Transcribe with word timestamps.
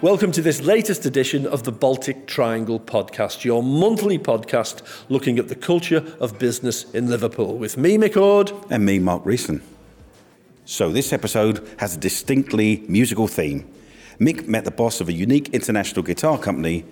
Welcome 0.00 0.32
to 0.32 0.40
this 0.40 0.62
latest 0.62 1.04
edition 1.04 1.46
of 1.46 1.64
the 1.64 1.72
Baltic 1.72 2.26
Triangle 2.26 2.80
podcast, 2.80 3.44
your 3.44 3.62
monthly 3.62 4.18
podcast 4.18 4.82
looking 5.10 5.38
at 5.38 5.48
the 5.48 5.54
culture 5.54 6.02
of 6.18 6.38
business 6.38 6.90
in 6.92 7.10
Liverpool, 7.10 7.58
with 7.58 7.76
me, 7.76 7.98
Mick 7.98 8.16
Ord. 8.16 8.52
And 8.70 8.86
me, 8.86 8.98
Mark 8.98 9.26
Reeson. 9.26 9.62
So, 10.64 10.90
this 10.90 11.12
episode 11.12 11.68
has 11.78 11.96
a 11.96 12.00
distinctly 12.00 12.82
musical 12.88 13.28
theme. 13.28 13.68
Mick 14.18 14.48
met 14.48 14.64
the 14.64 14.70
boss 14.70 15.02
of 15.02 15.08
a 15.08 15.12
unique 15.12 15.50
international 15.50 16.02
guitar 16.02 16.38
company 16.38 16.86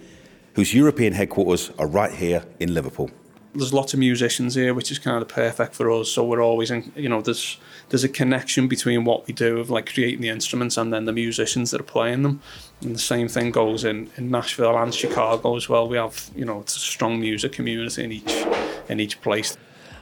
whose 0.54 0.74
European 0.74 1.14
headquarters 1.14 1.70
are 1.78 1.86
right 1.86 2.12
here 2.12 2.44
in 2.58 2.74
Liverpool 2.74 3.10
there's 3.54 3.72
lots 3.72 3.92
of 3.92 3.98
musicians 3.98 4.54
here, 4.54 4.74
which 4.74 4.90
is 4.90 4.98
kind 4.98 5.20
of 5.20 5.28
perfect 5.28 5.74
for 5.74 5.90
us. 5.90 6.10
So 6.10 6.24
we're 6.24 6.42
always 6.42 6.70
in, 6.70 6.92
you 6.94 7.08
know, 7.08 7.20
there's 7.20 7.58
there's 7.88 8.04
a 8.04 8.08
connection 8.08 8.68
between 8.68 9.04
what 9.04 9.26
we 9.26 9.34
do 9.34 9.58
of 9.58 9.70
like 9.70 9.92
creating 9.92 10.20
the 10.20 10.28
instruments 10.28 10.76
and 10.76 10.92
then 10.92 11.04
the 11.04 11.12
musicians 11.12 11.72
that 11.72 11.80
are 11.80 11.84
playing 11.84 12.22
them. 12.22 12.40
And 12.80 12.94
the 12.94 13.00
same 13.00 13.26
thing 13.28 13.50
goes 13.50 13.84
in, 13.84 14.10
in 14.16 14.30
Nashville 14.30 14.76
and 14.78 14.94
Chicago 14.94 15.56
as 15.56 15.68
well. 15.68 15.88
We 15.88 15.96
have, 15.96 16.30
you 16.34 16.44
know, 16.44 16.60
it's 16.60 16.76
a 16.76 16.80
strong 16.80 17.20
music 17.20 17.52
community 17.52 18.04
in 18.04 18.12
each 18.12 18.46
in 18.88 19.00
each 19.00 19.20
place. 19.20 19.56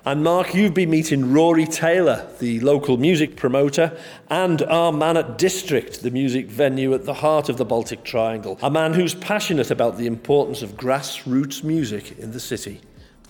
And 0.05 0.23
Mark, 0.23 0.55
you've 0.55 0.75
been 0.75 0.91
meeting 0.91 1.33
Rory 1.33 1.67
Taylor, 1.67 2.27
the 2.39 2.61
local 2.61 2.97
music 2.97 3.37
promoter, 3.37 3.99
and 4.31 4.63
our 4.63 4.93
man 4.93 5.17
at 5.17 5.37
District, 5.37 6.03
the 6.03 6.11
music 6.11 6.47
venue 6.47 6.95
at 6.95 7.05
the 7.05 7.15
heart 7.15 7.49
of 7.49 7.57
the 7.57 7.65
Baltic 7.65 8.05
Triangle. 8.05 8.59
A 8.63 8.71
man 8.71 8.95
who's 8.95 9.15
passionate 9.15 9.71
about 9.71 9.99
the 9.99 10.07
importance 10.07 10.63
of 10.63 10.77
grassroots 10.77 11.65
music 11.65 12.17
in 12.19 12.31
the 12.31 12.41
city 12.41 12.81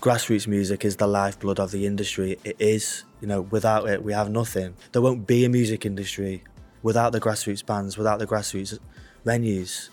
grassroots 0.01 0.47
music 0.47 0.85
is 0.85 0.95
the 0.95 1.07
lifeblood 1.07 1.59
of 1.59 1.71
the 1.71 1.85
industry. 1.85 2.39
It 2.43 2.55
is, 2.59 3.03
you 3.19 3.27
know, 3.27 3.41
without 3.41 3.89
it, 3.89 4.03
we 4.03 4.13
have 4.13 4.29
nothing. 4.29 4.75
There 4.93 5.01
won't 5.01 5.27
be 5.27 5.43
a 5.43 5.49
music 5.49 5.85
industry 5.85 6.43
without 6.81 7.11
the 7.11 7.19
grassroots 7.19 7.65
bands, 7.65 7.97
without 7.97 8.19
the 8.19 8.27
grassroots 8.27 8.79
venues. 9.25 9.89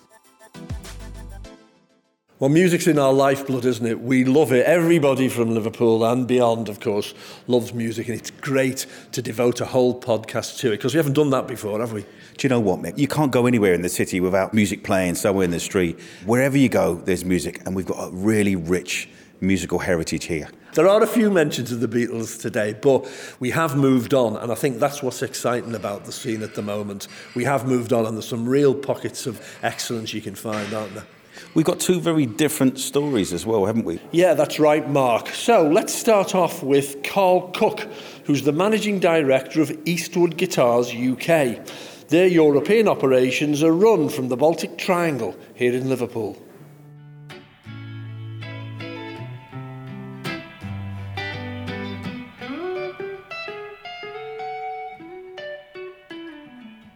Well, 2.38 2.50
music's 2.50 2.86
in 2.86 2.98
our 2.98 3.14
lifeblood, 3.14 3.64
isn't 3.64 3.86
it? 3.86 4.02
We 4.02 4.24
love 4.24 4.52
it. 4.52 4.66
Everybody 4.66 5.28
from 5.28 5.54
Liverpool 5.54 6.04
and 6.04 6.28
beyond, 6.28 6.68
of 6.68 6.80
course, 6.80 7.14
loves 7.46 7.72
music, 7.72 8.08
and 8.08 8.18
it's 8.18 8.30
great 8.30 8.86
to 9.12 9.22
devote 9.22 9.62
a 9.62 9.64
whole 9.64 9.98
podcast 9.98 10.58
to 10.58 10.68
it 10.68 10.72
because 10.72 10.92
we 10.92 10.98
haven't 10.98 11.14
done 11.14 11.30
that 11.30 11.48
before, 11.48 11.80
have 11.80 11.92
we? 11.92 12.02
Do 12.02 12.08
you 12.42 12.50
know 12.50 12.60
what, 12.60 12.80
Mick? 12.80 12.98
You 12.98 13.08
can't 13.08 13.32
go 13.32 13.46
anywhere 13.46 13.72
in 13.72 13.80
the 13.80 13.88
city 13.88 14.20
without 14.20 14.52
music 14.52 14.84
playing 14.84 15.14
somewhere 15.14 15.46
in 15.46 15.50
the 15.50 15.58
street. 15.58 15.98
Wherever 16.26 16.58
you 16.58 16.68
go, 16.68 16.96
there's 16.96 17.24
music, 17.24 17.62
and 17.64 17.74
we've 17.74 17.86
got 17.86 18.08
a 18.08 18.10
really 18.10 18.54
rich 18.54 19.08
musical 19.40 19.78
heritage 19.78 20.24
here. 20.24 20.48
There 20.74 20.88
are 20.88 21.02
a 21.02 21.06
few 21.06 21.30
mentions 21.30 21.72
of 21.72 21.80
the 21.80 21.88
Beatles 21.88 22.40
today, 22.40 22.74
but 22.74 23.10
we 23.40 23.50
have 23.50 23.76
moved 23.76 24.12
on, 24.12 24.36
and 24.36 24.52
I 24.52 24.54
think 24.54 24.78
that's 24.78 25.02
what's 25.02 25.22
exciting 25.22 25.74
about 25.74 26.04
the 26.04 26.12
scene 26.12 26.42
at 26.42 26.54
the 26.54 26.62
moment. 26.62 27.08
We 27.34 27.44
have 27.44 27.66
moved 27.66 27.92
on, 27.94 28.04
and 28.04 28.14
there's 28.14 28.28
some 28.28 28.46
real 28.46 28.74
pockets 28.74 29.26
of 29.26 29.40
excellence 29.62 30.12
you 30.12 30.20
can 30.20 30.34
find, 30.34 30.74
aren't 30.74 30.94
there? 30.94 31.06
We've 31.54 31.64
got 31.64 31.80
two 31.80 32.00
very 32.00 32.26
different 32.26 32.78
stories 32.78 33.32
as 33.32 33.46
well, 33.46 33.64
haven't 33.64 33.84
we? 33.84 34.00
Yeah, 34.12 34.34
that's 34.34 34.58
right, 34.58 34.88
Mark. 34.88 35.28
So 35.28 35.66
let's 35.66 35.94
start 35.94 36.34
off 36.34 36.62
with 36.62 37.02
Carl 37.02 37.48
Cook, 37.52 37.88
who's 38.24 38.42
the 38.42 38.52
managing 38.52 39.00
director 39.00 39.62
of 39.62 39.76
Eastwood 39.86 40.36
Guitars 40.36 40.94
UK. 40.94 41.66
Their 42.08 42.26
European 42.26 42.86
operations 42.86 43.62
are 43.62 43.72
run 43.72 44.08
from 44.08 44.28
the 44.28 44.36
Baltic 44.36 44.78
Triangle 44.78 45.36
here 45.54 45.72
in 45.72 45.88
Liverpool. 45.88 46.40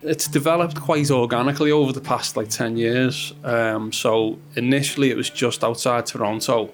It's 0.02 0.26
developed 0.26 0.80
quite 0.80 1.10
organically 1.10 1.70
over 1.70 1.92
the 1.92 2.00
past 2.00 2.36
like 2.36 2.48
10 2.48 2.76
years. 2.76 3.34
Um, 3.44 3.92
so 3.92 4.38
initially 4.56 5.10
it 5.10 5.16
was 5.16 5.30
just 5.30 5.62
outside 5.62 6.06
Toronto, 6.06 6.72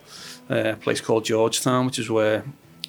uh, 0.51 0.55
a 0.71 0.77
place 0.77 1.01
called 1.01 1.25
Georgetown, 1.25 1.87
which 1.87 1.99
is 1.99 2.09
where 2.09 2.45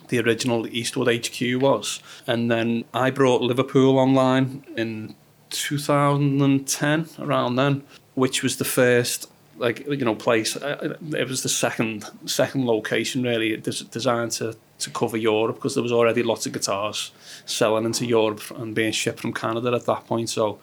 the 0.10 0.20
original 0.20 0.68
Eastwood 0.68 1.08
HQ 1.08 1.62
was. 1.62 2.02
And 2.26 2.52
then 2.52 2.86
I 2.94 3.10
brought 3.10 3.42
Liverpool 3.42 3.98
online 3.98 4.64
in 4.76 5.16
2010, 5.50 7.10
around 7.20 7.56
then, 7.56 7.84
which 8.16 8.44
was 8.44 8.58
the 8.58 8.66
first 8.66 9.30
like 9.58 9.86
you 9.88 10.06
know 10.06 10.16
place 10.16 10.56
uh, 10.56 10.98
it 11.14 11.28
was 11.28 11.44
the 11.44 11.50
second 11.50 12.06
second 12.26 12.66
location 12.66 13.24
really 13.24 13.58
designed 13.58 14.32
to 14.32 14.56
to 14.80 14.90
cover 14.92 15.18
Europe 15.18 15.56
because 15.56 15.74
there 15.74 15.84
was 15.84 15.92
already 15.92 16.24
lots 16.24 16.46
of 16.46 16.54
guitars 16.54 17.12
selling 17.46 17.86
into 17.86 18.06
Europe 18.06 18.42
and 18.58 18.76
being 18.76 18.92
shipped 18.92 19.20
from 19.20 19.34
Canada 19.34 19.74
at 19.74 19.86
that 19.86 20.06
point. 20.06 20.30
So 20.30 20.60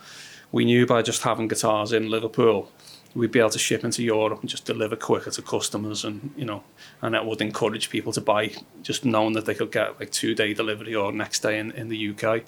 we 0.53 0.65
knew 0.65 0.87
by 0.87 1.03
just 1.03 1.23
having 1.23 1.49
guitars 1.49 1.93
in 1.93 2.09
Liverpool, 2.09 2.71
we'd 3.15 3.33
be 3.33 3.41
able 3.41 3.51
to 3.51 3.59
ship 3.59 3.85
into 3.85 4.03
Europe 4.03 4.41
and 4.41 4.49
just 4.49 4.65
deliver 4.65 4.95
quicker 4.95 5.31
to 5.31 5.43
customers, 5.43 6.05
and 6.05 6.33
you 6.37 6.45
know, 6.45 6.63
and 7.03 7.15
that 7.15 7.27
would 7.27 7.41
encourage 7.41 7.91
people 7.91 8.13
to 8.13 8.21
buy 8.21 8.53
just 8.83 9.05
knowing 9.05 9.33
that 9.35 9.47
they 9.47 9.55
could 9.55 9.73
get 9.73 9.99
like 9.99 10.13
two 10.13 10.35
day 10.35 10.55
delivery 10.55 10.95
or 10.95 11.13
next 11.13 11.41
day 11.41 11.59
in, 11.59 11.73
in 11.73 11.89
the 11.89 12.11
UK. 12.11 12.43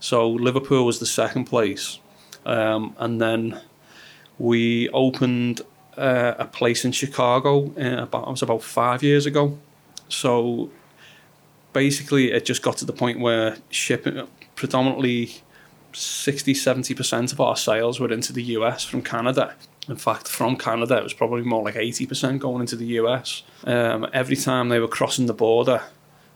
So 0.00 0.28
Liverpool 0.28 0.84
was 0.84 0.98
the 0.98 1.06
second 1.06 1.44
place, 1.44 2.00
um, 2.44 2.96
and 2.98 3.20
then 3.20 3.60
we 4.38 4.88
opened 4.88 5.60
uh, 5.96 6.34
a 6.38 6.46
place 6.46 6.84
in 6.84 6.92
Chicago. 6.92 7.72
Uh, 7.76 8.02
about 8.02 8.28
it 8.28 8.30
was 8.30 8.42
about 8.42 8.62
five 8.62 9.02
years 9.02 9.26
ago. 9.26 9.58
So 10.08 10.70
basically 11.72 12.32
it 12.32 12.44
just 12.44 12.62
got 12.62 12.76
to 12.78 12.84
the 12.84 12.92
point 12.92 13.20
where 13.20 13.56
shipping 13.70 14.26
predominantly 14.54 15.42
60 15.92 16.54
70% 16.54 17.32
of 17.32 17.40
our 17.40 17.56
sales 17.56 18.00
were 18.00 18.12
into 18.12 18.32
the 18.32 18.42
US 18.58 18.84
from 18.84 19.02
Canada. 19.02 19.54
In 19.88 19.96
fact, 19.96 20.28
from 20.28 20.56
Canada, 20.56 20.96
it 20.96 21.02
was 21.02 21.12
probably 21.12 21.42
more 21.42 21.62
like 21.62 21.74
80% 21.74 22.38
going 22.38 22.62
into 22.62 22.76
the 22.76 22.86
US. 23.00 23.42
Um, 23.64 24.06
every 24.12 24.36
time 24.36 24.70
they 24.70 24.80
were 24.80 24.88
crossing 24.88 25.26
the 25.26 25.34
border, 25.34 25.82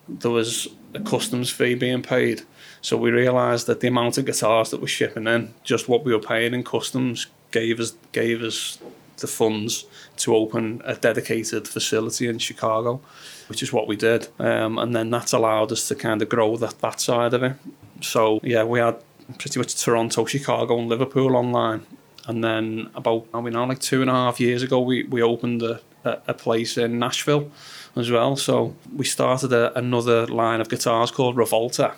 there 0.09 0.31
was 0.31 0.69
a 0.95 1.01
customs 1.01 1.51
fee 1.51 1.75
being 1.75 2.03
paid. 2.03 2.43
So 2.81 2.97
we 2.97 3.11
realised 3.11 3.67
that 3.67 3.81
the 3.81 3.89
amount 3.89 4.19
of 4.19 4.27
guitars 4.27 4.71
that 4.71 4.81
we're 4.81 4.87
shipping 4.87 5.27
in, 5.27 5.55
just 5.65 5.89
what 5.89 6.05
we 6.05 6.13
were 6.13 6.21
paying 6.21 6.55
in 6.55 6.63
customs, 6.63 7.27
gave 7.51 7.81
us 7.81 7.95
gave 8.13 8.43
us 8.43 8.79
the 9.19 9.27
funds 9.27 9.87
to 10.17 10.35
open 10.35 10.83
a 10.85 10.95
dedicated 10.95 11.69
facility 11.69 12.29
in 12.29 12.39
Chicago 12.39 13.01
which 13.49 13.63
is 13.63 13.73
what 13.73 13.89
we 13.89 13.97
did. 13.97 14.29
Um, 14.39 14.79
and 14.79 14.95
then 14.95 15.11
that's 15.11 15.33
allowed 15.33 15.73
us 15.73 15.89
to 15.89 15.95
kind 15.95 16.23
of 16.23 16.29
grow 16.29 16.57
that, 16.59 16.79
that 16.81 17.01
side 17.01 17.35
of 17.35 17.43
it. 17.43 17.57
So, 18.01 18.41
yeah, 18.43 18.63
we 18.63 18.79
had 18.79 18.97
pretty 19.39 19.59
much 19.59 19.83
Toronto, 19.83 20.25
Chicago, 20.27 20.79
and 20.79 20.89
Liverpool 20.89 21.35
online. 21.35 21.85
And 22.27 22.45
then 22.45 22.91
about, 22.95 23.27
I 23.33 23.41
mean, 23.41 23.55
like 23.55 23.81
two 23.81 24.03
and 24.03 24.11
a 24.11 24.15
half 24.15 24.39
years 24.39 24.63
ago, 24.63 24.81
we, 24.81 25.05
we 25.05 25.23
opened 25.23 25.63
a, 25.63 25.81
a, 26.05 26.19
a 26.29 26.35
place 26.35 26.77
in 26.77 26.99
Nashville 26.99 27.51
as 27.97 28.11
well. 28.11 28.37
So 28.37 28.77
we 28.95 29.07
started 29.07 29.53
a, 29.53 29.77
another 29.77 30.27
line 30.27 30.61
of 30.61 30.69
guitars 30.69 31.11
called 31.11 31.37
Rivolta 31.37 31.95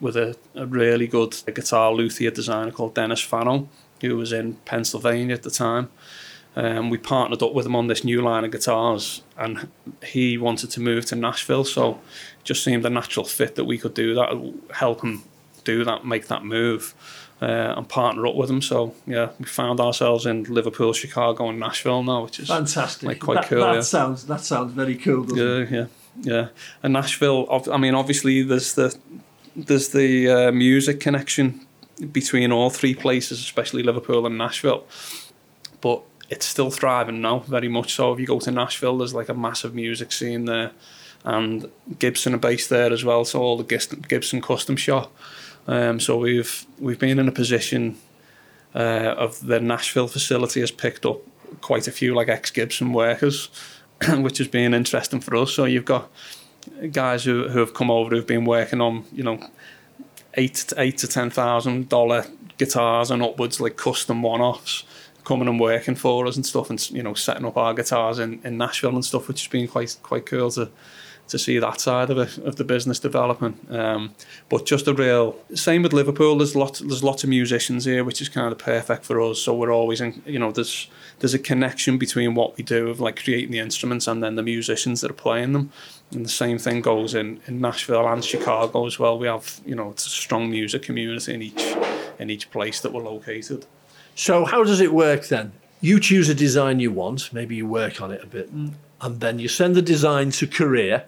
with 0.00 0.16
a, 0.16 0.36
a 0.54 0.64
really 0.64 1.08
good 1.08 1.36
guitar 1.52 1.92
luthier 1.92 2.30
designer 2.30 2.70
called 2.70 2.94
Dennis 2.94 3.20
Fano, 3.20 3.68
who 4.00 4.16
was 4.16 4.32
in 4.32 4.54
Pennsylvania 4.64 5.34
at 5.34 5.42
the 5.42 5.50
time. 5.50 5.90
Um, 6.56 6.88
we 6.88 6.98
partnered 6.98 7.42
up 7.42 7.52
with 7.52 7.66
him 7.66 7.74
on 7.74 7.88
this 7.88 8.04
new 8.04 8.22
line 8.22 8.44
of 8.44 8.52
guitars, 8.52 9.22
and 9.36 9.68
he 10.04 10.38
wanted 10.38 10.70
to 10.70 10.80
move 10.80 11.04
to 11.06 11.16
Nashville, 11.16 11.64
so 11.64 11.92
it 11.92 12.44
just 12.44 12.62
seemed 12.62 12.86
a 12.86 12.90
natural 12.90 13.26
fit 13.26 13.56
that 13.56 13.64
we 13.64 13.76
could 13.76 13.94
do 13.94 14.14
that, 14.14 14.54
help 14.72 15.02
him 15.02 15.24
do 15.64 15.84
that, 15.84 16.06
make 16.06 16.28
that 16.28 16.44
move, 16.44 16.94
uh, 17.42 17.74
and 17.76 17.88
partner 17.88 18.26
up 18.26 18.36
with 18.36 18.48
him. 18.48 18.62
So 18.62 18.94
yeah, 19.06 19.30
we 19.38 19.46
found 19.46 19.80
ourselves 19.80 20.26
in 20.26 20.44
Liverpool, 20.44 20.92
Chicago, 20.92 21.48
and 21.48 21.58
Nashville 21.58 22.02
now, 22.02 22.22
which 22.22 22.38
is 22.38 22.48
fantastic. 22.48 23.08
Like, 23.08 23.20
quite 23.20 23.34
that, 23.34 23.48
cool. 23.48 23.60
That 23.60 23.74
yeah. 23.74 23.80
sounds 23.80 24.26
that 24.26 24.40
sounds 24.40 24.72
very 24.72 24.96
cool. 24.96 25.26
yeah, 25.36 25.62
it? 25.62 25.70
yeah, 25.70 25.86
yeah. 26.22 26.48
And 26.82 26.92
Nashville, 26.92 27.48
I 27.72 27.76
mean, 27.78 27.94
obviously 27.94 28.42
there's 28.42 28.74
the 28.74 28.96
there's 29.56 29.88
the 29.88 30.30
uh, 30.30 30.52
music 30.52 31.00
connection 31.00 31.66
between 32.12 32.52
all 32.52 32.70
three 32.70 32.94
places, 32.94 33.40
especially 33.40 33.82
Liverpool 33.82 34.26
and 34.26 34.38
Nashville, 34.38 34.84
but 35.80 36.02
it's 36.30 36.46
still 36.46 36.70
thriving 36.70 37.20
now, 37.20 37.40
very 37.40 37.68
much 37.68 37.94
so. 37.94 38.12
If 38.12 38.20
you 38.20 38.26
go 38.26 38.40
to 38.40 38.50
Nashville, 38.50 38.98
there's 38.98 39.14
like 39.14 39.28
a 39.28 39.34
massive 39.34 39.74
music 39.74 40.12
scene 40.12 40.46
there, 40.46 40.72
and 41.24 41.70
Gibson 41.98 42.34
are 42.34 42.38
based 42.38 42.70
there 42.70 42.92
as 42.92 43.04
well. 43.04 43.24
So 43.24 43.40
all 43.40 43.56
the 43.56 43.98
Gibson 44.08 44.40
custom 44.40 44.76
shop. 44.76 45.14
Um, 45.66 46.00
so 46.00 46.18
we've 46.18 46.66
we've 46.78 46.98
been 46.98 47.18
in 47.18 47.28
a 47.28 47.32
position 47.32 47.98
uh, 48.74 49.14
of 49.16 49.46
the 49.46 49.60
Nashville 49.60 50.08
facility 50.08 50.60
has 50.60 50.70
picked 50.70 51.06
up 51.06 51.20
quite 51.60 51.88
a 51.88 51.92
few 51.92 52.14
like 52.14 52.28
ex 52.28 52.50
Gibson 52.50 52.92
workers, 52.92 53.48
which 54.08 54.38
has 54.38 54.48
been 54.48 54.74
interesting 54.74 55.20
for 55.20 55.36
us. 55.36 55.52
So 55.52 55.64
you've 55.64 55.84
got 55.84 56.10
guys 56.90 57.24
who 57.24 57.48
who 57.48 57.60
have 57.60 57.74
come 57.74 57.90
over 57.90 58.14
who've 58.14 58.26
been 58.26 58.44
working 58.44 58.80
on 58.80 59.04
you 59.12 59.22
know 59.22 59.38
eight 60.34 60.54
to 60.54 60.80
eight 60.80 60.98
to 60.98 61.08
ten 61.08 61.30
thousand 61.30 61.88
dollar 61.88 62.26
guitars 62.56 63.10
and 63.10 63.22
upwards 63.22 63.60
like 63.60 63.76
custom 63.76 64.22
one 64.22 64.40
offs 64.40 64.84
coming 65.24 65.48
and 65.48 65.58
working 65.58 65.94
for 65.94 66.26
us 66.26 66.36
and 66.36 66.46
stuff, 66.46 66.70
and 66.70 66.90
you 66.90 67.02
know 67.02 67.14
setting 67.14 67.44
up 67.44 67.56
our 67.56 67.74
guitars 67.74 68.18
in, 68.18 68.40
in 68.44 68.56
Nashville 68.58 68.94
and 68.94 69.04
stuff, 69.04 69.28
which 69.28 69.42
has 69.42 69.50
been 69.50 69.68
quite 69.68 69.96
quite 70.02 70.26
cool 70.26 70.50
to 70.52 70.70
to 71.26 71.38
see 71.38 71.58
that 71.58 71.80
side 71.80 72.10
of 72.10 72.18
it 72.18 72.38
of 72.38 72.56
the 72.56 72.64
business 72.64 72.98
developing. 72.98 73.58
Um, 73.70 74.14
but 74.48 74.66
just 74.66 74.86
a 74.86 74.92
real 74.92 75.36
same 75.54 75.82
with 75.82 75.92
Liverpool. 75.92 76.36
There's 76.36 76.54
lots 76.54 76.80
there's 76.80 77.02
lots 77.02 77.24
of 77.24 77.30
musicians 77.30 77.84
here, 77.84 78.04
which 78.04 78.20
is 78.20 78.28
kind 78.28 78.52
of 78.52 78.58
perfect 78.58 79.04
for 79.04 79.20
us. 79.20 79.40
So 79.40 79.54
we're 79.54 79.72
always 79.72 80.00
in 80.00 80.22
you 80.26 80.38
know 80.38 80.52
there's 80.52 80.88
there's 81.20 81.34
a 81.34 81.38
connection 81.38 81.96
between 81.96 82.34
what 82.34 82.56
we 82.56 82.64
do 82.64 82.90
of 82.90 83.00
like 83.00 83.22
creating 83.22 83.52
the 83.52 83.58
instruments 83.58 84.06
and 84.06 84.22
then 84.22 84.34
the 84.34 84.42
musicians 84.42 85.00
that 85.00 85.10
are 85.10 85.14
playing 85.14 85.52
them. 85.52 85.72
And 86.12 86.24
the 86.24 86.30
same 86.30 86.58
thing 86.58 86.82
goes 86.82 87.14
in, 87.14 87.40
in 87.46 87.60
Nashville 87.60 88.06
and 88.06 88.24
Chicago 88.24 88.86
as 88.86 88.98
well. 88.98 89.18
We 89.18 89.26
have 89.26 89.60
you 89.64 89.74
know 89.74 89.90
it's 89.90 90.06
a 90.06 90.10
strong 90.10 90.50
music 90.50 90.82
community 90.82 91.32
in 91.32 91.42
each 91.42 91.74
in 92.18 92.30
each 92.30 92.50
place 92.50 92.80
that 92.80 92.92
we're 92.92 93.02
located. 93.02 93.66
So 94.14 94.44
how 94.44 94.64
does 94.64 94.80
it 94.80 94.92
work 94.92 95.26
then? 95.28 95.52
You 95.80 96.00
choose 96.00 96.28
a 96.28 96.34
design 96.34 96.80
you 96.80 96.90
want, 96.90 97.32
maybe 97.32 97.56
you 97.56 97.66
work 97.66 98.00
on 98.00 98.10
it 98.10 98.22
a 98.22 98.26
bit, 98.26 98.50
and 98.50 99.20
then 99.20 99.38
you 99.38 99.48
send 99.48 99.74
the 99.74 99.82
design 99.82 100.30
to 100.32 100.46
Korea, 100.46 101.04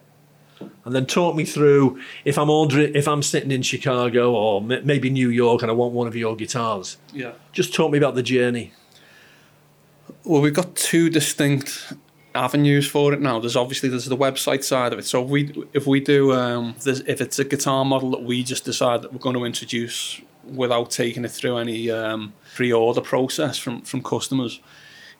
and 0.85 0.95
then 0.95 1.07
talk 1.07 1.35
me 1.35 1.45
through 1.45 2.01
if 2.25 2.39
I'm 2.39 2.51
ordering, 2.51 2.95
if 2.95 3.07
I'm 3.09 3.23
sitting 3.23 3.51
in 3.51 3.63
Chicago 3.63 4.33
or 4.35 4.63
m- 4.63 4.87
maybe 4.87 5.11
New 5.11 5.29
York 5.29 5.63
and 5.63 5.71
I 5.71 5.75
want 5.75 5.93
one 5.93 6.07
of 6.07 6.17
your 6.17 6.37
guitars. 6.37 6.97
Yeah. 7.13 7.33
Just 7.53 7.75
talk 7.75 7.91
me 7.91 7.99
about 7.99 8.15
the 8.15 8.23
journey. 8.23 8.73
Well, 10.25 10.41
we've 10.41 10.55
got 10.55 10.75
two 10.75 11.11
distinct 11.11 11.93
avenues 12.35 12.87
for 12.89 13.13
it 13.13 13.21
now. 13.21 13.39
There's 13.39 13.57
obviously 13.57 13.89
there's 13.89 14.07
the 14.07 14.17
website 14.17 14.63
side 14.65 14.93
of 14.93 14.99
it. 14.99 15.05
So 15.05 15.23
if 15.25 15.29
we 15.29 15.69
if 15.73 15.87
we 15.87 16.01
do 16.01 16.33
um, 16.33 16.75
if 16.85 17.07
if 17.09 17.21
it's 17.21 17.39
a 17.39 17.45
guitar 17.45 17.85
model 17.85 18.11
that 18.13 18.23
we 18.23 18.43
just 18.43 18.65
decide 18.65 19.03
that 19.03 19.13
we're 19.13 19.19
going 19.19 19.37
to 19.37 19.45
introduce 19.45 20.21
without 20.55 20.91
taking 20.91 21.25
it 21.25 21.31
through 21.31 21.59
any 21.59 21.91
um, 21.91 22.33
pre-order 22.55 23.01
process 23.01 23.59
from 23.59 23.83
from 23.83 24.03
customers, 24.03 24.61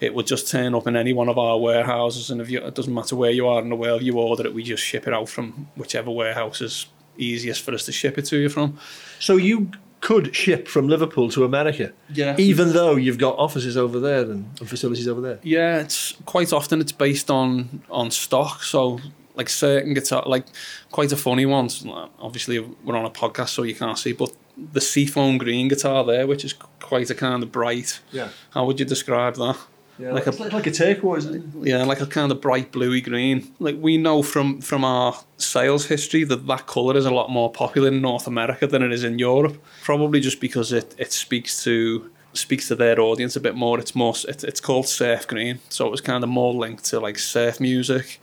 it 0.01 0.15
would 0.15 0.27
just 0.27 0.49
turn 0.51 0.75
up 0.75 0.87
in 0.87 0.97
any 0.97 1.13
one 1.13 1.29
of 1.29 1.39
our 1.39 1.59
warehouses. 1.59 2.31
And 2.31 2.41
if 2.41 2.51
you, 2.51 2.61
it 2.61 2.75
doesn't 2.75 2.93
matter 2.95 3.17
where 3.17 3.31
you 3.31 3.47
are 3.49 3.61
in 3.63 3.69
the 3.71 3.77
world, 3.77 4.03
you 4.03 4.19
order 4.19 4.47
it, 4.47 4.55
we 4.55 4.63
just 4.63 4.83
ship 4.85 5.07
it 5.07 5.15
out 5.15 5.29
from 5.29 5.69
whichever 5.77 6.11
warehouse 6.11 6.61
is 6.61 6.87
easiest 7.19 7.63
for 7.63 7.73
us 7.75 7.85
to 7.87 7.93
ship 7.93 8.19
it 8.19 8.23
to 8.27 8.37
you 8.37 8.49
from. 8.49 8.79
So 9.19 9.37
you 9.37 9.71
could 10.03 10.37
ship 10.37 10.69
from 10.69 10.87
Liverpool 10.87 11.31
to 11.31 11.45
America, 11.45 11.93
Yeah. 12.13 12.37
even 12.39 12.75
though 12.75 12.97
you've 12.97 13.17
got 13.19 13.39
offices 13.39 13.77
over 13.77 13.99
there 13.99 14.21
and, 14.21 14.51
and 14.61 14.69
facilities 14.69 15.09
over 15.09 15.23
there. 15.23 15.39
Yeah, 15.43 15.81
it's 15.81 16.13
quite 16.27 16.53
often 16.53 16.81
it's 16.81 16.93
based 16.93 17.31
on 17.31 17.83
on 17.91 18.11
stock. 18.11 18.63
So 18.63 19.01
like 19.35 19.49
certain 19.49 19.95
guitar, 19.95 20.23
like 20.27 20.45
quite 20.93 21.11
a 21.13 21.17
funny 21.17 21.47
one. 21.47 21.69
Obviously, 22.19 22.59
we're 22.61 22.97
on 22.97 23.05
a 23.07 23.11
podcast, 23.11 23.49
so 23.49 23.63
you 23.65 23.75
can't 23.75 23.99
see, 23.99 24.13
but 24.13 24.31
the 24.73 24.81
seafoam 24.81 25.39
green 25.39 25.69
guitar 25.69 26.05
there, 26.05 26.27
which 26.27 26.45
is 26.45 26.55
quite 26.81 27.11
a 27.11 27.15
kind 27.15 27.43
of 27.43 27.53
bright. 27.53 28.01
Yeah. 28.13 28.29
How 28.51 28.65
would 28.67 28.79
you 28.81 28.87
describe 28.87 29.35
that? 29.37 29.57
Yeah, 29.99 30.13
Like 30.13 30.27
like, 30.27 30.39
a- 30.41 30.57
like 30.57 30.67
a 30.67 30.71
turquoise, 30.71 31.25
isn't 31.27 31.65
it? 31.65 31.69
Yeah, 31.69 31.83
like 31.85 32.03
a 32.03 32.07
kind 32.07 32.31
of 32.31 32.41
bright 32.43 32.71
bluey 32.71 33.01
green. 33.01 33.55
Like 33.59 33.77
we 33.81 33.97
know 33.97 34.23
from 34.23 34.61
from 34.61 34.85
our 34.85 35.15
sales 35.39 35.87
history 35.87 36.25
that 36.25 36.47
that 36.47 36.67
color 36.67 36.97
is 36.99 37.07
a 37.07 37.11
lot 37.11 37.31
more 37.31 37.51
popular 37.51 37.89
in 37.89 38.03
North 38.03 38.27
America 38.27 38.67
than 38.67 38.83
it 38.83 38.93
is 38.93 39.05
in 39.05 39.19
Europe. 39.19 39.57
Probably 39.83 40.21
just 40.21 40.39
because 40.41 40.71
it 40.73 40.95
it 40.99 41.13
speaks 41.13 41.65
to 41.65 42.11
speaks 42.35 42.69
to 42.69 42.75
their 42.75 43.01
audience 43.01 43.37
a 43.37 43.41
bit 43.41 43.55
more. 43.55 43.79
It's 43.81 43.95
more 43.95 44.15
it's, 44.29 44.45
it's 44.45 44.61
called 44.61 44.87
surf 44.87 45.27
green, 45.27 45.61
so 45.71 45.87
it 45.87 45.91
was 45.91 46.03
kind 46.03 46.23
of 46.25 46.29
more 46.31 46.53
linked 46.53 46.85
to 46.91 47.01
like 47.01 47.19
surf 47.19 47.59
music 47.61 48.21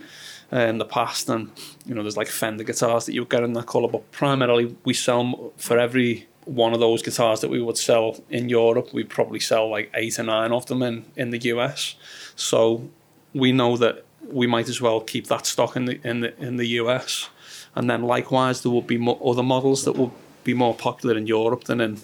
uh, 0.53 0.59
in 0.59 0.77
the 0.77 0.85
past. 0.85 1.29
And 1.29 1.49
you 1.85 1.95
know, 1.95 2.03
there's 2.03 2.17
like 2.17 2.27
Fender 2.27 2.63
guitars 2.63 3.05
that 3.05 3.13
you 3.13 3.25
get 3.25 3.43
in 3.43 3.53
that 3.53 3.65
color, 3.65 3.87
but 3.87 4.11
primarily 4.11 4.75
we 4.83 4.93
sell 4.93 5.53
for 5.57 5.77
every 5.77 6.27
one 6.45 6.73
of 6.73 6.79
those 6.79 7.01
guitars 7.01 7.41
that 7.41 7.49
we 7.49 7.61
would 7.61 7.77
sell 7.77 8.17
in 8.29 8.49
Europe, 8.49 8.93
we 8.93 9.03
probably 9.03 9.39
sell 9.39 9.69
like 9.69 9.89
eight 9.95 10.19
or 10.19 10.23
nine 10.23 10.51
of 10.51 10.65
them 10.65 10.83
in, 10.83 11.05
in 11.15 11.29
the 11.29 11.39
US. 11.53 11.95
So 12.35 12.89
we 13.33 13.51
know 13.51 13.77
that 13.77 14.03
we 14.29 14.47
might 14.47 14.69
as 14.69 14.81
well 14.81 15.01
keep 15.01 15.27
that 15.27 15.45
stock 15.45 15.75
in 15.75 15.85
the 15.85 15.99
in 16.07 16.21
the 16.21 16.37
in 16.41 16.57
the 16.57 16.67
US, 16.79 17.29
and 17.75 17.89
then 17.89 18.03
likewise 18.03 18.61
there 18.61 18.71
will 18.71 18.81
be 18.81 18.97
mo- 18.97 19.19
other 19.23 19.43
models 19.43 19.83
that 19.85 19.93
will 19.93 20.13
be 20.43 20.53
more 20.53 20.73
popular 20.73 21.17
in 21.17 21.27
Europe 21.27 21.65
than 21.65 21.81
in 21.81 21.99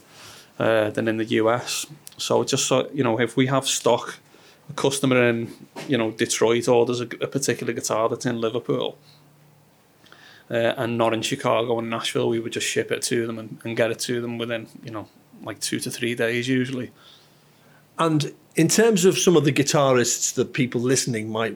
uh, 0.57 0.90
than 0.90 1.07
in 1.07 1.18
the 1.18 1.25
US. 1.25 1.86
So 2.18 2.44
just 2.44 2.68
so 2.68 2.90
you 2.94 3.04
know, 3.04 3.19
if 3.19 3.38
we 3.38 3.48
have 3.48 3.68
stock, 3.68 4.18
a 4.69 4.74
customer 4.74 5.27
in 5.30 5.51
you 5.88 5.98
know 5.98 6.12
Detroit 6.12 6.68
orders 6.68 7.01
a, 7.01 7.06
a 7.21 7.27
particular 7.27 7.74
guitar 7.74 8.10
that's 8.10 8.25
in 8.25 8.39
Liverpool. 8.42 8.98
Uh, 10.51 10.74
and 10.77 10.98
not 10.98 11.13
in 11.13 11.21
Chicago 11.21 11.77
and 11.77 11.92
Nashville, 11.92 12.27
we 12.27 12.39
would 12.39 12.51
just 12.54 12.66
ship 12.66 12.92
it 12.92 13.04
to 13.04 13.27
them 13.27 13.38
and, 13.38 13.60
and 13.63 13.77
get 13.77 13.92
it 13.92 14.00
to 14.00 14.19
them 14.19 14.39
within, 14.39 14.66
you 14.83 14.89
know, 14.89 15.07
like 15.44 15.60
two 15.60 15.80
to 15.80 15.92
three 15.92 16.16
days 16.16 16.48
usually. 16.48 16.89
And 18.00 18.33
in 18.56 18.68
terms 18.68 19.06
of 19.06 19.16
some 19.16 19.38
of 19.38 19.45
the 19.45 19.51
guitarists 19.51 20.33
that 20.33 20.54
people 20.54 20.81
listening 20.81 21.30
might 21.30 21.56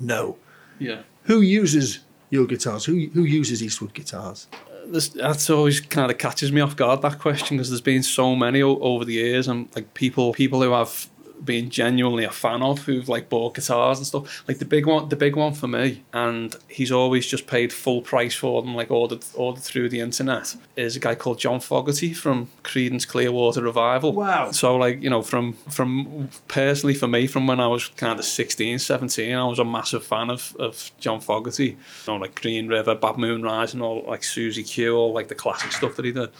know, 0.00 0.38
Yeah. 0.78 1.02
who 1.24 1.42
uses 1.42 1.98
your 2.30 2.46
guitars? 2.46 2.86
Who 2.86 3.08
who 3.12 3.24
uses 3.24 3.62
Eastwood 3.62 3.92
guitars? 3.92 4.46
There's, 4.86 5.10
that's 5.10 5.50
always 5.50 5.80
kind 5.82 6.10
of 6.10 6.16
catches 6.16 6.50
me 6.50 6.62
off 6.62 6.76
guard 6.76 7.02
that 7.02 7.18
question 7.18 7.58
because 7.58 7.68
there's 7.68 7.82
been 7.82 8.02
so 8.02 8.34
many 8.34 8.62
o- 8.62 8.78
over 8.80 9.04
the 9.04 9.14
years 9.14 9.48
and 9.48 9.68
like 9.76 9.92
people 9.92 10.32
people 10.32 10.62
who 10.62 10.70
have 10.72 11.08
been 11.42 11.70
genuinely 11.70 12.24
a 12.24 12.30
fan 12.30 12.62
of 12.62 12.80
who've 12.80 13.08
like 13.08 13.28
bought 13.28 13.54
guitars 13.54 13.98
and 13.98 14.06
stuff. 14.06 14.44
Like 14.48 14.58
the 14.58 14.64
big 14.64 14.86
one 14.86 15.08
the 15.08 15.16
big 15.16 15.36
one 15.36 15.54
for 15.54 15.68
me 15.68 16.02
and 16.12 16.54
he's 16.68 16.92
always 16.92 17.26
just 17.26 17.46
paid 17.46 17.72
full 17.72 18.02
price 18.02 18.34
for 18.34 18.62
them 18.62 18.74
like 18.74 18.90
ordered 18.90 19.24
ordered 19.34 19.62
through 19.62 19.88
the 19.88 20.00
internet 20.00 20.56
is 20.76 20.96
a 20.96 21.00
guy 21.00 21.14
called 21.14 21.38
John 21.38 21.60
Fogerty 21.60 22.12
from 22.12 22.48
Creedence 22.62 23.06
Clearwater 23.06 23.62
Revival. 23.62 24.12
Wow. 24.12 24.50
so 24.50 24.76
like 24.76 25.02
you 25.02 25.10
know 25.10 25.22
from 25.22 25.54
from 25.70 26.28
personally 26.48 26.94
for 26.94 27.08
me 27.08 27.26
from 27.26 27.46
when 27.46 27.60
I 27.60 27.66
was 27.66 27.88
kind 27.88 28.18
of 28.18 28.24
16 28.24 28.78
17 28.78 29.34
I 29.34 29.44
was 29.44 29.58
a 29.58 29.64
massive 29.64 30.04
fan 30.04 30.30
of, 30.30 30.56
of 30.58 30.90
John 30.98 31.20
Fogerty. 31.20 31.66
You 31.66 31.76
know 32.06 32.16
like 32.16 32.40
Green 32.40 32.68
River 32.68 32.94
Bad 32.94 33.18
Moon 33.18 33.42
Rise 33.42 33.74
and 33.74 33.82
all 33.82 34.04
like 34.06 34.24
Susie 34.24 34.64
Q 34.64 34.96
all 34.96 35.12
like 35.12 35.28
the 35.28 35.34
classic 35.34 35.72
stuff 35.72 35.96
that 35.96 36.04
he 36.04 36.12
did 36.12 36.30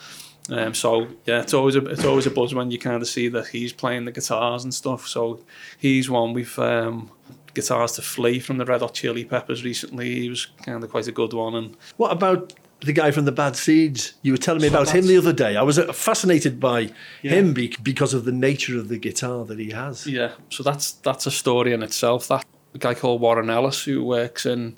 um, 0.50 0.74
so 0.74 1.06
yeah 1.26 1.40
it's 1.40 1.54
always 1.54 1.74
a 1.76 1.84
it's 1.86 2.04
always 2.04 2.26
a 2.26 2.30
buzz 2.30 2.54
when 2.54 2.70
you 2.70 2.78
kind 2.78 3.00
of 3.02 3.08
see 3.08 3.28
that 3.28 3.46
he's 3.48 3.72
playing 3.72 4.04
the 4.04 4.12
guitars 4.12 4.62
and 4.64 4.74
stuff 4.74 5.06
so 5.06 5.40
he's 5.78 6.10
one 6.10 6.32
we've 6.34 6.58
um, 6.58 7.10
guitars 7.54 7.92
to 7.92 8.02
Flea 8.02 8.40
from 8.40 8.58
the 8.58 8.64
Red 8.64 8.80
Hot 8.80 8.94
Chili 8.94 9.24
Peppers 9.24 9.64
recently 9.64 10.14
he 10.22 10.28
was 10.28 10.46
kind 10.64 10.82
of 10.84 10.90
quite 10.90 11.06
a 11.06 11.12
good 11.12 11.32
one 11.32 11.54
and 11.54 11.76
What 11.96 12.12
about 12.12 12.52
the 12.80 12.92
guy 12.92 13.10
from 13.12 13.24
the 13.24 13.32
Bad 13.32 13.56
Seeds? 13.56 14.12
You 14.20 14.32
were 14.32 14.38
telling 14.38 14.60
me 14.60 14.68
So 14.68 14.74
about 14.74 14.90
him 14.94 15.06
the 15.06 15.16
other 15.16 15.32
day. 15.32 15.56
I 15.56 15.62
was 15.62 15.78
uh, 15.78 15.90
fascinated 15.92 16.60
by 16.60 16.90
Yeah. 17.22 17.30
him 17.30 17.54
be- 17.54 17.74
because 17.82 18.12
of 18.12 18.26
the 18.26 18.32
nature 18.32 18.76
of 18.78 18.88
the 18.88 18.98
guitar 18.98 19.46
that 19.46 19.58
he 19.58 19.70
has. 19.70 20.06
Yeah, 20.06 20.32
so 20.50 20.62
that's 20.62 20.90
that's 20.90 21.24
a 21.26 21.30
story 21.30 21.72
in 21.72 21.82
itself. 21.82 22.28
That 22.28 22.44
a 22.74 22.78
guy 22.78 22.92
called 22.94 23.22
Warren 23.22 23.48
Ellis 23.48 23.84
who 23.84 24.04
works 24.04 24.44
in 24.44 24.76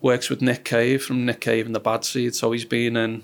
works 0.00 0.28
with 0.28 0.42
Nick 0.42 0.64
Cave 0.64 1.04
from 1.04 1.24
Nick 1.24 1.40
Cave 1.40 1.66
and 1.66 1.74
the 1.74 1.78
Bad 1.80 2.04
Seeds. 2.04 2.38
So 2.40 2.50
he's 2.50 2.64
been 2.64 2.96
in 2.96 3.22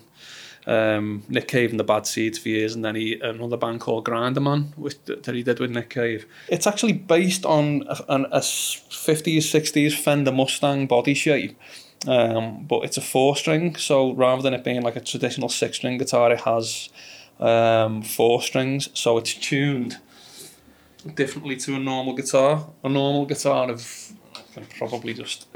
um, 0.67 1.23
Nick 1.29 1.49
Cave 1.49 1.71
and 1.71 1.81
the 1.81 1.85
Bad 1.85 2.07
Seeds 2.07 2.39
for 2.39 2.49
years, 2.49 2.75
and 2.75 2.85
then 2.85 2.95
he 2.95 3.19
another 3.21 3.57
band 3.57 3.81
called 3.81 4.05
Grinderman, 4.05 4.77
which 4.77 4.97
that 5.05 5.35
he 5.35 5.43
did 5.43 5.61
with 5.61 5.71
Nick 5.71 5.91
Cave. 5.91 6.27
It's 6.49 6.67
actually 6.67 6.93
based 6.93 7.45
on 7.45 7.85
a, 7.89 8.25
a 8.31 8.43
fifties 8.43 9.51
sixties 9.51 9.99
Fender 9.99 10.33
Mustang 10.33 10.87
body 10.87 11.15
shape. 11.15 11.59
Um, 12.05 12.65
but 12.65 12.83
it's 12.83 12.97
a 12.97 13.01
four 13.01 13.37
string, 13.37 13.77
so 13.77 14.13
rather 14.13 14.43
than 14.43 14.55
it 14.55 14.65
being 14.65 14.83
like 14.83 14.97
a 14.97 15.01
traditional 15.01 15.49
six 15.49 15.77
string 15.77 15.99
guitar, 15.99 16.33
it 16.33 16.41
has 16.41 16.89
um, 17.39 18.03
four 18.03 18.43
strings, 18.43 18.89
so 18.93 19.19
it's 19.19 19.35
tuned 19.35 19.99
differently 21.15 21.57
to 21.57 21.77
a 21.77 21.79
normal 21.79 22.15
guitar. 22.15 22.71
A 22.83 22.89
normal 22.89 23.25
guitar 23.27 23.71
of 23.71 24.13
I 24.35 24.41
can 24.53 24.67
probably 24.79 25.15
just 25.15 25.47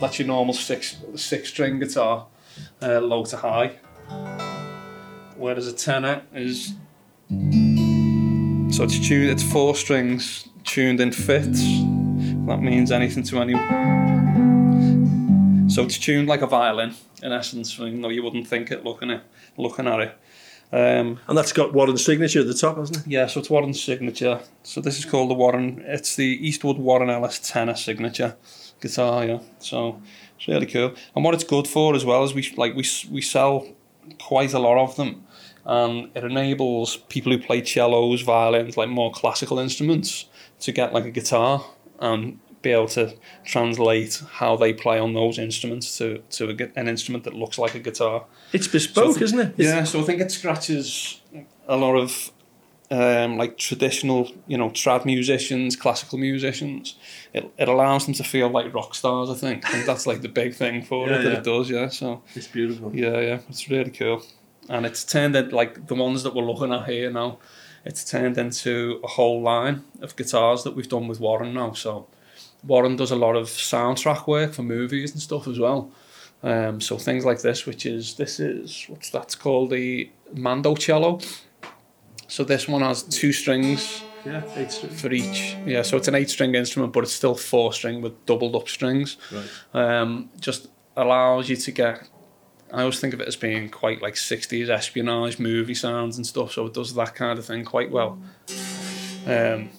that's 0.00 0.18
your 0.18 0.28
normal 0.28 0.54
six 0.54 0.96
six 1.16 1.48
string 1.48 1.78
guitar, 1.78 2.26
uh, 2.82 3.00
low 3.00 3.24
to 3.26 3.36
high. 3.36 3.76
Whereas 5.36 5.66
a 5.66 5.72
tenor 5.72 6.22
is 6.34 6.74
so 7.30 8.84
it's 8.84 8.98
tuned. 9.08 9.30
It's 9.30 9.42
four 9.42 9.74
strings 9.74 10.48
tuned 10.64 11.00
in 11.00 11.12
fifths. 11.12 11.62
That 12.46 12.60
means 12.60 12.90
anything 12.92 13.22
to 13.24 13.40
any. 13.40 13.54
So 15.70 15.82
it's 15.84 15.98
tuned 15.98 16.28
like 16.28 16.42
a 16.42 16.46
violin 16.46 16.94
in 17.22 17.32
essence. 17.32 17.78
Even 17.78 18.00
though 18.02 18.08
you 18.08 18.22
wouldn't 18.22 18.46
think 18.46 18.70
it 18.70 18.84
looking 18.84 19.10
at 19.10 19.24
looking 19.56 19.86
at 19.86 20.00
it. 20.00 20.18
Um, 20.70 21.18
And 21.26 21.36
that's 21.38 21.52
got 21.52 21.72
Warren's 21.72 22.04
signature 22.04 22.40
at 22.40 22.46
the 22.46 22.52
top, 22.54 22.76
hasn't 22.76 22.98
it? 22.98 23.06
yeah, 23.06 23.26
so 23.26 23.40
it's 23.40 23.48
Warren's 23.48 23.82
signature. 23.82 24.40
So 24.62 24.80
this 24.82 24.98
is 24.98 25.06
called 25.06 25.30
the 25.30 25.34
Warren. 25.34 25.82
It's 25.86 26.14
the 26.16 26.46
Eastwood 26.46 26.76
Warren 26.78 27.08
Ellis 27.08 27.38
tenor 27.38 27.74
signature 27.74 28.36
guitar. 28.80 29.24
Yeah, 29.26 29.38
so 29.58 30.00
it's 30.36 30.48
really 30.48 30.66
cool. 30.66 30.94
And 31.14 31.24
what 31.24 31.34
it's 31.34 31.44
good 31.44 31.66
for 31.68 31.94
as 31.94 32.04
well 32.04 32.24
is 32.24 32.34
we 32.34 32.52
like 32.56 32.74
we 32.74 32.84
we 33.10 33.20
sell 33.22 33.66
quite 34.20 34.52
a 34.54 34.58
lot 34.58 34.78
of 34.78 34.96
them, 34.96 35.24
and 35.64 36.10
it 36.14 36.24
enables 36.24 36.96
people 37.08 37.32
who 37.32 37.38
play 37.38 37.64
cellos, 37.64 38.22
violins, 38.22 38.76
like 38.76 38.88
more 38.88 39.10
classical 39.12 39.58
instruments, 39.58 40.26
to 40.60 40.72
get 40.72 40.92
like 40.92 41.04
a 41.04 41.10
guitar 41.10 41.64
and 42.00 42.38
be 42.62 42.70
able 42.72 42.88
to 42.88 43.14
translate 43.44 44.20
how 44.32 44.56
they 44.56 44.72
play 44.72 44.98
on 44.98 45.12
those 45.14 45.38
instruments 45.38 45.96
to 45.98 46.22
to 46.30 46.50
a, 46.50 46.78
an 46.80 46.88
instrument 46.88 47.24
that 47.24 47.34
looks 47.34 47.58
like 47.58 47.74
a 47.74 47.78
guitar. 47.80 48.24
It's 48.52 48.68
bespoke, 48.68 49.16
So- 49.16 49.24
isn't 49.24 49.38
it? 49.40 49.54
Yeah, 49.56 49.84
so 49.84 50.00
I 50.00 50.02
think 50.04 50.20
it 50.20 50.30
scratches 50.32 51.20
a 51.68 51.76
lot 51.76 51.94
of 51.96 52.32
um, 52.90 53.36
like 53.36 53.58
traditional, 53.58 54.30
you 54.46 54.56
know, 54.56 54.70
trad 54.70 55.04
musicians, 55.04 55.76
classical 55.76 56.18
musicians. 56.18 56.96
It, 57.34 57.50
it 57.58 57.68
allows 57.68 58.06
them 58.06 58.14
to 58.14 58.24
feel 58.24 58.48
like 58.48 58.72
rock 58.74 58.94
stars. 58.94 59.28
I 59.30 59.34
think. 59.34 59.66
I 59.66 59.70
think 59.72 59.86
that's 59.86 60.06
like 60.06 60.22
the 60.22 60.28
big 60.28 60.54
thing 60.54 60.82
for 60.82 61.06
Yeah, 61.08 61.16
it 61.16 61.22
that 61.24 61.32
yeah. 61.32 61.38
it 61.38 61.44
does. 61.44 61.70
Yeah. 61.70 61.88
So 61.88 62.22
It's 62.34 62.46
beautiful. 62.48 62.94
yeah, 62.94 63.20
yeah, 63.20 63.38
it's 63.48 63.68
really 63.68 63.90
cool, 63.90 64.22
and 64.68 64.86
it's 64.86 65.04
turned 65.04 65.36
into 65.36 65.54
like 65.54 65.86
the 65.86 65.94
ones 65.94 66.22
that 66.22 66.34
we're 66.34 66.44
looking 66.44 66.72
at 66.72 66.86
here 66.88 67.10
now. 67.10 67.38
It's 67.84 68.04
turned 68.10 68.36
into 68.38 69.00
a 69.04 69.06
whole 69.06 69.40
line 69.40 69.84
of 70.02 70.16
guitars 70.16 70.64
that 70.64 70.74
we've 70.74 70.88
done 70.88 71.08
with 71.08 71.20
Warren 71.20 71.54
now. 71.54 71.72
So 71.72 72.06
Warren 72.66 72.96
does 72.96 73.10
a 73.10 73.16
lot 73.16 73.36
of 73.36 73.46
soundtrack 73.48 74.26
work 74.26 74.52
for 74.52 74.62
movies 74.62 75.12
and 75.12 75.22
stuff 75.22 75.46
as 75.46 75.58
well. 75.58 75.90
Um, 76.42 76.80
so 76.80 76.98
things 76.98 77.24
like 77.24 77.40
this, 77.42 77.66
which 77.66 77.86
is 77.86 78.14
this 78.14 78.40
is 78.40 78.84
what's 78.88 79.10
that's 79.10 79.34
called 79.34 79.70
the 79.70 80.10
Mando 80.34 80.74
cello. 80.74 81.20
So 82.28 82.44
this 82.44 82.68
one 82.68 82.82
has 82.82 83.02
two 83.02 83.32
strings 83.32 84.02
Yeah, 84.24 84.42
eight 84.54 84.70
strings. 84.70 85.00
for 85.00 85.10
each. 85.12 85.56
Yeah, 85.66 85.82
so 85.82 85.96
it's 85.96 86.08
an 86.08 86.14
eight 86.14 86.30
string 86.30 86.54
instrument, 86.54 86.92
but 86.92 87.02
it's 87.04 87.12
still 87.12 87.34
four 87.34 87.72
string 87.72 88.00
with 88.02 88.24
doubled 88.26 88.54
up 88.54 88.68
strings. 88.68 89.16
Right. 89.32 89.48
Um, 90.00 90.30
just 90.40 90.68
allows 90.96 91.48
you 91.48 91.56
to 91.56 91.70
get. 91.72 92.08
I 92.72 92.80
always 92.80 93.00
think 93.00 93.14
of 93.14 93.20
it 93.22 93.28
as 93.28 93.36
being 93.36 93.70
quite 93.70 94.02
like 94.02 94.14
60s 94.14 94.68
espionage 94.68 95.38
movie 95.38 95.74
sounds 95.74 96.18
and 96.18 96.26
stuff, 96.26 96.52
so 96.52 96.66
it 96.66 96.74
does 96.74 96.94
that 96.94 97.14
kind 97.14 97.38
of 97.38 97.46
thing 97.46 97.64
quite 97.64 97.90
well. 97.90 98.18
Um, 99.26 99.70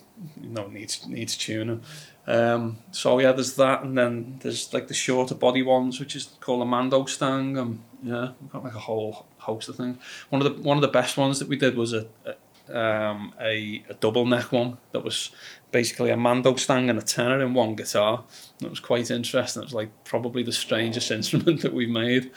you 0.41 0.49
know, 0.49 0.67
needs 0.67 1.05
needs 1.07 1.37
tuning. 1.37 1.81
Um, 2.25 2.77
so 2.91 3.19
yeah, 3.19 3.31
there's 3.31 3.55
that, 3.55 3.83
and 3.83 3.97
then 3.97 4.39
there's 4.41 4.73
like 4.73 4.87
the 4.87 4.93
shorter 4.95 5.35
body 5.35 5.61
ones, 5.61 5.99
which 5.99 6.15
is 6.15 6.29
called 6.39 6.61
a 6.63 6.65
Mando 6.65 7.05
Stang. 7.05 7.57
Um, 7.57 7.83
yeah, 8.03 8.31
we've 8.41 8.51
got 8.51 8.63
like 8.63 8.75
a 8.75 8.79
whole 8.79 9.25
host 9.39 9.69
of 9.69 9.75
things. 9.75 9.97
One 10.29 10.41
of 10.45 10.55
the 10.57 10.61
one 10.61 10.77
of 10.77 10.81
the 10.81 10.87
best 10.89 11.17
ones 11.17 11.39
that 11.39 11.47
we 11.47 11.55
did 11.57 11.75
was 11.75 11.93
a, 11.93 12.05
a 12.25 12.33
um, 12.71 13.33
a, 13.41 13.83
a 13.89 13.95
double 13.95 14.25
neck 14.27 14.51
one 14.51 14.77
that 14.91 15.03
was 15.03 15.31
basically 15.71 16.11
a 16.11 16.17
Mando 16.17 16.55
Stang 16.55 16.87
and 16.89 16.99
a 16.99 17.01
tenor 17.01 17.41
in 17.41 17.55
one 17.55 17.75
guitar. 17.75 18.23
It 18.61 18.69
was 18.69 18.79
quite 18.79 19.09
interesting. 19.09 19.63
It 19.63 19.65
was 19.65 19.73
like 19.73 19.89
probably 20.03 20.43
the 20.43 20.51
strangest 20.51 21.09
instrument 21.17 21.61
that 21.63 21.73
we've 21.73 21.89
made. 21.89 22.31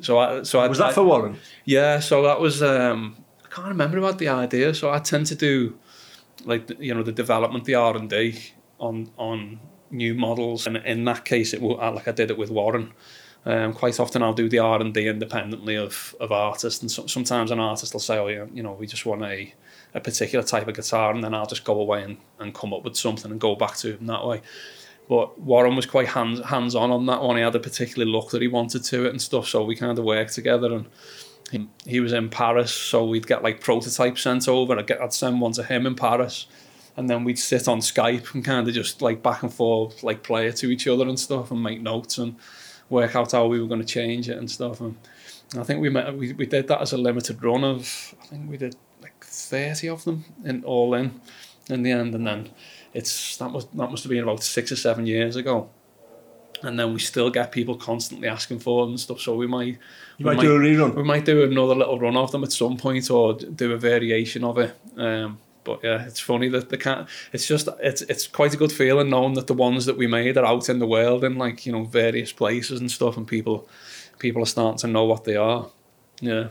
So 0.00 0.18
I 0.18 0.42
so 0.42 0.58
I 0.58 0.66
Was 0.66 0.78
that 0.78 0.88
I- 0.88 0.92
for 0.92 1.04
Warren? 1.04 1.36
yeah, 1.64 2.00
so 2.00 2.22
that 2.22 2.40
was 2.40 2.62
um, 2.62 3.16
I 3.44 3.48
can't 3.48 3.68
remember 3.68 3.98
about 3.98 4.18
the 4.18 4.28
idea. 4.28 4.74
So 4.74 4.90
I 4.90 4.98
tend 4.98 5.26
to 5.26 5.36
do 5.36 5.78
like 6.44 6.68
you 6.80 6.92
know 6.94 7.04
the 7.04 7.12
development, 7.12 7.64
the 7.64 7.76
R 7.76 7.96
and 7.96 8.10
D 8.10 8.40
on 8.80 9.10
on 9.16 9.60
new 9.90 10.14
models, 10.14 10.66
and 10.66 10.76
in 10.78 11.04
that 11.04 11.24
case, 11.24 11.54
it 11.54 11.60
will 11.62 11.76
like 11.76 12.08
I 12.08 12.12
did 12.12 12.30
it 12.32 12.36
with 12.38 12.50
Warren. 12.50 12.92
Um, 13.46 13.74
quite 13.74 14.00
often 14.00 14.22
I'll 14.22 14.32
do 14.32 14.48
the 14.48 14.58
R 14.58 14.80
and 14.80 14.94
D 14.94 15.06
independently 15.06 15.76
of 15.76 16.14
of 16.18 16.32
artists, 16.32 16.80
and 16.80 16.90
so, 16.90 17.06
sometimes 17.06 17.50
an 17.50 17.60
artist 17.60 17.92
will 17.92 18.00
say, 18.00 18.18
"Oh 18.18 18.28
yeah, 18.28 18.46
you 18.52 18.62
know, 18.62 18.72
we 18.72 18.86
just 18.86 19.04
want 19.04 19.22
a 19.22 19.52
a 19.92 20.00
particular 20.00 20.44
type 20.44 20.66
of 20.66 20.74
guitar," 20.74 21.12
and 21.12 21.22
then 21.22 21.34
I'll 21.34 21.46
just 21.46 21.64
go 21.64 21.78
away 21.78 22.02
and, 22.02 22.16
and 22.38 22.54
come 22.54 22.72
up 22.72 22.84
with 22.84 22.96
something 22.96 23.30
and 23.30 23.40
go 23.40 23.54
back 23.54 23.76
to 23.78 23.96
him 23.96 24.06
that 24.06 24.26
way. 24.26 24.40
But 25.08 25.38
Warren 25.38 25.76
was 25.76 25.84
quite 25.84 26.08
hands 26.08 26.40
hands 26.40 26.74
on 26.74 26.90
on 26.90 27.04
that 27.06 27.22
one. 27.22 27.36
He 27.36 27.42
had 27.42 27.54
a 27.54 27.60
particular 27.60 28.06
look 28.06 28.30
that 28.30 28.40
he 28.40 28.48
wanted 28.48 28.84
to 28.84 29.04
it 29.04 29.10
and 29.10 29.20
stuff, 29.20 29.46
so 29.46 29.62
we 29.62 29.76
kind 29.76 29.98
of 29.98 30.04
worked 30.04 30.32
together. 30.32 30.72
And 30.72 30.86
he, 31.50 31.68
he 31.86 32.00
was 32.00 32.14
in 32.14 32.30
Paris, 32.30 32.72
so 32.72 33.04
we'd 33.04 33.26
get 33.26 33.42
like 33.42 33.60
prototypes 33.60 34.22
sent 34.22 34.48
over. 34.48 34.78
I'd, 34.78 34.86
get, 34.86 35.02
I'd 35.02 35.12
send 35.12 35.42
one 35.42 35.52
to 35.52 35.62
him 35.62 35.86
in 35.86 35.94
Paris, 35.94 36.46
and 36.96 37.10
then 37.10 37.24
we'd 37.24 37.38
sit 37.38 37.68
on 37.68 37.80
Skype 37.80 38.34
and 38.34 38.42
kind 38.42 38.66
of 38.66 38.72
just 38.72 39.02
like 39.02 39.22
back 39.22 39.42
and 39.42 39.52
forth, 39.52 40.02
like 40.02 40.22
play 40.22 40.46
it 40.46 40.56
to 40.56 40.70
each 40.70 40.88
other 40.88 41.06
and 41.06 41.20
stuff, 41.20 41.50
and 41.50 41.62
make 41.62 41.82
notes 41.82 42.16
and 42.16 42.36
work 42.90 43.14
out 43.16 43.32
how 43.32 43.46
we 43.46 43.60
were 43.60 43.68
going 43.68 43.80
to 43.80 43.86
change 43.86 44.28
it 44.28 44.38
and 44.38 44.50
stuff. 44.50 44.80
And 44.80 44.96
I 45.58 45.62
think 45.62 45.80
we 45.80 45.90
met, 45.90 46.16
we 46.16 46.32
we 46.32 46.46
did 46.46 46.68
that 46.68 46.80
as 46.80 46.92
a 46.92 46.98
limited 46.98 47.42
run 47.42 47.64
of 47.64 48.14
I 48.22 48.26
think 48.26 48.50
we 48.50 48.56
did 48.56 48.76
like 49.02 49.24
thirty 49.24 49.88
of 49.88 50.04
them 50.04 50.24
in 50.44 50.64
all 50.64 50.94
in 50.94 51.20
in 51.70 51.82
the 51.82 51.92
end, 51.92 52.14
and 52.14 52.26
then 52.26 52.50
it's 52.92 53.36
that 53.38 53.50
must 53.50 53.76
that 53.76 53.90
must 53.90 54.04
have 54.04 54.10
been 54.10 54.22
about 54.22 54.42
six 54.42 54.72
or 54.72 54.76
seven 54.76 55.06
years 55.06 55.36
ago. 55.36 55.68
And 56.62 56.78
then 56.78 56.94
we 56.94 56.98
still 56.98 57.28
get 57.28 57.52
people 57.52 57.74
constantly 57.76 58.26
asking 58.26 58.60
for 58.60 58.82
them 58.84 58.90
and 58.92 59.00
stuff. 59.00 59.20
So 59.20 59.34
we 59.36 59.46
might 59.46 59.76
You 60.16 60.26
we 60.26 60.34
might 60.34 60.40
do 60.40 60.54
a 60.56 60.58
rerun. 60.58 60.94
we 60.94 61.02
might 61.02 61.24
do 61.26 61.42
another 61.42 61.74
little 61.74 61.98
run 61.98 62.16
of 62.16 62.30
them 62.32 62.42
at 62.42 62.52
some 62.52 62.76
point 62.78 63.10
or 63.10 63.34
do 63.34 63.72
a 63.72 63.76
variation 63.76 64.44
of 64.44 64.58
it. 64.58 64.74
Um, 64.96 65.38
but 65.64 65.80
yeah, 65.82 66.04
it's 66.06 66.20
funny 66.20 66.48
that 66.50 66.68
the 66.68 66.76
cat. 66.78 67.08
It's 67.32 67.46
just 67.46 67.68
it's 67.82 68.02
it's 68.02 68.26
quite 68.26 68.54
a 68.54 68.56
good 68.58 68.72
feeling 68.72 69.10
knowing 69.10 69.34
that 69.34 69.46
the 69.46 69.54
ones 69.54 69.86
that 69.86 69.96
we 69.96 70.06
made 70.06 70.36
are 70.36 70.44
out 70.44 70.68
in 70.68 70.78
the 70.78 70.86
world 70.86 71.24
in 71.24 71.36
like 71.36 71.66
you 71.66 71.72
know 71.72 71.84
various 71.84 72.32
places 72.32 72.80
and 72.80 72.90
stuff, 72.90 73.16
and 73.16 73.26
people 73.26 73.68
people 74.18 74.42
are 74.42 74.46
starting 74.46 74.78
to 74.78 74.86
know 74.86 75.04
what 75.04 75.24
they 75.24 75.36
are. 75.36 75.68
Yeah, 76.20 76.48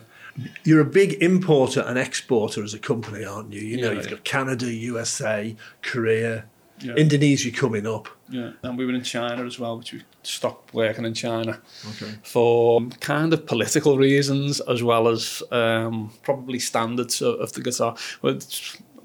You're 0.64 0.82
a 0.82 0.86
big 0.86 1.14
importer 1.24 1.82
and 1.82 1.98
exporter 1.98 2.64
as 2.64 2.74
a 2.74 2.80
company, 2.80 3.24
aren't 3.24 3.54
you? 3.54 3.62
You 3.62 3.78
know, 3.78 3.88
Yeah, 3.92 3.94
you've 3.98 4.06
yeah. 4.06 4.10
got 4.12 4.24
Canada, 4.26 4.66
USA, 4.72 5.56
Korea, 5.82 6.46
Yeah. 6.82 6.96
Indonesia 6.96 7.52
coming 7.52 7.88
up. 7.88 8.10
yeah. 8.30 8.52
And 8.64 8.78
we 8.78 8.86
were 8.86 8.94
in 8.96 9.04
China 9.04 9.46
as 9.46 9.58
well, 9.60 9.78
which 9.78 9.94
we 9.94 10.02
stopped 10.24 10.74
working 10.74 11.06
in 11.06 11.14
China. 11.14 11.62
Okay. 11.92 12.12
for 12.24 12.82
kind 13.00 13.32
of 13.34 13.46
political 13.46 13.98
reasons 13.98 14.60
as 14.68 14.82
well 14.84 15.08
as 15.08 15.42
um, 15.52 16.12
probably 16.24 16.60
standards 16.60 17.22
of, 17.22 17.40
of 17.40 17.54
the 17.54 17.62
guitar. 17.62 17.96
I 18.24 18.38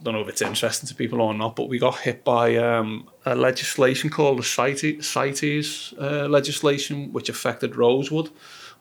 don't 0.03 0.15
know 0.15 0.21
if 0.21 0.29
it's 0.29 0.43
interesting 0.43 0.89
to 0.89 0.95
people 0.95 1.21
or 1.21 1.35
not, 1.35 1.57
but 1.57 1.69
we 1.69 1.79
got 1.79 1.99
hit 1.99 2.25
by 2.25 2.57
um, 2.57 3.09
a 3.27 3.35
legislation 3.35 4.11
called 4.11 4.39
the 4.39 4.43
CITES, 4.43 5.07
CITES 5.07 5.95
uh, 6.01 6.29
legislation, 6.29 7.13
which 7.13 7.29
affected 7.29 7.77
Rosewood 7.77 8.31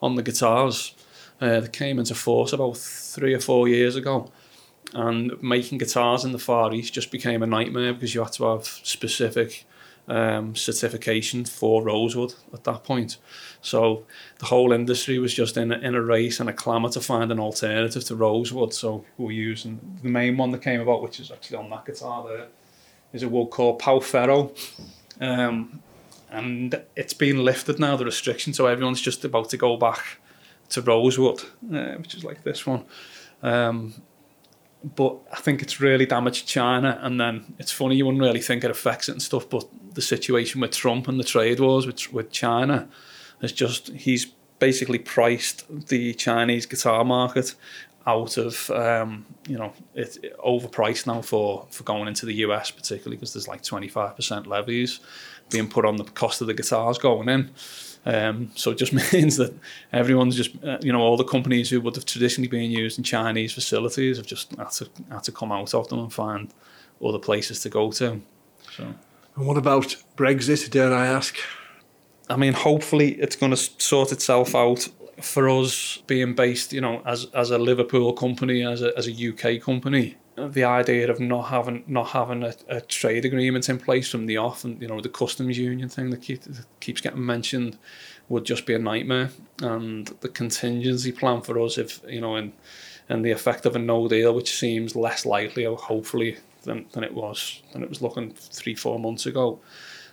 on 0.02 0.16
the 0.16 0.24
guitars. 0.24 0.94
Uh, 1.40 1.60
that 1.60 1.72
came 1.72 2.00
into 2.00 2.16
force 2.16 2.52
about 2.52 2.76
three 2.76 3.32
or 3.32 3.40
four 3.40 3.68
years 3.68 3.96
ago. 3.96 4.32
And 4.94 5.32
making 5.44 5.78
guitars 5.78 6.26
in 6.26 6.32
the 6.32 6.40
Far 6.40 6.74
East 6.74 6.96
just 6.96 7.12
became 7.12 7.44
a 7.44 7.46
nightmare 7.46 7.94
because 7.94 8.16
you 8.16 8.24
had 8.24 8.34
to 8.34 8.46
have 8.46 8.66
specific 8.66 9.67
um, 10.08 10.56
certification 10.56 11.46
for 11.46 11.84
Rosewood 11.84 12.34
at 12.54 12.64
that 12.64 12.84
point. 12.84 13.18
So 13.62 14.06
the 14.40 14.46
whole 14.46 14.72
industry 14.72 15.20
was 15.20 15.34
just 15.34 15.58
in 15.58 15.72
a, 15.72 15.78
in 15.80 15.96
a 15.96 16.02
race 16.02 16.40
and 16.40 16.50
a 16.50 16.54
clamour 16.54 16.90
to 16.90 17.02
find 17.02 17.32
an 17.32 17.40
alternative 17.40 18.04
to 18.06 18.16
Rosewood. 18.16 18.74
So 18.74 19.06
we're 19.18 19.32
using 19.32 20.00
the 20.02 20.10
main 20.10 20.38
one 20.38 20.52
that 20.52 20.62
came 20.62 20.80
about, 20.80 21.02
which 21.02 21.20
is 21.20 21.32
actually 21.32 21.58
on 21.58 21.70
that 21.70 21.86
guitar 21.86 22.26
there, 22.28 22.48
is 23.14 23.24
a 23.24 23.30
wood 23.30 23.50
called 23.50 23.80
Pau 23.80 24.00
Ferro. 24.00 24.54
Um, 25.20 25.82
and 26.30 26.82
it's 26.96 27.14
been 27.14 27.44
lifted 27.44 27.80
now, 27.80 27.96
the 27.96 28.06
restriction, 28.06 28.54
so 28.54 28.68
everyone's 28.68 29.02
just 29.02 29.24
about 29.24 29.50
to 29.50 29.58
go 29.58 29.78
back 29.78 30.20
to 30.70 30.82
Rosewood, 30.82 31.42
uh, 31.74 31.96
which 31.96 32.16
is 32.16 32.24
like 32.24 32.44
this 32.44 32.66
one. 32.66 32.84
Um, 33.42 33.94
but 34.84 35.18
I 35.32 35.38
think 35.38 35.62
it's 35.62 35.80
really 35.80 36.06
damaged 36.06 36.48
China. 36.48 37.00
And 37.02 37.20
then 37.20 37.56
it's 37.60 37.72
funny, 37.72 37.96
you 37.96 38.06
wouldn't 38.06 38.24
really 38.24 38.42
think 38.42 38.64
it 38.64 38.72
affects 38.72 39.10
it 39.10 39.14
and 39.14 39.22
stuff, 39.22 39.50
but 39.50 39.66
the 39.94 40.02
situation 40.02 40.62
with 40.62 40.72
Trump 40.72 41.08
and 41.08 41.20
the 41.20 41.24
trade 41.24 41.60
wars 41.60 41.86
with, 41.86 42.12
with 42.14 42.32
China 42.32 42.88
is 43.42 43.52
just, 43.52 43.90
he's 43.90 44.26
basically 44.60 45.00
priced 45.00 45.88
the 45.88 46.14
Chinese 46.14 46.66
guitar 46.66 47.04
market 47.04 47.56
out 48.06 48.38
of, 48.38 48.70
um, 48.70 49.26
you 49.48 49.58
know, 49.58 49.74
it's 49.94 50.18
overpriced 50.46 51.06
now 51.08 51.22
for, 51.22 51.68
for 51.70 51.84
going 51.84 52.08
into 52.08 52.26
the 52.26 52.36
US, 52.36 52.72
particularly 52.72 53.18
because 53.18 53.34
there's 53.34 53.48
like 53.48 53.62
25% 53.62 54.48
levies 54.48 55.02
being 55.50 55.68
put 55.68 55.86
on 55.86 55.98
the 55.98 56.04
cost 56.04 56.42
of 56.42 56.48
the 56.48 56.54
guitars 56.54 56.98
going 56.98 57.28
in. 57.30 57.52
Um, 58.08 58.52
so 58.56 58.72
it 58.72 58.78
just 58.78 58.94
means 59.14 59.36
that 59.36 59.54
everyone's 59.92 60.38
just, 60.38 60.52
uh, 60.64 60.78
you 60.82 60.94
know, 60.94 61.02
all 61.02 61.18
the 61.18 61.26
companies 61.26 61.70
who 61.70 61.82
would 61.82 61.96
have 61.96 62.06
traditionally 62.06 62.48
been 62.48 62.72
used 62.72 62.98
in 62.98 63.04
Chinese 63.04 63.54
facilities 63.54 64.16
have 64.16 64.26
just 64.26 64.56
had 64.56 64.72
to, 64.72 64.90
had 65.12 65.24
to 65.24 65.32
come 65.34 65.52
out 65.52 65.74
of 65.74 65.90
them 65.90 66.00
and 66.00 66.14
find 66.14 66.54
other 67.06 67.20
places 67.20 67.60
to 67.62 67.70
go 67.70 67.92
to. 67.92 68.22
So, 68.76 68.94
And 69.36 69.46
what 69.46 69.58
about 69.58 69.98
Brexit, 70.16 70.70
dare 70.72 70.94
I 70.94 71.06
ask? 71.06 71.36
I 72.30 72.38
mean, 72.38 72.54
hopefully 72.54 73.12
it's 73.16 73.36
going 73.36 73.52
to 73.52 73.58
sort 73.58 74.12
itself 74.14 74.56
out 74.56 74.88
for 75.22 75.50
us 75.50 75.98
being 76.08 76.34
based, 76.34 76.72
you 76.72 76.82
know, 76.82 77.02
as, 77.06 77.26
as 77.34 77.52
a 77.52 77.58
Liverpool 77.58 78.14
company, 78.14 78.64
as 78.64 78.82
a, 78.82 78.98
as 78.98 79.08
a 79.08 79.12
UK 79.12 79.62
company. 79.62 80.16
The 80.38 80.66
idea 80.66 81.10
of 81.10 81.20
not 81.20 81.48
having 81.48 81.84
not 81.88 82.10
having 82.10 82.44
a, 82.44 82.54
a 82.68 82.82
trade 82.82 83.26
agreement 83.26 83.70
in 83.70 83.80
place 83.80 84.12
from 84.12 84.28
the 84.28 84.38
off, 84.38 84.64
and 84.64 84.80
you 84.80 84.88
know 84.88 85.02
the 85.02 85.10
customs 85.10 85.58
union 85.58 85.90
thing 85.90 86.12
that, 86.12 86.22
keep, 86.22 86.44
that 86.44 86.66
keeps 86.80 87.02
getting 87.02 87.26
mentioned, 87.26 87.78
would 88.30 88.46
just 88.46 88.68
be 88.68 88.76
a 88.76 88.80
nightmare. 88.80 89.32
And 89.64 90.06
the 90.22 90.30
contingency 90.30 91.12
plan 91.12 91.42
for 91.42 91.60
us, 91.60 91.80
if 91.80 92.02
you 92.08 92.22
know, 92.22 92.36
and 92.36 92.54
and 93.10 93.26
the 93.26 93.32
effect 93.32 93.66
of 93.66 93.76
a 93.76 93.80
no 93.80 94.08
deal, 94.08 94.36
which 94.36 94.56
seems 94.56 94.96
less 94.96 95.26
likely, 95.26 95.64
hopefully, 95.64 96.38
than, 96.64 96.86
than 96.92 97.04
it 97.04 97.14
was 97.14 97.64
than 97.74 97.82
it 97.82 97.90
was 97.90 98.04
looking 98.04 98.32
three 98.34 98.76
four 98.76 99.00
months 99.00 99.26
ago, 99.26 99.60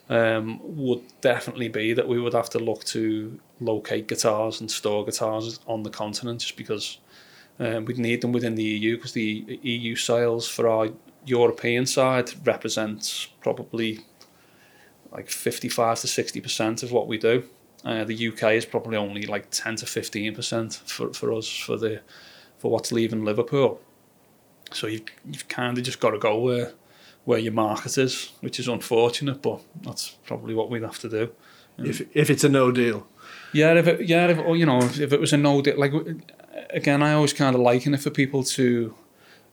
um, 0.08 0.58
would 0.62 1.02
definitely 1.20 1.68
be 1.68 1.92
that 1.92 2.08
we 2.08 2.18
would 2.18 2.32
have 2.32 2.48
to 2.50 2.58
look 2.58 2.84
to 2.84 3.38
locate 3.60 4.08
guitars 4.08 4.60
and 4.60 4.70
store 4.70 5.04
guitars 5.04 5.60
on 5.66 5.82
the 5.82 5.90
continent, 5.90 6.40
just 6.40 6.56
because 6.56 6.98
um, 7.58 7.84
we'd 7.84 7.99
need 7.99 8.20
them 8.20 8.32
within 8.32 8.54
the 8.54 8.64
EU, 8.64 8.96
because 8.96 9.12
the 9.12 9.58
EU 9.62 9.94
sales 9.96 10.49
for 10.49 10.68
our 10.68 10.88
European 11.25 11.87
side 11.87 12.32
represents 12.46 13.28
probably 13.40 14.00
like 15.12 15.30
55 15.30 16.00
to 16.00 16.06
60% 16.06 16.82
of 16.82 16.92
what 16.92 17.06
we 17.06 17.18
do. 17.18 17.44
Uh, 17.84 18.02
the 18.04 18.28
UK 18.28 18.52
is 18.52 18.64
probably 18.64 18.96
only 18.96 19.23
like 19.23 19.50
10 19.50 19.76
to 19.76 19.87
15% 19.87 20.76
for, 20.88 21.12
for 21.12 21.32
us 21.32 21.49
for 21.49 21.76
the 21.76 22.00
for 22.58 22.70
what's 22.70 22.90
leaving 22.90 23.25
Liverpool. 23.25 23.78
So 24.73 24.87
you've, 24.87 25.02
you've 25.30 25.49
kind 25.49 25.76
of 25.76 25.84
just 25.84 26.00
got 26.00 26.11
to 26.11 26.18
go 26.18 26.38
where 26.38 26.73
where 27.25 27.38
your 27.38 27.52
market 27.52 27.96
is, 27.96 28.32
which 28.40 28.58
is 28.58 28.68
unfortunate, 28.68 29.40
but 29.40 29.62
that's 29.82 30.11
probably 30.26 30.54
what 30.54 30.70
we'd 30.70 30.82
have 30.82 30.99
to 31.00 31.08
do. 31.08 31.32
If 31.78 32.02
if 32.14 32.30
it's 32.30 32.44
a 32.44 32.49
no 32.49 32.70
deal. 32.70 33.06
Yeah, 33.52 33.75
if 33.75 33.87
it, 33.87 34.08
yeah, 34.08 34.28
if, 34.28 34.38
or, 34.38 34.56
you 34.56 34.66
know, 34.66 34.78
if, 34.78 34.99
if 34.99 35.12
it 35.12 35.20
was 35.20 35.32
a 35.32 35.37
no 35.37 35.62
deal, 35.62 35.78
like 35.78 35.92
again, 36.71 37.02
I 37.02 37.12
always 37.12 37.33
kind 37.33 37.54
of 37.54 37.61
liken 37.61 37.94
it 37.94 38.00
for 38.00 38.11
people 38.11 38.42
to 38.44 38.94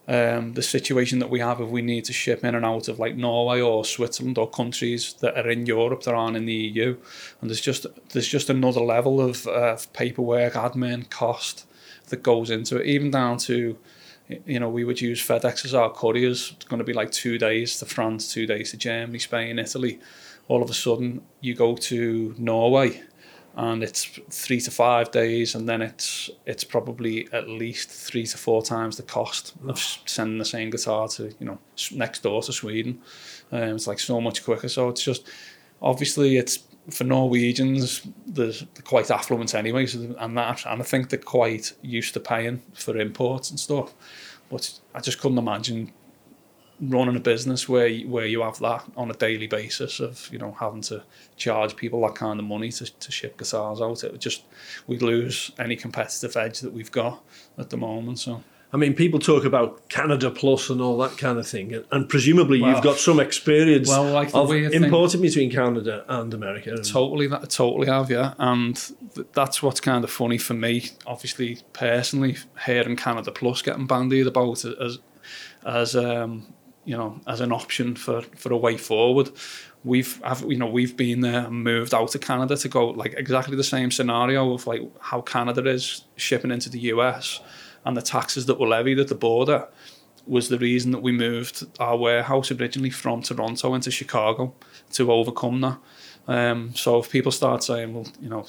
um, 0.08 0.54
the 0.54 0.64
situation 0.64 1.20
that 1.20 1.30
we 1.30 1.40
have 1.40 1.62
if 1.62 1.70
we 1.70 1.82
need 1.82 2.06
to 2.06 2.14
ship 2.14 2.44
in 2.44 2.56
and 2.56 2.66
out 2.66 2.88
of 2.88 3.00
like 3.00 3.16
Norway 3.16 3.62
or 3.62 3.86
Switzerland 3.86 4.38
or 4.38 4.50
countries 4.50 5.14
that 5.22 5.38
are 5.38 5.50
in 5.50 5.66
Europe 5.66 6.04
that 6.04 6.16
aren't 6.16 6.38
in 6.38 6.46
the 6.46 6.54
EU, 6.54 6.98
and 7.40 7.50
there's 7.50 7.62
just 7.62 7.86
there's 8.10 8.28
just 8.28 8.50
another 8.50 8.82
level 8.82 9.22
of 9.22 9.48
uh, 9.48 9.78
paperwork, 9.94 10.54
admin, 10.54 11.10
cost 11.10 11.68
that 12.10 12.24
goes 12.24 12.50
into 12.50 12.78
it, 12.78 12.88
even 12.88 13.12
down 13.12 13.38
to 13.38 13.78
you 14.46 14.60
know, 14.60 14.70
we 14.70 14.84
would 14.84 15.02
use 15.02 15.22
FedEx 15.22 15.66
as 15.66 15.74
our 15.74 15.90
couriers. 15.90 16.54
It's 16.56 16.66
going 16.66 16.80
to 16.80 16.86
be 16.86 16.94
like 16.94 17.12
two 17.12 17.38
days 17.38 17.78
to 17.80 17.86
France, 17.86 18.32
two 18.32 18.46
days 18.46 18.72
to 18.72 18.78
Germany, 18.78 19.20
Spain, 19.20 19.60
Italy. 19.60 20.00
All 20.48 20.62
of 20.62 20.70
a 20.70 20.74
sudden, 20.74 21.22
you 21.40 21.54
go 21.54 21.76
to 21.76 22.36
Norway, 22.38 23.02
and 23.56 23.84
it's 23.84 24.06
three 24.30 24.62
to 24.62 24.72
five 24.72 25.12
days, 25.12 25.56
and 25.56 25.68
then 25.68 25.82
it's 25.82 26.30
it's 26.46 26.64
probably 26.64 27.28
at 27.34 27.50
least 27.50 27.90
three 27.90 28.26
to 28.26 28.38
four 28.38 28.62
times 28.64 28.98
the 28.98 29.04
cost 29.04 29.54
of 29.68 29.80
sending 30.06 30.38
the 30.38 30.46
same 30.46 30.70
guitar 30.70 31.08
to 31.10 31.34
you 31.40 31.46
know 31.46 31.60
next 31.92 32.24
door 32.24 32.42
to 32.44 32.54
Sweden. 32.54 33.02
Um, 33.52 33.76
it's 33.76 33.88
like 33.88 34.00
so 34.00 34.22
much 34.22 34.44
quicker. 34.44 34.70
So 34.70 34.90
it's 34.90 35.04
just 35.04 35.28
obviously 35.82 36.38
it's 36.38 36.60
for 36.90 37.04
Norwegians, 37.04 38.08
they're, 38.26 38.48
they're 38.48 38.84
quite 38.84 39.12
affluent 39.12 39.54
anyway, 39.54 39.86
so, 39.86 40.16
and 40.18 40.38
that, 40.38 40.66
and 40.66 40.82
I 40.82 40.84
think 40.84 41.10
they're 41.10 41.20
quite 41.20 41.74
used 41.82 42.14
to 42.16 42.20
paying 42.20 42.62
for 42.74 42.98
imports 42.98 43.52
and 43.52 43.60
stuff. 43.60 43.94
But 44.50 44.80
I 44.94 45.00
just 45.00 45.20
couldn't 45.20 45.38
imagine 45.38 45.92
running 46.82 47.16
a 47.16 47.20
business 47.20 47.70
where 47.70 47.88
you, 47.88 48.10
where 48.10 48.26
you 48.26 48.42
have 48.42 48.60
that 48.60 48.84
on 48.98 49.12
a 49.12 49.14
daily 49.14 49.48
basis 49.48 50.00
of 50.00 50.28
you 50.32 50.40
know 50.40 50.56
having 50.60 50.82
to 50.82 51.04
charge 51.38 51.76
people 51.76 52.02
that 52.02 52.16
kind 52.16 52.40
of 52.40 52.46
money 52.46 52.72
to, 52.72 52.86
to 53.00 53.12
ship 53.12 53.38
guitars 53.38 53.82
out. 53.82 54.04
It 54.04 54.12
would 54.12 54.22
just 54.22 54.44
we'd 54.88 55.02
lose 55.02 55.52
any 55.60 55.76
competitive 55.76 56.36
edge 56.36 56.60
that 56.62 56.74
we've 56.74 56.92
got 56.92 57.22
at 57.58 57.70
the 57.70 57.78
moment. 57.78 58.20
So. 58.20 58.44
I 58.74 58.78
mean, 58.78 58.94
people 58.94 59.20
talk 59.20 59.44
about 59.44 59.90
Canada 59.90 60.32
Plus 60.32 60.70
and 60.70 60.80
all 60.80 60.98
that 61.00 61.18
kind 61.18 61.38
of 61.38 61.46
thing, 61.46 61.74
and, 61.74 61.84
and 61.92 62.08
presumably 62.08 62.62
well, 62.62 62.72
you've 62.72 62.82
got 62.82 62.96
some 62.96 63.20
experience 63.20 63.90
well, 63.90 64.06
like 64.14 64.34
of 64.34 64.50
importing 64.50 65.20
thing, 65.20 65.30
between 65.30 65.52
Canada 65.52 66.06
and 66.08 66.34
America. 66.34 66.70
And 66.72 66.86
totally, 66.86 67.28
that 67.28 67.50
totally 67.50 67.88
have, 67.88 68.10
yeah, 68.10 68.34
and 68.38 68.78
th- 69.14 69.28
that's 69.34 69.62
what's 69.62 69.82
kind 69.82 70.06
of 70.06 70.10
funny 70.10 70.38
for 70.38 70.54
me. 70.54 70.86
Obviously, 71.06 71.60
personally, 71.74 72.38
hearing 72.66 72.96
Canada 72.96 73.34
Plus 73.34 73.62
getting 73.62 73.88
bandied 73.88 74.28
about 74.28 74.64
as 74.64 75.00
as 75.66 75.94
um, 75.94 76.46
you 76.86 76.98
know 76.98 77.20
as 77.28 77.42
an 77.42 77.52
option 77.52 77.96
for 77.96 78.22
for 78.36 78.52
a 78.52 78.58
way 78.58 78.78
forward. 78.78 79.32
We've 79.84 80.22
have 80.24 80.42
you 80.48 80.58
know 80.58 80.68
we've 80.68 80.96
been 80.96 81.22
there 81.22 81.46
and 81.46 81.64
moved 81.64 81.94
out 81.94 82.12
to 82.12 82.20
Canada 82.20 82.58
to 82.58 82.70
go 82.70 82.90
like 82.90 83.14
exactly 83.18 83.56
the 83.56 83.64
same 83.64 83.92
scenario 83.92 84.54
of 84.54 84.68
like 84.68 84.82
how 85.00 85.22
Canada 85.22 85.68
is 85.68 86.06
shipping 86.16 86.52
into 86.52 86.70
the 86.70 86.80
US 86.80 87.40
and 87.86 87.98
the 87.98 88.02
taxes 88.02 88.46
that 88.46 88.60
were 88.60 88.68
levied 88.68 89.00
at 89.00 89.08
the 89.08 89.16
border 89.16 89.68
was 90.28 90.50
the 90.50 90.58
reason 90.58 90.92
that 90.92 91.02
we 91.02 91.12
moved 91.12 91.66
our 91.80 91.98
warehouse 91.98 92.52
originally 92.52 92.92
from 92.92 93.24
Toronto 93.24 93.74
into 93.74 93.90
Chicago 93.90 94.54
to 94.92 95.12
overcome 95.12 95.62
that. 95.62 95.80
Um, 96.28 96.76
so 96.76 97.00
if 97.00 97.10
people 97.10 97.32
start 97.32 97.64
saying, 97.64 97.94
well, 97.94 98.08
you 98.22 98.30
know, 98.30 98.46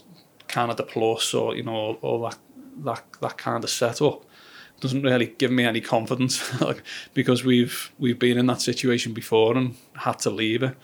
Canada 0.48 0.82
Plus 0.82 1.32
or 1.32 1.56
you 1.56 1.62
know 1.62 1.72
all, 1.72 1.94
all 2.02 2.22
that 2.22 2.38
that 2.84 3.04
that 3.20 3.38
kind 3.38 3.64
of 3.64 3.70
setup 3.70 4.24
doesn't 4.82 5.02
really 5.02 5.26
give 5.38 5.52
me 5.52 5.64
any 5.64 5.80
confidence 5.80 6.60
like, 6.60 6.82
because 7.14 7.44
we've 7.44 7.92
we've 7.98 8.18
been 8.18 8.36
in 8.36 8.46
that 8.46 8.60
situation 8.60 9.14
before 9.14 9.56
and 9.56 9.76
had 9.94 10.18
to 10.18 10.30
leave 10.30 10.62
it. 10.62 10.76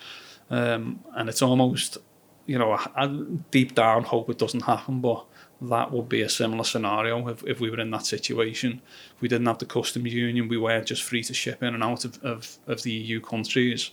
Um, 0.50 1.00
and 1.14 1.28
it's 1.28 1.42
almost, 1.42 1.98
you 2.46 2.58
know, 2.58 2.72
I, 2.72 2.86
I 2.96 3.06
deep 3.50 3.74
down 3.74 4.04
hope 4.04 4.30
it 4.30 4.38
doesn't 4.38 4.62
happen, 4.62 5.00
but 5.00 5.26
that 5.60 5.90
would 5.92 6.08
be 6.08 6.22
a 6.22 6.28
similar 6.28 6.64
scenario 6.64 7.28
if, 7.28 7.44
if 7.44 7.60
we 7.60 7.70
were 7.70 7.80
in 7.80 7.90
that 7.90 8.06
situation. 8.06 8.80
If 9.16 9.20
we 9.20 9.28
didn't 9.28 9.46
have 9.46 9.58
the 9.58 9.66
customs 9.66 10.14
union, 10.14 10.48
we 10.48 10.56
weren't 10.56 10.86
just 10.86 11.02
free 11.02 11.24
to 11.24 11.34
ship 11.34 11.62
in 11.62 11.74
and 11.74 11.82
out 11.82 12.04
of, 12.04 12.22
of, 12.22 12.58
of 12.66 12.82
the 12.84 12.92
EU 12.92 13.20
countries. 13.20 13.90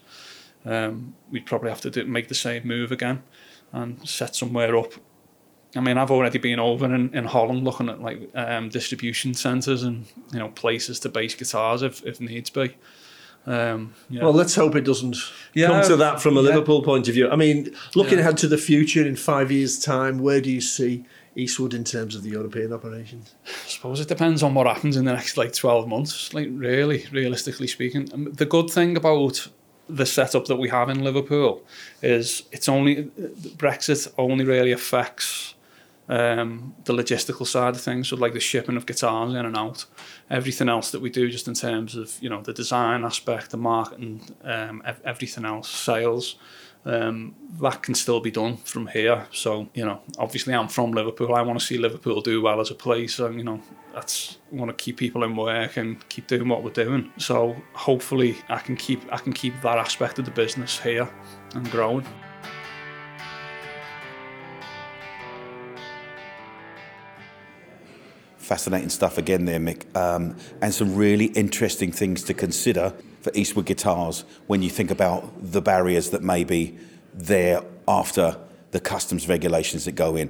Um, 0.64 1.16
we'd 1.32 1.46
probably 1.46 1.70
have 1.70 1.82
to 1.82 1.90
do, 1.90 2.06
make 2.06 2.28
the 2.28 2.36
same 2.36 2.68
move 2.68 2.92
again 2.92 3.24
and 3.74 4.08
set 4.08 4.36
somewhere 4.36 4.78
up. 4.78 4.94
I 5.76 5.82
mean, 5.82 5.98
I've 5.98 6.12
already 6.12 6.40
been 6.40 6.60
over 6.60 6.86
in, 6.94 7.14
in 7.14 7.26
Holland 7.26 7.64
looking 7.64 7.90
at 7.90 8.02
like 8.02 8.30
um, 8.34 8.70
distribution 8.70 9.34
centres 9.34 9.84
and 9.84 10.06
you 10.32 10.40
know 10.40 10.50
places 10.50 11.00
to 11.02 11.10
base 11.10 11.36
guitars 11.36 11.82
if, 11.82 12.04
if 12.06 12.20
needs 12.20 12.50
be. 12.50 12.76
Um, 13.48 13.94
yeah. 14.10 14.24
Well, 14.24 14.34
let's 14.34 14.56
hope 14.56 14.76
it 14.76 14.86
doesn't 14.86 15.18
yeah, 15.54 15.68
come 15.68 15.84
to 15.84 15.96
that 15.98 16.22
from 16.22 16.38
a 16.38 16.42
yeah. 16.42 16.50
Liverpool 16.50 16.82
point 16.82 17.08
of 17.08 17.14
view. 17.14 17.30
I 17.30 17.36
mean, 17.36 17.76
looking 17.94 18.20
ahead 18.20 18.38
to 18.38 18.48
the 18.48 18.58
future 18.58 19.06
in 19.06 19.16
five 19.16 19.52
years' 19.52 19.78
time, 19.80 20.20
where 20.20 20.42
do 20.42 20.50
you 20.50 20.62
see 20.62 21.06
Eastwood 21.36 21.74
in 21.74 21.84
terms 21.84 22.16
of 22.16 22.24
the 22.24 22.30
European 22.30 22.74
operations? 22.74 23.36
I 23.46 23.68
suppose 23.68 24.00
it 24.00 24.08
depends 24.08 24.42
on 24.42 24.56
what 24.56 24.66
happens 24.66 24.98
in 24.98 25.06
the 25.06 25.14
next 25.14 25.38
like 25.38 25.54
12 25.54 25.88
months, 25.88 26.34
like 26.34 26.48
really, 26.52 27.06
realistically 27.12 27.68
speaking. 27.68 28.12
Um, 28.14 28.32
the 28.34 28.46
good 28.46 28.70
thing 28.70 28.98
about 28.98 29.48
the 29.88 30.06
setup 30.06 30.46
that 30.46 30.56
we 30.56 30.70
have 30.70 30.90
in 30.90 31.04
Liverpool 31.04 31.64
is 32.02 32.44
it's 32.52 32.68
only 32.68 33.04
Brexit 33.58 34.12
only 34.18 34.46
really 34.46 34.72
affects 34.72 35.55
um, 36.08 36.76
the 36.86 36.94
logistical 36.94 37.48
side 37.48 37.76
of 37.76 37.82
things, 37.82 38.10
so 38.10 38.16
like 38.16 38.34
the 38.34 38.40
shipping 38.40 38.78
of 38.78 38.86
guitars 38.86 39.34
in 39.34 39.46
and 39.46 39.58
out. 39.58 39.86
Everything 40.30 40.70
else 40.70 40.92
that 40.92 41.02
we 41.02 41.10
do, 41.10 41.30
just 41.30 41.48
in 41.48 41.54
terms 41.54 41.96
of 41.96 42.18
you 42.22 42.30
know 42.30 42.42
the 42.42 42.54
design 42.54 43.04
aspect, 43.04 43.52
the 43.52 43.58
marketing, 43.58 44.22
um, 44.44 44.84
everything 45.04 45.46
else, 45.46 45.70
sales 45.70 46.36
um, 46.86 47.36
that 47.60 47.82
can 47.82 47.96
still 47.96 48.20
be 48.20 48.32
done 48.32 48.58
from 48.58 48.88
here. 48.88 49.26
So, 49.32 49.68
you 49.74 49.86
know, 49.86 50.02
obviously 50.20 50.54
I'm 50.54 50.68
from 50.68 50.92
Liverpool. 50.92 51.34
I 51.34 51.42
want 51.42 51.60
to 51.60 51.66
see 51.66 51.78
Liverpool 51.78 52.22
do 52.22 52.42
well 52.42 52.62
as 52.62 52.70
a 52.70 52.76
place. 52.76 53.18
And, 53.20 53.38
you 53.38 53.44
know, 53.44 53.60
that's 53.94 54.38
I 54.52 54.56
want 54.56 54.76
to 54.78 54.84
keep 54.84 54.98
people 54.98 55.24
in 55.24 55.36
work 55.36 55.78
and 55.78 56.08
keep 56.10 56.28
doing 56.28 56.48
what 56.48 56.64
we're 56.64 56.70
doing. 56.72 57.12
So 57.18 57.56
hopefully 57.74 58.38
I 58.50 58.60
can 58.60 58.76
keep 58.76 59.02
I 59.12 59.18
can 59.18 59.34
keep 59.34 59.60
that 59.62 59.78
aspect 59.78 60.20
of 60.20 60.26
the 60.26 60.32
business 60.32 60.80
here 60.80 61.10
and 61.56 61.70
growing. 61.72 62.06
Fascinating 68.46 68.90
stuff 68.90 69.18
again 69.18 69.46
there, 69.46 69.60
Mick, 69.60 69.84
um, 69.98 70.38
and 70.62 70.72
some 70.72 70.96
really 70.96 71.26
interesting 71.26 71.92
things 71.92 72.22
to 72.26 72.36
consider 72.36 72.94
for 73.22 73.32
Eastwood 73.34 73.66
guitars 73.66 74.24
when 74.46 74.62
you 74.62 74.70
think 74.70 74.92
about 74.92 75.34
the 75.42 75.64
barriers 75.64 76.12
that 76.12 76.22
may 76.22 76.44
be 76.44 76.78
there 77.12 77.64
after 77.88 78.38
the 78.70 78.80
customs 78.80 79.28
regulations 79.28 79.86
that 79.86 79.94
go 79.94 80.16
in. 80.16 80.30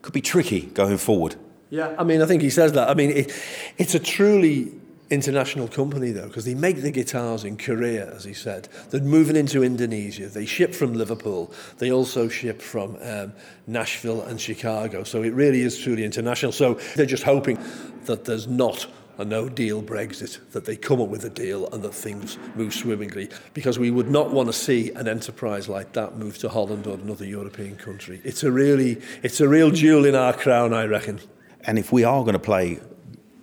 Could 0.00 0.14
be 0.14 0.22
tricky 0.22 0.62
going 0.62 0.96
forward. 0.96 1.36
Yeah, 1.68 1.94
I 1.98 2.02
mean, 2.02 2.22
I 2.22 2.26
think 2.26 2.40
he 2.40 2.48
says 2.48 2.72
that. 2.72 2.88
I 2.88 2.94
mean, 2.94 3.10
it, 3.10 3.32
it's 3.76 3.94
a 3.94 3.98
truly 3.98 4.72
international 5.10 5.68
company 5.68 6.10
though 6.10 6.26
because 6.28 6.44
they 6.44 6.54
make 6.54 6.80
the 6.80 6.90
guitars 6.90 7.44
in 7.44 7.56
Korea 7.56 8.14
as 8.14 8.24
he 8.24 8.32
said 8.32 8.68
they're 8.90 9.00
moving 9.00 9.36
into 9.36 9.62
Indonesia 9.62 10.28
they 10.28 10.46
ship 10.46 10.74
from 10.74 10.94
Liverpool 10.94 11.52
they 11.78 11.92
also 11.92 12.28
ship 12.28 12.62
from 12.62 12.96
um, 13.02 13.32
Nashville 13.66 14.22
and 14.22 14.40
Chicago 14.40 15.04
so 15.04 15.22
it 15.22 15.34
really 15.34 15.60
is 15.60 15.78
truly 15.78 16.04
international 16.04 16.52
so 16.52 16.74
they're 16.96 17.06
just 17.06 17.22
hoping 17.22 17.58
that 18.06 18.24
there's 18.24 18.46
not 18.46 18.86
a 19.18 19.24
no 19.24 19.48
deal 19.48 19.82
Brexit, 19.82 20.38
that 20.50 20.64
they 20.64 20.76
come 20.76 21.00
up 21.00 21.08
with 21.08 21.24
a 21.24 21.30
deal 21.30 21.68
and 21.72 21.82
that 21.82 21.94
things 21.94 22.38
move 22.56 22.74
swimmingly. 22.74 23.30
Because 23.52 23.78
we 23.78 23.90
would 23.90 24.10
not 24.10 24.32
want 24.32 24.48
to 24.48 24.52
see 24.52 24.90
an 24.92 25.06
enterprise 25.06 25.68
like 25.68 25.92
that 25.92 26.16
move 26.16 26.38
to 26.38 26.48
Holland 26.48 26.86
or 26.86 26.94
another 26.94 27.24
European 27.24 27.76
country. 27.76 28.20
It's 28.24 28.42
a 28.42 28.50
really, 28.50 29.00
it's 29.22 29.40
a 29.40 29.48
real 29.48 29.70
jewel 29.70 30.04
in 30.04 30.14
our 30.14 30.32
crown, 30.32 30.74
I 30.74 30.86
reckon. 30.86 31.20
And 31.60 31.78
if 31.78 31.92
we 31.92 32.04
are 32.04 32.22
going 32.22 32.34
to 32.34 32.38
play, 32.38 32.80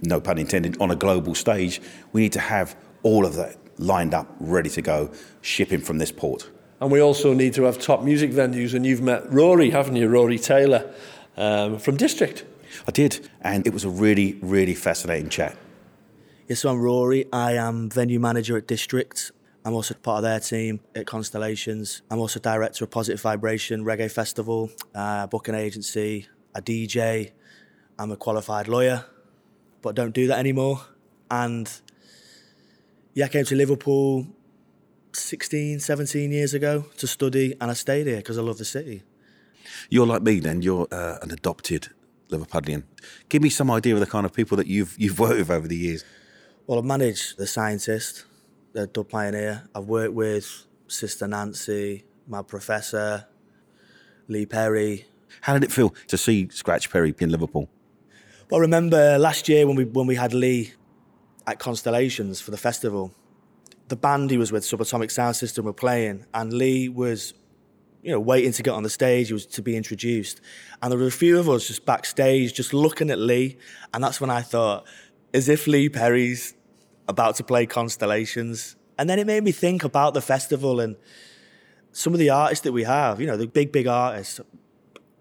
no 0.01 0.19
pun 0.19 0.37
intended, 0.37 0.79
on 0.81 0.91
a 0.91 0.95
global 0.95 1.35
stage, 1.35 1.81
we 2.13 2.21
need 2.21 2.33
to 2.33 2.39
have 2.39 2.75
all 3.03 3.25
of 3.25 3.35
that 3.35 3.57
lined 3.77 4.13
up, 4.13 4.27
ready 4.39 4.69
to 4.69 4.81
go, 4.81 5.11
shipping 5.41 5.81
from 5.81 5.97
this 5.97 6.11
port. 6.11 6.49
And 6.79 6.91
we 6.91 6.99
also 6.99 7.33
need 7.33 7.53
to 7.55 7.63
have 7.63 7.79
top 7.79 8.03
music 8.03 8.31
venues. 8.31 8.73
And 8.73 8.85
you've 8.85 9.01
met 9.01 9.31
Rory, 9.31 9.69
haven't 9.69 9.95
you? 9.95 10.07
Rory 10.07 10.39
Taylor 10.39 10.91
um, 11.37 11.77
from 11.77 11.95
District. 11.97 12.43
I 12.87 12.91
did, 12.91 13.29
and 13.41 13.67
it 13.67 13.73
was 13.73 13.83
a 13.83 13.89
really, 13.89 14.39
really 14.41 14.73
fascinating 14.73 15.29
chat. 15.29 15.55
Yes, 16.47 16.61
so 16.61 16.69
I'm 16.69 16.79
Rory. 16.81 17.25
I 17.31 17.53
am 17.53 17.89
venue 17.89 18.19
manager 18.19 18.57
at 18.57 18.67
District. 18.67 19.31
I'm 19.63 19.73
also 19.73 19.93
part 19.93 20.17
of 20.17 20.23
their 20.23 20.39
team 20.39 20.79
at 20.95 21.05
Constellations. 21.05 22.01
I'm 22.09 22.19
also 22.19 22.39
director 22.39 22.83
of 22.83 22.91
Positive 22.91 23.21
Vibration 23.21 23.85
Reggae 23.85 24.11
Festival, 24.11 24.71
uh, 24.95 25.27
booking 25.27 25.53
agency, 25.53 26.27
a 26.55 26.61
DJ. 26.61 27.31
I'm 27.99 28.11
a 28.11 28.17
qualified 28.17 28.67
lawyer, 28.67 29.05
but 29.81 29.95
don't 29.95 30.13
do 30.13 30.27
that 30.27 30.39
anymore. 30.39 30.81
And 31.29 31.71
yeah, 33.13 33.25
I 33.25 33.27
came 33.29 33.45
to 33.45 33.55
Liverpool 33.55 34.27
16, 35.13 35.79
17 35.79 36.31
years 36.31 36.53
ago 36.53 36.85
to 36.97 37.07
study, 37.07 37.55
and 37.59 37.71
I 37.71 37.73
stayed 37.73 38.07
here 38.07 38.17
because 38.17 38.37
I 38.37 38.41
love 38.41 38.57
the 38.57 38.65
city. 38.65 39.03
You're 39.89 40.05
like 40.05 40.21
me 40.21 40.39
then, 40.39 40.61
you're 40.61 40.87
uh, 40.91 41.17
an 41.21 41.31
adopted 41.31 41.89
Liverpudlian. 42.29 42.83
Give 43.29 43.41
me 43.41 43.49
some 43.49 43.69
idea 43.69 43.93
of 43.93 43.99
the 43.99 44.05
kind 44.05 44.25
of 44.25 44.33
people 44.33 44.57
that 44.57 44.67
you've 44.67 44.95
you've 44.97 45.19
worked 45.19 45.37
with 45.37 45.49
over 45.49 45.67
the 45.67 45.75
years. 45.75 46.03
Well, 46.65 46.79
I've 46.79 46.85
managed 46.85 47.37
The 47.37 47.47
Scientist, 47.47 48.25
the 48.73 48.87
Dub 48.87 49.09
Pioneer. 49.09 49.67
I've 49.75 49.85
worked 49.85 50.13
with 50.13 50.65
Sister 50.87 51.27
Nancy, 51.27 52.05
Mad 52.27 52.47
Professor, 52.47 53.27
Lee 54.27 54.45
Perry. 54.45 55.07
How 55.41 55.53
did 55.53 55.63
it 55.63 55.71
feel 55.71 55.93
to 56.07 56.17
see 56.17 56.49
Scratch 56.49 56.89
Perry 56.89 57.13
in 57.19 57.29
Liverpool? 57.29 57.69
Well, 58.51 58.59
I 58.59 58.63
remember 58.63 59.17
last 59.17 59.47
year 59.47 59.65
when 59.65 59.77
we 59.77 59.85
when 59.85 60.07
we 60.07 60.15
had 60.15 60.33
Lee 60.33 60.73
at 61.47 61.57
Constellations 61.57 62.41
for 62.41 62.51
the 62.51 62.57
festival, 62.57 63.13
the 63.87 63.95
band 63.95 64.29
he 64.29 64.37
was 64.37 64.51
with, 64.51 64.63
Subatomic 64.63 65.09
Sound 65.09 65.37
System, 65.37 65.63
were 65.63 65.71
playing, 65.71 66.25
and 66.33 66.51
Lee 66.51 66.89
was, 66.89 67.33
you 68.03 68.11
know, 68.11 68.19
waiting 68.19 68.51
to 68.51 68.61
get 68.61 68.71
on 68.71 68.83
the 68.83 68.89
stage. 68.89 69.27
He 69.27 69.33
was 69.33 69.45
to 69.45 69.61
be 69.61 69.77
introduced, 69.77 70.41
and 70.81 70.91
there 70.91 70.99
were 70.99 71.07
a 71.07 71.11
few 71.11 71.39
of 71.39 71.47
us 71.47 71.65
just 71.65 71.85
backstage, 71.85 72.53
just 72.53 72.73
looking 72.73 73.09
at 73.09 73.19
Lee, 73.19 73.57
and 73.93 74.03
that's 74.03 74.19
when 74.19 74.29
I 74.29 74.41
thought, 74.41 74.85
as 75.33 75.47
if 75.47 75.65
Lee 75.65 75.87
Perry's 75.87 76.53
about 77.07 77.37
to 77.37 77.45
play 77.45 77.65
Constellations, 77.65 78.75
and 78.97 79.09
then 79.09 79.17
it 79.17 79.27
made 79.27 79.45
me 79.45 79.53
think 79.53 79.85
about 79.85 80.13
the 80.13 80.21
festival 80.21 80.81
and 80.81 80.97
some 81.93 82.11
of 82.11 82.19
the 82.19 82.29
artists 82.29 82.63
that 82.63 82.73
we 82.73 82.83
have, 82.83 83.21
you 83.21 83.27
know, 83.27 83.37
the 83.37 83.47
big 83.47 83.71
big 83.71 83.87
artists, 83.87 84.41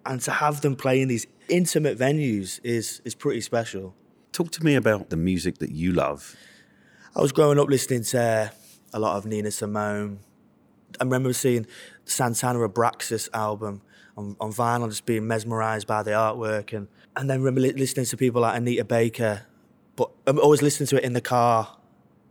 and 0.06 0.20
to 0.22 0.30
have 0.30 0.60
them 0.60 0.76
play 0.76 1.00
in 1.00 1.08
these 1.08 1.26
intimate 1.48 1.98
venues 1.98 2.60
is 2.62 3.00
is 3.04 3.14
pretty 3.14 3.40
special. 3.40 3.94
Talk 4.32 4.50
to 4.52 4.64
me 4.64 4.74
about 4.74 5.10
the 5.10 5.16
music 5.16 5.58
that 5.58 5.70
you 5.70 5.92
love. 5.92 6.36
I 7.16 7.20
was 7.20 7.32
growing 7.32 7.58
up 7.58 7.68
listening 7.68 8.04
to 8.04 8.52
a 8.92 8.98
lot 8.98 9.16
of 9.16 9.26
Nina 9.26 9.50
Simone. 9.50 10.20
I 11.00 11.04
remember 11.04 11.32
seeing 11.32 11.66
Santana 12.04 12.68
Abraxas 12.68 13.28
album 13.32 13.82
on, 14.16 14.36
on 14.40 14.52
vinyl, 14.52 14.88
just 14.88 15.06
being 15.06 15.26
mesmerised 15.26 15.86
by 15.86 16.02
the 16.02 16.12
artwork, 16.12 16.72
and 16.72 16.88
and 17.16 17.28
then 17.28 17.42
remember 17.42 17.60
listening 17.60 18.06
to 18.06 18.16
people 18.16 18.42
like 18.42 18.56
Anita 18.56 18.84
Baker, 18.84 19.42
but 19.96 20.10
I'm 20.26 20.38
always 20.38 20.62
listening 20.62 20.86
to 20.88 20.96
it 20.98 21.04
in 21.04 21.12
the 21.12 21.20
car, 21.20 21.76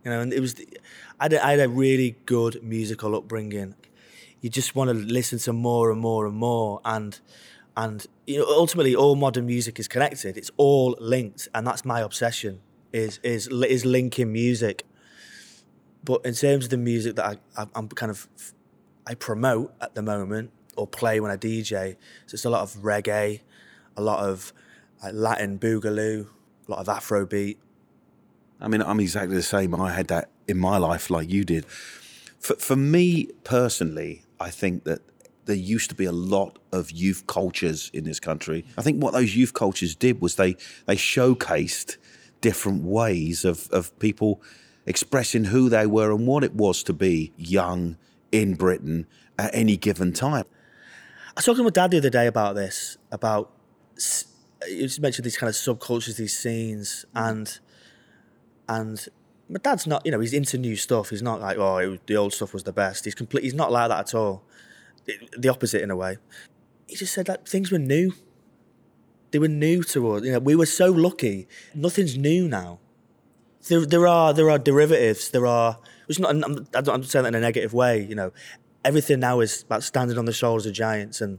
you 0.04 0.10
know. 0.10 0.20
And 0.20 0.32
it 0.32 0.40
was, 0.40 0.54
I 1.18 1.24
had, 1.24 1.32
a, 1.34 1.46
I 1.46 1.50
had 1.52 1.60
a 1.60 1.68
really 1.68 2.16
good 2.26 2.62
musical 2.62 3.14
upbringing. 3.14 3.74
You 4.40 4.48
just 4.48 4.74
want 4.74 4.88
to 4.88 4.94
listen 4.94 5.38
to 5.40 5.52
more 5.52 5.90
and 5.90 6.00
more 6.00 6.26
and 6.26 6.34
more, 6.34 6.80
and 6.84 7.18
and 7.80 8.06
you 8.26 8.38
know, 8.38 8.46
ultimately, 8.46 8.94
all 8.94 9.16
modern 9.16 9.46
music 9.46 9.78
is 9.78 9.88
connected. 9.88 10.36
It's 10.36 10.50
all 10.58 10.94
linked, 11.00 11.48
and 11.54 11.66
that's 11.66 11.82
my 11.82 12.00
obsession: 12.00 12.60
is 12.92 13.18
is 13.22 13.48
is 13.48 13.86
linking 13.86 14.30
music. 14.30 14.84
But 16.04 16.20
in 16.26 16.34
terms 16.34 16.64
of 16.64 16.70
the 16.70 16.76
music 16.76 17.16
that 17.16 17.38
I, 17.56 17.66
I'm 17.74 17.88
kind 17.88 18.10
of 18.10 18.28
I 19.06 19.14
promote 19.14 19.72
at 19.80 19.94
the 19.94 20.02
moment 20.02 20.50
or 20.76 20.86
play 20.86 21.20
when 21.20 21.30
I 21.30 21.38
DJ, 21.38 21.96
so 22.26 22.34
it's 22.34 22.44
a 22.44 22.50
lot 22.50 22.60
of 22.60 22.82
reggae, 22.82 23.40
a 23.96 24.02
lot 24.02 24.28
of 24.28 24.52
Latin 25.10 25.58
boogaloo, 25.58 26.26
a 26.68 26.70
lot 26.70 26.86
of 26.86 26.86
Afrobeat. 26.86 27.56
I 28.60 28.68
mean, 28.68 28.82
I'm 28.82 29.00
exactly 29.00 29.36
the 29.36 29.42
same. 29.42 29.74
I 29.74 29.92
had 29.92 30.08
that 30.08 30.28
in 30.46 30.58
my 30.58 30.76
life 30.76 31.08
like 31.08 31.30
you 31.30 31.46
did. 31.46 31.64
For, 31.64 32.56
for 32.56 32.76
me 32.76 33.28
personally, 33.42 34.24
I 34.38 34.50
think 34.50 34.84
that 34.84 35.00
there 35.50 35.58
used 35.58 35.90
to 35.90 35.96
be 35.96 36.04
a 36.04 36.12
lot 36.12 36.60
of 36.70 36.92
youth 36.92 37.26
cultures 37.26 37.90
in 37.92 38.04
this 38.04 38.20
country. 38.20 38.64
I 38.78 38.82
think 38.82 39.02
what 39.02 39.12
those 39.12 39.34
youth 39.34 39.52
cultures 39.52 39.96
did 39.96 40.20
was 40.20 40.36
they 40.36 40.54
they 40.86 40.94
showcased 40.94 41.96
different 42.40 42.84
ways 42.84 43.44
of, 43.44 43.68
of 43.72 43.98
people 43.98 44.40
expressing 44.86 45.44
who 45.46 45.68
they 45.68 45.86
were 45.86 46.12
and 46.12 46.24
what 46.26 46.44
it 46.44 46.54
was 46.54 46.84
to 46.84 46.92
be 46.92 47.32
young 47.36 47.96
in 48.30 48.54
Britain 48.54 49.06
at 49.38 49.52
any 49.52 49.76
given 49.76 50.12
time. 50.12 50.44
I 51.30 51.32
was 51.36 51.44
talking 51.44 51.64
with 51.64 51.74
dad 51.74 51.90
the 51.90 51.98
other 51.98 52.10
day 52.10 52.28
about 52.28 52.54
this, 52.54 52.96
about 53.10 53.50
you 54.68 54.82
just 54.82 55.00
mentioned 55.00 55.24
these 55.24 55.36
kind 55.36 55.48
of 55.48 55.56
subcultures, 55.56 56.16
these 56.16 56.38
scenes, 56.38 57.04
and 57.12 57.58
and 58.68 59.04
my 59.48 59.58
dad's 59.58 59.84
not, 59.84 60.06
you 60.06 60.12
know, 60.12 60.20
he's 60.20 60.32
into 60.32 60.58
new 60.58 60.76
stuff. 60.76 61.10
He's 61.10 61.22
not 61.22 61.40
like, 61.40 61.58
oh, 61.58 61.90
was, 61.90 61.98
the 62.06 62.16
old 62.16 62.32
stuff 62.32 62.54
was 62.54 62.62
the 62.62 62.72
best. 62.72 63.04
He's 63.04 63.16
complete. 63.16 63.42
He's 63.42 63.52
not 63.52 63.72
like 63.72 63.88
that 63.88 63.98
at 63.98 64.14
all 64.14 64.44
the 65.06 65.48
opposite 65.48 65.82
in 65.82 65.90
a 65.90 65.96
way. 65.96 66.18
He 66.86 66.96
just 66.96 67.14
said 67.14 67.26
that 67.26 67.48
things 67.48 67.70
were 67.70 67.78
new. 67.78 68.12
They 69.30 69.38
were 69.38 69.48
new 69.48 69.82
to 69.84 70.12
us. 70.12 70.24
You 70.24 70.32
know, 70.32 70.38
we 70.40 70.56
were 70.56 70.66
so 70.66 70.90
lucky. 70.90 71.46
Nothing's 71.74 72.16
new 72.16 72.48
now. 72.48 72.80
There, 73.68 73.86
there 73.86 74.06
are 74.06 74.32
there 74.32 74.50
are 74.50 74.58
derivatives. 74.58 75.30
There 75.30 75.46
are. 75.46 75.78
It's 76.08 76.18
not. 76.18 76.30
I'm, 76.30 76.66
I'm 76.74 77.04
saying 77.04 77.24
that 77.24 77.28
in 77.28 77.34
a 77.34 77.40
negative 77.40 77.72
way. 77.72 78.02
You 78.02 78.14
know, 78.14 78.32
everything 78.84 79.20
now 79.20 79.40
is 79.40 79.62
about 79.62 79.82
standing 79.82 80.18
on 80.18 80.24
the 80.24 80.32
shoulders 80.32 80.66
of 80.66 80.72
giants 80.72 81.20
and 81.20 81.38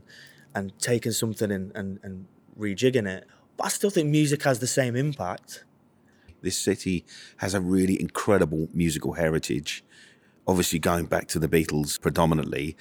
and 0.54 0.78
taking 0.78 1.12
something 1.12 1.50
and, 1.50 1.72
and, 1.74 1.98
and 2.02 2.26
rejigging 2.58 3.08
it. 3.08 3.26
But 3.56 3.66
I 3.66 3.68
still 3.70 3.90
think 3.90 4.08
music 4.08 4.42
has 4.42 4.58
the 4.58 4.66
same 4.66 4.96
impact. 4.96 5.64
This 6.42 6.58
city 6.58 7.04
has 7.38 7.54
a 7.54 7.60
really 7.60 8.00
incredible 8.00 8.68
musical 8.74 9.14
heritage. 9.14 9.84
Obviously, 10.46 10.78
going 10.78 11.06
back 11.06 11.28
to 11.28 11.38
the 11.38 11.48
Beatles 11.48 12.00
predominantly, 12.00 12.76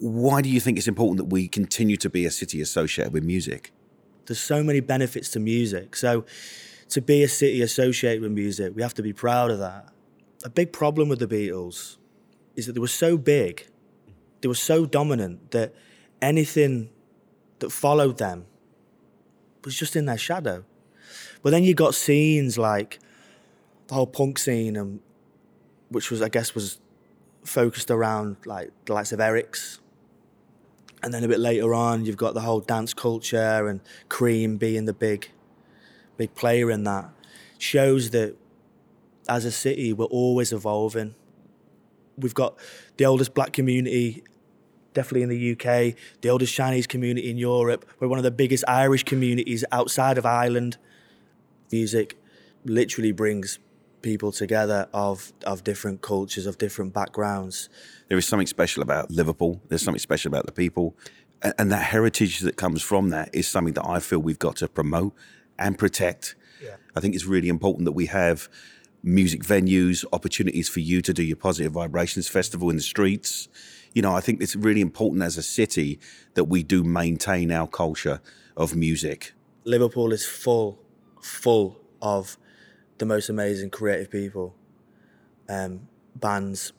why 0.00 0.42
do 0.42 0.48
you 0.48 0.60
think 0.60 0.78
it's 0.78 0.88
important 0.88 1.18
that 1.18 1.24
we 1.24 1.48
continue 1.48 1.96
to 1.98 2.10
be 2.10 2.24
a 2.24 2.30
city 2.30 2.60
associated 2.60 3.12
with 3.12 3.24
music? 3.24 3.72
There's 4.26 4.40
so 4.40 4.62
many 4.62 4.80
benefits 4.80 5.30
to 5.30 5.40
music. 5.40 5.96
So 5.96 6.24
to 6.88 7.00
be 7.00 7.22
a 7.22 7.28
city 7.28 7.62
associated 7.62 8.22
with 8.22 8.32
music, 8.32 8.72
we 8.74 8.82
have 8.82 8.94
to 8.94 9.02
be 9.02 9.12
proud 9.12 9.50
of 9.50 9.58
that. 9.58 9.92
A 10.44 10.50
big 10.50 10.72
problem 10.72 11.08
with 11.08 11.18
the 11.18 11.26
Beatles 11.26 11.96
is 12.56 12.66
that 12.66 12.72
they 12.72 12.80
were 12.80 12.86
so 12.86 13.16
big, 13.16 13.66
they 14.40 14.48
were 14.48 14.54
so 14.54 14.86
dominant 14.86 15.50
that 15.52 15.74
anything 16.20 16.90
that 17.58 17.70
followed 17.70 18.18
them 18.18 18.46
was 19.64 19.76
just 19.76 19.96
in 19.96 20.06
their 20.06 20.18
shadow. 20.18 20.64
But 21.42 21.50
then 21.50 21.64
you 21.64 21.74
got 21.74 21.94
scenes 21.94 22.58
like 22.58 22.98
the 23.86 23.94
whole 23.94 24.06
punk 24.06 24.38
scene, 24.38 24.76
and 24.76 25.00
which 25.88 26.10
was, 26.10 26.22
I 26.22 26.28
guess, 26.28 26.54
was 26.54 26.78
focused 27.44 27.90
around 27.90 28.36
like 28.46 28.70
the 28.86 28.94
likes 28.94 29.12
of 29.12 29.20
Eric's 29.20 29.80
and 31.04 31.12
then 31.12 31.22
a 31.22 31.28
bit 31.28 31.38
later 31.38 31.74
on, 31.74 32.06
you've 32.06 32.16
got 32.16 32.32
the 32.32 32.40
whole 32.40 32.60
dance 32.60 32.94
culture 32.94 33.68
and 33.68 33.80
Cream 34.08 34.56
being 34.56 34.86
the 34.86 34.94
big, 34.94 35.30
big 36.16 36.34
player 36.34 36.70
in 36.70 36.84
that. 36.84 37.10
Shows 37.58 38.08
that 38.10 38.36
as 39.28 39.44
a 39.44 39.52
city, 39.52 39.92
we're 39.92 40.06
always 40.06 40.50
evolving. 40.50 41.14
We've 42.16 42.32
got 42.32 42.56
the 42.96 43.04
oldest 43.04 43.34
black 43.34 43.52
community, 43.52 44.24
definitely 44.94 45.22
in 45.24 45.28
the 45.28 45.52
UK, 45.52 45.94
the 46.22 46.30
oldest 46.30 46.54
Chinese 46.54 46.86
community 46.86 47.28
in 47.28 47.36
Europe. 47.36 47.84
We're 48.00 48.08
one 48.08 48.18
of 48.18 48.24
the 48.24 48.30
biggest 48.30 48.64
Irish 48.66 49.04
communities 49.04 49.62
outside 49.70 50.16
of 50.16 50.24
Ireland. 50.24 50.78
Music 51.70 52.16
literally 52.64 53.12
brings 53.12 53.58
people 54.04 54.30
together 54.30 54.88
of 54.92 55.32
of 55.44 55.64
different 55.64 56.02
cultures, 56.02 56.46
of 56.46 56.58
different 56.58 56.92
backgrounds. 56.92 57.68
There 58.08 58.18
is 58.18 58.26
something 58.26 58.46
special 58.46 58.82
about 58.82 59.10
Liverpool. 59.10 59.60
There's 59.68 59.82
something 59.82 59.98
special 59.98 60.28
about 60.28 60.46
the 60.46 60.52
people, 60.52 60.94
and, 61.42 61.54
and 61.58 61.72
that 61.72 61.82
heritage 61.82 62.40
that 62.40 62.56
comes 62.56 62.82
from 62.82 63.08
that 63.10 63.30
is 63.32 63.48
something 63.48 63.74
that 63.74 63.86
I 63.86 63.98
feel 63.98 64.20
we've 64.20 64.38
got 64.38 64.56
to 64.56 64.68
promote 64.68 65.14
and 65.58 65.76
protect. 65.76 66.36
Yeah. 66.62 66.76
I 66.94 67.00
think 67.00 67.14
it's 67.14 67.24
really 67.24 67.48
important 67.48 67.86
that 67.86 67.92
we 67.92 68.06
have 68.06 68.48
music 69.02 69.42
venues, 69.42 70.04
opportunities 70.12 70.68
for 70.68 70.80
you 70.80 71.02
to 71.02 71.12
do 71.12 71.22
your 71.22 71.36
positive 71.36 71.72
vibrations 71.72 72.28
festival 72.28 72.70
in 72.70 72.76
the 72.76 72.82
streets. 72.82 73.48
You 73.92 74.02
know, 74.02 74.14
I 74.14 74.20
think 74.20 74.42
it's 74.42 74.56
really 74.56 74.80
important 74.80 75.22
as 75.22 75.36
a 75.36 75.42
city 75.42 75.98
that 76.34 76.44
we 76.44 76.62
do 76.62 76.82
maintain 76.82 77.50
our 77.50 77.68
culture 77.68 78.20
of 78.56 78.74
music. 78.74 79.32
Liverpool 79.64 80.12
is 80.12 80.26
full, 80.26 80.78
full 81.20 81.80
of 82.00 82.38
the 82.98 83.06
most 83.06 83.28
amazing 83.28 83.70
creative 83.70 84.10
people, 84.10 84.54
um, 85.48 85.88
bands, 86.14 86.72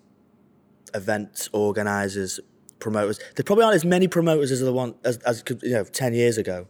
events 0.93 1.49
organisers, 1.54 2.39
promoters. 2.80 3.19
There 3.36 3.43
probably 3.43 3.65
aren't 3.65 3.75
as 3.75 3.86
many 3.86 4.08
promoters 4.08 4.51
as 4.51 4.62
the 4.62 4.73
one 4.73 4.95
as, 5.04 5.17
as 5.19 5.43
you 5.62 5.71
know 5.71 5.84
ten 5.84 6.13
years 6.13 6.38
ago, 6.38 6.67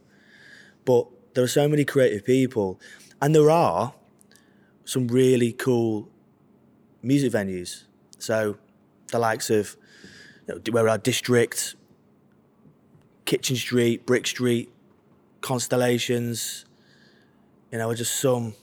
but 0.84 1.06
there 1.34 1.44
are 1.44 1.48
so 1.48 1.68
many 1.68 1.84
creative 1.84 2.24
people, 2.24 2.80
and 3.20 3.34
there 3.34 3.50
are 3.50 3.94
some 4.84 5.08
really 5.08 5.52
cool 5.52 6.08
music 7.02 7.32
venues. 7.32 7.84
So 8.18 8.56
the 9.08 9.18
likes 9.18 9.50
of 9.50 9.76
you 10.48 10.54
know, 10.54 10.60
where 10.72 10.88
our 10.88 10.98
district, 10.98 11.76
Kitchen 13.24 13.56
Street, 13.56 14.06
Brick 14.06 14.26
Street, 14.26 14.70
Constellations, 15.40 16.64
you 17.70 17.78
know, 17.78 17.90
are 17.90 17.94
just 17.94 18.18
some 18.18 18.54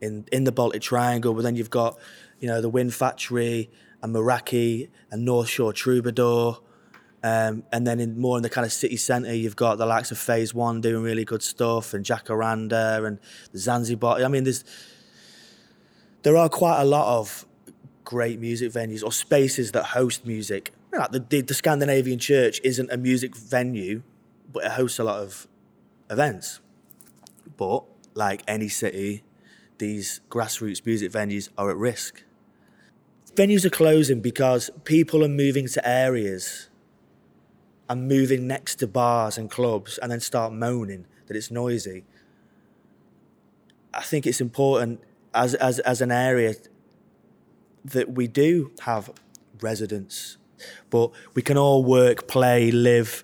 in 0.00 0.26
in 0.32 0.44
the 0.44 0.52
Baltic 0.52 0.82
Triangle. 0.82 1.34
But 1.34 1.42
then 1.42 1.56
you've 1.56 1.70
got, 1.70 1.98
you 2.40 2.48
know, 2.48 2.60
the 2.60 2.68
Wind 2.68 2.94
Factory 2.94 3.70
and 4.02 4.14
Meraki 4.14 4.88
and 5.10 5.24
North 5.24 5.48
Shore 5.48 5.72
Troubadour. 5.72 6.58
Um, 7.22 7.64
and 7.72 7.86
then 7.86 7.98
in 7.98 8.20
more 8.20 8.36
in 8.36 8.42
the 8.42 8.50
kind 8.50 8.64
of 8.64 8.72
city 8.72 8.96
centre, 8.96 9.34
you've 9.34 9.56
got 9.56 9.78
the 9.78 9.86
likes 9.86 10.10
of 10.10 10.18
Phase 10.18 10.54
One 10.54 10.80
doing 10.80 11.02
really 11.02 11.24
good 11.24 11.42
stuff, 11.42 11.92
and 11.92 12.04
Jacaranda 12.04 13.04
and 13.06 13.18
the 13.52 13.58
Zanzibar. 13.58 14.22
I 14.22 14.28
mean, 14.28 14.44
there's 14.44 14.64
there 16.22 16.36
are 16.36 16.48
quite 16.48 16.80
a 16.80 16.84
lot 16.84 17.18
of 17.18 17.46
great 18.04 18.40
music 18.40 18.72
venues 18.72 19.04
or 19.04 19.12
spaces 19.12 19.72
that 19.72 19.84
host 19.84 20.24
music. 20.24 20.72
Like 20.92 21.10
the, 21.10 21.20
the, 21.20 21.40
the 21.42 21.54
Scandinavian 21.54 22.18
Church 22.18 22.60
isn't 22.64 22.90
a 22.90 22.96
music 22.96 23.36
venue, 23.36 24.02
but 24.52 24.64
it 24.64 24.72
hosts 24.72 24.98
a 24.98 25.04
lot 25.04 25.20
of 25.20 25.46
events. 26.10 26.60
But 27.56 27.84
like 28.14 28.42
any 28.48 28.68
city, 28.68 29.22
these 29.78 30.20
grassroots 30.30 30.84
music 30.84 31.12
venues 31.12 31.48
are 31.56 31.70
at 31.70 31.76
risk. 31.76 32.22
Venues 33.34 33.64
are 33.64 33.70
closing 33.70 34.20
because 34.20 34.70
people 34.84 35.22
are 35.22 35.28
moving 35.28 35.68
to 35.68 35.88
areas 35.88 36.68
and 37.88 38.08
moving 38.08 38.46
next 38.46 38.76
to 38.76 38.86
bars 38.86 39.36
and 39.38 39.50
clubs 39.50 39.98
and 39.98 40.10
then 40.10 40.20
start 40.20 40.52
moaning 40.52 41.06
that 41.26 41.36
it's 41.36 41.50
noisy. 41.50 42.04
I 43.92 44.02
think 44.02 44.26
it's 44.26 44.40
important 44.40 45.00
as, 45.34 45.54
as, 45.54 45.78
as 45.80 46.00
an 46.00 46.10
area 46.10 46.54
that 47.84 48.12
we 48.12 48.26
do 48.26 48.72
have 48.80 49.10
residents, 49.60 50.38
but 50.90 51.10
we 51.34 51.42
can 51.42 51.56
all 51.56 51.84
work, 51.84 52.26
play, 52.26 52.70
live, 52.70 53.22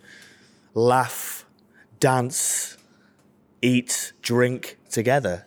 laugh, 0.75 1.47
dance, 2.01 2.77
eat, 3.61 4.13
drink 4.23 4.79
together. 4.91 5.47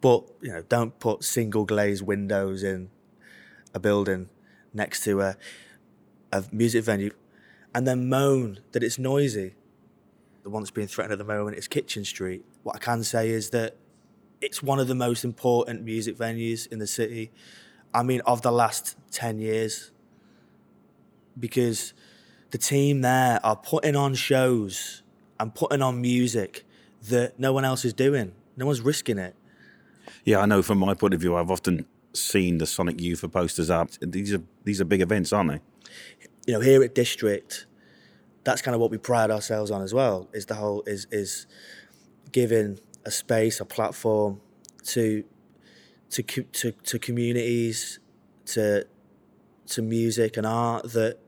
But 0.00 0.24
you 0.40 0.52
know, 0.52 0.62
don't 0.68 0.98
put 0.98 1.24
single 1.24 1.64
glazed 1.64 2.04
windows 2.04 2.62
in 2.62 2.90
a 3.74 3.80
building 3.80 4.28
next 4.72 5.04
to 5.04 5.20
a, 5.20 5.36
a 6.32 6.44
music 6.52 6.84
venue 6.84 7.10
and 7.74 7.86
then 7.86 8.08
moan 8.08 8.60
that 8.72 8.82
it's 8.82 8.98
noisy. 8.98 9.54
The 10.42 10.50
one 10.50 10.62
that's 10.62 10.70
being 10.70 10.86
threatened 10.86 11.12
at 11.12 11.18
the 11.18 11.24
moment 11.24 11.56
is 11.56 11.68
Kitchen 11.68 12.04
Street. 12.04 12.44
What 12.62 12.76
I 12.76 12.78
can 12.78 13.04
say 13.04 13.28
is 13.30 13.50
that 13.50 13.76
it's 14.40 14.62
one 14.62 14.80
of 14.80 14.88
the 14.88 14.94
most 14.94 15.24
important 15.24 15.84
music 15.84 16.16
venues 16.16 16.70
in 16.72 16.78
the 16.78 16.86
city. 16.86 17.30
I 17.92 18.02
mean, 18.02 18.20
of 18.22 18.42
the 18.42 18.50
last 18.50 18.96
10 19.12 19.38
years, 19.38 19.90
because 21.38 21.92
the 22.50 22.58
team 22.58 23.02
there 23.02 23.38
are 23.44 23.56
putting 23.56 23.96
on 23.96 24.14
shows 24.14 25.02
and 25.38 25.54
putting 25.54 25.82
on 25.82 26.00
music 26.00 26.64
that 27.08 27.38
no 27.38 27.52
one 27.52 27.64
else 27.64 27.84
is 27.84 27.92
doing. 27.92 28.32
No 28.56 28.66
one's 28.66 28.80
risking 28.80 29.18
it. 29.18 29.34
Yeah, 30.24 30.38
I 30.38 30.46
know 30.46 30.62
from 30.62 30.78
my 30.78 30.94
point 30.94 31.14
of 31.14 31.20
view, 31.20 31.36
I've 31.36 31.50
often 31.50 31.86
seen 32.12 32.58
the 32.58 32.66
Sonic 32.66 32.98
Yootha 32.98 33.18
for 33.18 33.28
posters 33.28 33.70
up. 33.70 33.90
These 34.00 34.34
are 34.34 34.42
these 34.64 34.80
are 34.80 34.84
big 34.84 35.00
events, 35.00 35.32
aren't 35.32 35.50
they? 35.50 35.60
You 36.46 36.54
know, 36.54 36.60
here 36.60 36.82
at 36.82 36.94
District, 36.94 37.66
that's 38.44 38.62
kind 38.62 38.74
of 38.74 38.80
what 38.80 38.90
we 38.90 38.98
pride 38.98 39.30
ourselves 39.30 39.70
on 39.70 39.82
as 39.82 39.94
well. 39.94 40.28
Is 40.32 40.46
the 40.46 40.56
whole 40.56 40.82
is 40.86 41.06
is 41.10 41.46
giving 42.32 42.78
a 43.04 43.10
space, 43.10 43.60
a 43.60 43.64
platform 43.64 44.40
to 44.84 45.24
to 46.10 46.22
to 46.22 46.72
to 46.72 46.98
communities, 46.98 47.98
to 48.46 48.86
to 49.68 49.82
music 49.82 50.36
and 50.36 50.46
art 50.46 50.92
that 50.92 51.18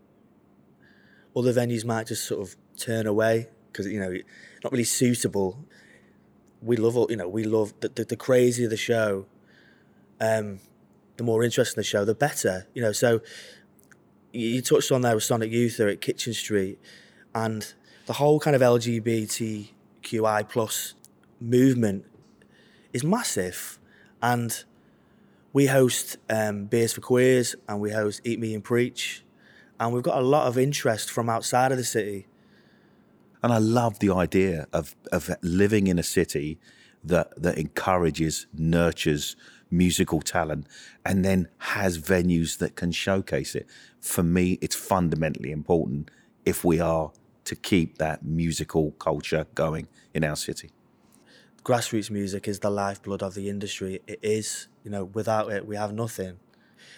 other 1.36 1.52
venues 1.52 1.84
might 1.84 2.06
just 2.08 2.24
sort 2.24 2.42
of 2.42 2.56
turn 2.76 3.06
away 3.06 3.48
because 3.70 3.86
you 3.86 4.00
know 4.00 4.12
not 4.62 4.72
really 4.72 4.84
suitable. 4.84 5.64
We 6.62 6.76
love 6.76 6.96
all 6.96 7.06
you 7.10 7.16
know 7.16 7.28
we 7.28 7.44
love 7.44 7.74
the 7.80 7.88
the, 7.88 8.04
the 8.04 8.16
crazier 8.16 8.68
the 8.68 8.76
show, 8.76 9.26
um, 10.20 10.60
the 11.16 11.24
more 11.24 11.42
interesting 11.42 11.80
the 11.80 11.84
show, 11.84 12.04
the 12.04 12.14
better. 12.14 12.66
You 12.74 12.82
know, 12.82 12.92
so 12.92 13.20
you 14.32 14.62
touched 14.62 14.90
on 14.92 15.02
there 15.02 15.14
with 15.14 15.24
Sonic 15.24 15.50
Yootha 15.50 15.76
there 15.76 15.88
at 15.88 16.00
Kitchen 16.00 16.32
Street, 16.32 16.78
and 17.34 17.72
the 18.06 18.14
whole 18.14 18.40
kind 18.40 18.56
of 18.56 18.62
LGBTQI 18.62 20.48
plus 20.48 20.94
movement 21.40 22.04
is 22.92 23.04
massive, 23.04 23.78
and 24.22 24.64
we 25.52 25.66
host 25.66 26.16
um, 26.30 26.64
Beers 26.64 26.94
for 26.94 27.00
Queers 27.02 27.54
and 27.68 27.80
we 27.80 27.90
host 27.90 28.22
Eat 28.24 28.40
Me 28.40 28.54
and 28.54 28.64
Preach, 28.64 29.22
and 29.78 29.92
we've 29.92 30.02
got 30.02 30.18
a 30.18 30.26
lot 30.26 30.46
of 30.46 30.56
interest 30.56 31.10
from 31.10 31.28
outside 31.28 31.72
of 31.72 31.78
the 31.78 31.84
city. 31.84 32.26
And 33.42 33.52
I 33.52 33.58
love 33.58 33.98
the 33.98 34.12
idea 34.12 34.66
of 34.72 34.94
of 35.10 35.30
living 35.42 35.86
in 35.86 35.98
a 35.98 36.02
city 36.02 36.58
that 37.04 37.40
that 37.42 37.58
encourages, 37.58 38.46
nurtures 38.52 39.36
musical 39.70 40.20
talent, 40.20 40.66
and 41.04 41.24
then 41.24 41.48
has 41.58 41.98
venues 41.98 42.58
that 42.58 42.76
can 42.76 42.92
showcase 42.92 43.54
it. 43.54 43.66
For 44.00 44.22
me, 44.22 44.58
it's 44.60 44.76
fundamentally 44.76 45.50
important 45.50 46.10
if 46.44 46.64
we 46.64 46.78
are 46.78 47.10
to 47.44 47.56
keep 47.56 47.98
that 47.98 48.24
musical 48.24 48.92
culture 48.92 49.46
going 49.54 49.88
in 50.14 50.24
our 50.24 50.36
city. 50.36 50.70
Grassroots 51.64 52.10
music 52.10 52.46
is 52.48 52.58
the 52.58 52.70
lifeblood 52.70 53.22
of 53.22 53.34
the 53.34 53.48
industry. 53.48 54.02
It 54.06 54.18
is, 54.22 54.68
you 54.84 54.90
know, 54.90 55.04
without 55.04 55.50
it, 55.50 55.66
we 55.66 55.76
have 55.76 55.92
nothing. 55.92 56.38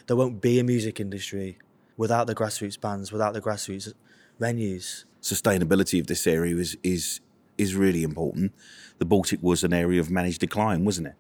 There 0.07 0.17
won't 0.17 0.41
be 0.41 0.59
a 0.59 0.65
music 0.65 1.01
industry 1.01 1.59
without 1.97 2.27
the 2.27 2.35
grassroots 2.35 2.81
bands, 2.81 3.13
without 3.13 3.35
the 3.35 3.41
grassroots 3.41 3.93
venues. 4.41 5.05
Sustainability 5.25 5.99
of 5.99 6.07
this 6.07 6.27
area 6.27 6.55
is 6.57 6.77
is 6.83 7.21
is 7.57 7.75
really 7.75 8.03
important. 8.03 8.53
The 8.99 9.07
Baltic 9.07 9.43
was 9.43 9.65
an 9.65 9.73
area 9.73 9.99
of 9.99 10.11
managed 10.11 10.41
decline, 10.41 10.85
wasn't 10.85 11.07
it? 11.07 11.15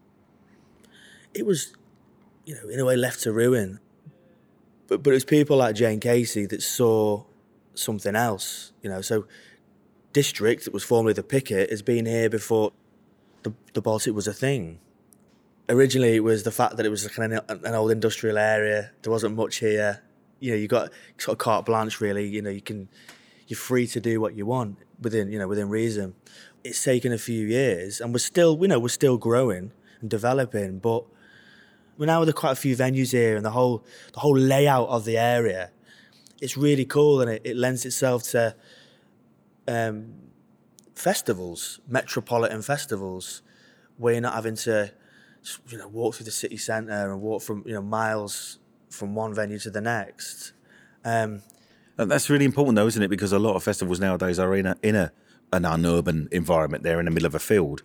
It 1.32 1.46
was, 1.46 1.74
you 2.44 2.54
know, 2.54 2.68
in 2.68 2.78
a 2.78 2.84
way 2.84 2.96
left 2.96 3.22
to 3.22 3.32
ruin. 3.32 3.80
But 4.88 5.02
but 5.02 5.12
it 5.12 5.14
was 5.14 5.24
people 5.24 5.56
like 5.56 5.74
Jayne 5.74 6.00
Casey 6.00 6.44
that 6.44 6.62
saw 6.62 7.24
something 7.72 8.14
else, 8.14 8.72
you 8.82 8.90
know. 8.90 9.00
So 9.00 9.26
district 10.12 10.66
that 10.66 10.74
was 10.74 10.84
formerly 10.84 11.14
the 11.14 11.22
Picket 11.22 11.70
has 11.70 11.80
been 11.80 12.04
here 12.04 12.28
before 12.28 12.72
the 13.42 13.54
the 13.72 13.80
Baltic 13.80 14.14
was 14.14 14.28
a 14.28 14.34
thing. 14.34 14.80
Originally, 15.70 16.16
it 16.16 16.22
was 16.22 16.42
the 16.42 16.52
fact 16.52 16.76
that 16.76 16.84
it 16.84 16.90
was 16.90 17.08
kind 17.08 17.32
of 17.32 17.64
an 17.64 17.74
old 17.74 17.90
industrial 17.90 18.36
area. 18.36 18.90
There 19.00 19.10
wasn't 19.10 19.34
much 19.34 19.60
here. 19.60 20.02
You 20.40 20.50
know, 20.50 20.58
you 20.58 20.68
got 20.68 20.90
sort 21.16 21.36
of 21.36 21.38
carte 21.38 21.64
blanche. 21.64 22.02
Really, 22.02 22.28
you 22.28 22.42
know, 22.42 22.50
you 22.50 22.60
can 22.60 22.90
you're 23.46 23.58
free 23.58 23.86
to 23.88 24.00
do 24.00 24.20
what 24.20 24.34
you 24.34 24.46
want 24.46 24.78
within 25.00 25.30
you 25.30 25.38
know 25.38 25.48
within 25.48 25.68
reason. 25.68 26.14
It's 26.62 26.82
taken 26.82 27.12
a 27.12 27.18
few 27.18 27.46
years, 27.46 28.00
and 28.00 28.12
we're 28.12 28.18
still 28.18 28.58
you 28.60 28.68
know 28.68 28.78
we're 28.78 28.88
still 28.88 29.18
growing 29.18 29.72
and 30.00 30.10
developing, 30.10 30.78
but 30.78 31.04
we're 31.98 32.06
now 32.06 32.20
with 32.20 32.34
quite 32.34 32.52
a 32.52 32.56
few 32.56 32.76
venues 32.76 33.12
here, 33.12 33.36
and 33.36 33.44
the 33.44 33.50
whole 33.50 33.84
the 34.12 34.20
whole 34.20 34.36
layout 34.36 34.88
of 34.88 35.04
the 35.04 35.18
area, 35.18 35.70
it's 36.40 36.56
really 36.56 36.84
cool, 36.84 37.20
and 37.20 37.30
it, 37.30 37.42
it 37.44 37.56
lends 37.56 37.84
itself 37.84 38.22
to 38.30 38.54
um, 39.68 40.14
festivals, 40.94 41.80
metropolitan 41.88 42.62
festivals, 42.62 43.42
where 43.96 44.14
you're 44.14 44.22
not 44.22 44.34
having 44.34 44.56
to 44.56 44.92
you 45.68 45.78
know 45.78 45.88
walk 45.88 46.14
through 46.14 46.24
the 46.24 46.30
city 46.30 46.56
centre 46.56 47.12
and 47.12 47.20
walk 47.20 47.42
from 47.42 47.62
you 47.66 47.74
know 47.74 47.82
miles 47.82 48.58
from 48.88 49.14
one 49.14 49.34
venue 49.34 49.58
to 49.58 49.70
the 49.70 49.80
next. 49.80 50.52
Um, 51.04 51.42
that's 51.96 52.28
really 52.28 52.44
important, 52.44 52.76
though, 52.76 52.86
isn't 52.86 53.02
it? 53.02 53.08
Because 53.08 53.32
a 53.32 53.38
lot 53.38 53.54
of 53.54 53.62
festivals 53.62 54.00
nowadays 54.00 54.38
are 54.38 54.54
in 54.54 54.66
a 54.66 54.76
in 54.82 54.94
a 54.96 55.12
an 55.52 55.62
unurban 55.62 56.32
environment. 56.32 56.82
They're 56.82 56.98
in 56.98 57.04
the 57.04 57.10
middle 57.10 57.26
of 57.26 57.34
a 57.34 57.38
field. 57.38 57.82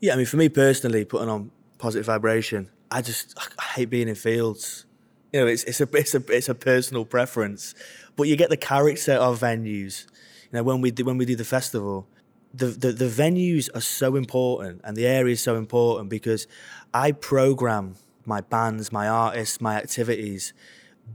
Yeah, 0.00 0.14
I 0.14 0.16
mean, 0.16 0.26
for 0.26 0.36
me 0.36 0.48
personally, 0.48 1.04
putting 1.04 1.28
on 1.28 1.50
positive 1.78 2.06
vibration, 2.06 2.70
I 2.90 3.02
just 3.02 3.38
I 3.58 3.62
hate 3.74 3.90
being 3.90 4.08
in 4.08 4.14
fields. 4.14 4.86
You 5.32 5.40
know, 5.40 5.46
it's 5.46 5.64
it's 5.64 5.80
a 5.80 5.88
it's 5.92 6.14
a 6.14 6.22
it's 6.28 6.48
a 6.48 6.54
personal 6.54 7.04
preference, 7.04 7.74
but 8.16 8.24
you 8.24 8.36
get 8.36 8.50
the 8.50 8.56
character 8.56 9.12
of 9.12 9.40
venues. 9.40 10.06
You 10.50 10.58
know, 10.58 10.62
when 10.64 10.80
we 10.80 10.90
do, 10.90 11.04
when 11.04 11.16
we 11.16 11.24
do 11.24 11.36
the 11.36 11.44
festival, 11.44 12.08
the, 12.52 12.66
the 12.66 12.92
the 12.92 13.04
venues 13.04 13.68
are 13.74 13.80
so 13.80 14.16
important 14.16 14.80
and 14.82 14.96
the 14.96 15.06
area 15.06 15.32
is 15.32 15.42
so 15.42 15.56
important 15.56 16.10
because 16.10 16.48
I 16.92 17.12
program 17.12 17.94
my 18.24 18.40
bands, 18.40 18.90
my 18.90 19.08
artists, 19.08 19.60
my 19.60 19.76
activities 19.76 20.52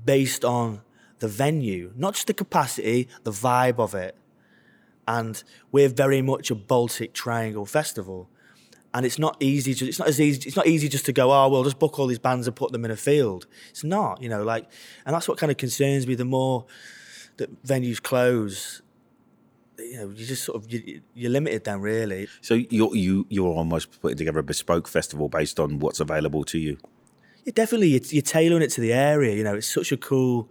based 0.05 0.45
on 0.45 0.81
the 1.19 1.27
venue, 1.27 1.91
not 1.95 2.13
just 2.13 2.27
the 2.27 2.33
capacity, 2.33 3.07
the 3.23 3.31
vibe 3.31 3.79
of 3.79 3.93
it. 3.93 4.15
And 5.07 5.41
we're 5.71 5.89
very 5.89 6.21
much 6.21 6.49
a 6.49 6.55
Baltic 6.55 7.13
Triangle 7.13 7.65
festival. 7.65 8.29
And 8.93 9.05
it's 9.05 9.19
not 9.19 9.37
easy 9.39 9.73
to, 9.75 9.87
it's 9.87 9.99
not 9.99 10.07
as 10.07 10.21
easy 10.21 10.47
it's 10.47 10.55
not 10.55 10.67
easy 10.67 10.87
just 10.87 11.05
to 11.05 11.13
go, 11.13 11.31
oh 11.31 11.49
well 11.49 11.63
just 11.63 11.79
book 11.79 11.99
all 11.99 12.07
these 12.07 12.19
bands 12.19 12.47
and 12.47 12.55
put 12.55 12.71
them 12.71 12.85
in 12.85 12.91
a 12.91 12.95
field. 12.95 13.45
It's 13.69 13.83
not, 13.83 14.21
you 14.21 14.29
know, 14.29 14.43
like 14.43 14.71
and 15.05 15.13
that's 15.13 15.27
what 15.27 15.37
kind 15.37 15.51
of 15.51 15.57
concerns 15.57 16.07
me 16.07 16.15
the 16.15 16.25
more 16.25 16.65
that 17.37 17.63
venues 17.63 18.01
close 18.01 18.81
you 19.77 19.97
know, 19.97 20.09
you 20.09 20.25
just 20.25 20.43
sort 20.43 20.61
of 20.61 20.71
you, 20.71 21.01
you're 21.13 21.31
limited 21.31 21.63
then, 21.63 21.81
really. 21.81 22.27
So 22.41 22.53
you're 22.53 22.95
you 22.95 23.25
you're 23.29 23.47
almost 23.47 24.01
putting 24.01 24.17
together 24.17 24.39
a 24.39 24.43
bespoke 24.43 24.87
festival 24.87 25.29
based 25.29 25.59
on 25.59 25.79
what's 25.79 25.99
available 25.99 26.43
to 26.45 26.57
you. 26.57 26.77
Yeah, 27.43 27.53
definitely. 27.53 27.89
You're, 27.89 28.01
you're 28.05 28.21
tailoring 28.21 28.63
it 28.63 28.71
to 28.71 28.81
the 28.81 28.93
area. 28.93 29.35
You 29.35 29.43
know, 29.43 29.55
it's 29.55 29.67
such 29.67 29.91
a 29.91 29.97
cool 29.97 30.49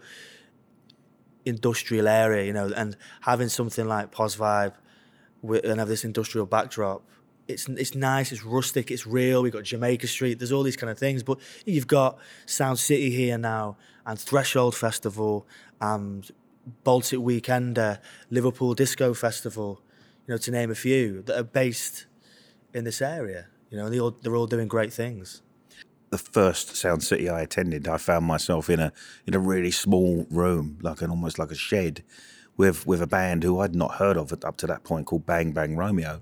industrial 1.44 2.09
area, 2.09 2.44
you 2.44 2.52
know, 2.52 2.72
and 2.74 2.96
having 3.22 3.48
something 3.48 3.87
like 3.87 4.11
Pos 4.11 4.37
Vibe 4.37 4.74
and 5.42 5.78
have 5.78 5.88
this 5.88 6.04
industrial 6.04 6.46
backdrop. 6.46 7.02
It's 7.46 7.68
it's 7.68 7.94
nice, 7.94 8.33
it's 8.33 8.42
rustic, 8.42 8.90
it's 8.90 9.07
real. 9.07 9.42
We've 9.42 9.52
got 9.52 9.64
Jamaica 9.64 10.07
Street, 10.07 10.38
there's 10.38 10.52
all 10.52 10.62
these 10.62 10.76
kind 10.76 10.90
of 10.90 10.98
things. 10.98 11.22
But 11.22 11.38
you've 11.66 11.87
got 11.87 12.18
Sound 12.46 12.78
City 12.78 13.11
here 13.11 13.37
now, 13.37 13.76
and 14.07 14.18
Threshold 14.18 14.74
Festival, 14.74 15.46
and 15.80 16.30
Baltic 16.83 17.18
Weekender, 17.18 17.98
Liverpool 18.30 18.72
Disco 18.72 19.12
Festival, 19.12 19.83
you 20.26 20.33
know, 20.33 20.38
to 20.38 20.50
name 20.50 20.70
a 20.70 20.74
few 20.74 21.22
that 21.22 21.38
are 21.38 21.44
based 21.44 22.07
in 22.72 22.85
this 22.85 23.02
area. 23.02 23.48
You 23.70 23.78
know, 23.78 23.87
and 23.87 23.94
they 23.94 24.00
all, 24.00 24.12
they're 24.12 24.37
all 24.37 24.46
doing 24.46 24.68
great 24.68 24.92
things 24.92 25.42
the 26.14 26.18
first 26.18 26.77
Sound 26.77 27.03
City 27.03 27.29
I 27.29 27.40
attended, 27.40 27.88
I 27.88 27.96
found 27.96 28.24
myself 28.24 28.70
in 28.70 28.79
a 28.79 28.92
in 29.27 29.35
a 29.35 29.40
really 29.40 29.72
small 29.72 30.27
room, 30.31 30.79
like 30.81 31.03
an 31.03 31.11
almost 31.11 31.40
like 31.40 31.50
a 31.50 31.57
shed, 31.57 32.05
with 32.57 32.87
with 32.87 33.03
a 33.03 33.07
band 33.09 33.42
who 33.42 33.59
I'd 33.59 33.74
not 33.74 33.96
heard 33.96 34.16
of 34.16 34.33
up 34.44 34.57
to 34.59 34.66
that 34.68 34.85
point 34.85 35.07
called 35.07 35.27
Bang 35.27 35.50
Bang 35.50 35.77
Romeo, 35.77 36.20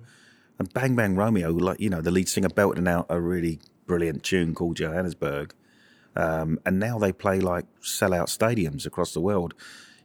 and 0.58 0.72
Bang 0.72 0.96
Bang 0.96 1.14
Romeo, 1.14 1.50
like 1.50 1.78
you 1.78 1.90
know, 1.90 2.00
the 2.00 2.10
lead 2.10 2.26
singer 2.26 2.48
belting 2.48 2.88
out 2.88 3.04
a 3.10 3.20
really 3.20 3.60
brilliant 3.86 4.22
tune 4.22 4.54
called 4.54 4.76
Johannesburg. 4.78 5.52
Um, 6.16 6.58
and 6.64 6.78
now 6.78 6.98
they 6.98 7.12
play 7.12 7.40
like 7.40 7.66
sellout 7.82 8.28
stadiums 8.28 8.86
across 8.86 9.12
the 9.12 9.20
world, 9.20 9.52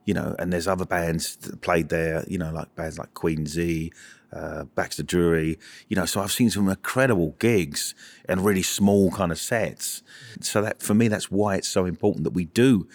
you 0.03 0.13
know. 0.13 0.35
And 0.37 0.51
there's 0.51 0.67
other 0.67 0.85
bands 0.85 1.37
that 1.37 1.61
played 1.61 1.87
there, 1.87 2.25
you 2.27 2.37
know, 2.37 2.51
like 2.51 2.75
bands 2.75 2.99
like 2.99 3.13
Queen 3.13 3.45
Zee, 3.45 3.93
uh, 4.31 4.65
Baxter 4.75 5.03
Dury, 5.03 5.57
you 5.87 5.95
know. 5.95 6.05
So 6.05 6.21
I've 6.21 6.31
seen 6.31 6.49
some 6.49 6.67
incredible 6.69 7.35
gigs 7.39 7.95
and 8.27 8.43
really 8.43 8.61
small 8.61 9.11
kind 9.11 9.31
of 9.31 9.37
sets. 9.37 10.03
So 10.41 10.61
that 10.61 10.81
for 10.81 10.93
me, 10.93 11.07
that's 11.07 11.31
why 11.31 11.55
it's 11.55 11.67
so 11.67 11.85
important 11.85 12.23
that 12.23 12.31
we 12.31 12.45
do 12.45 12.87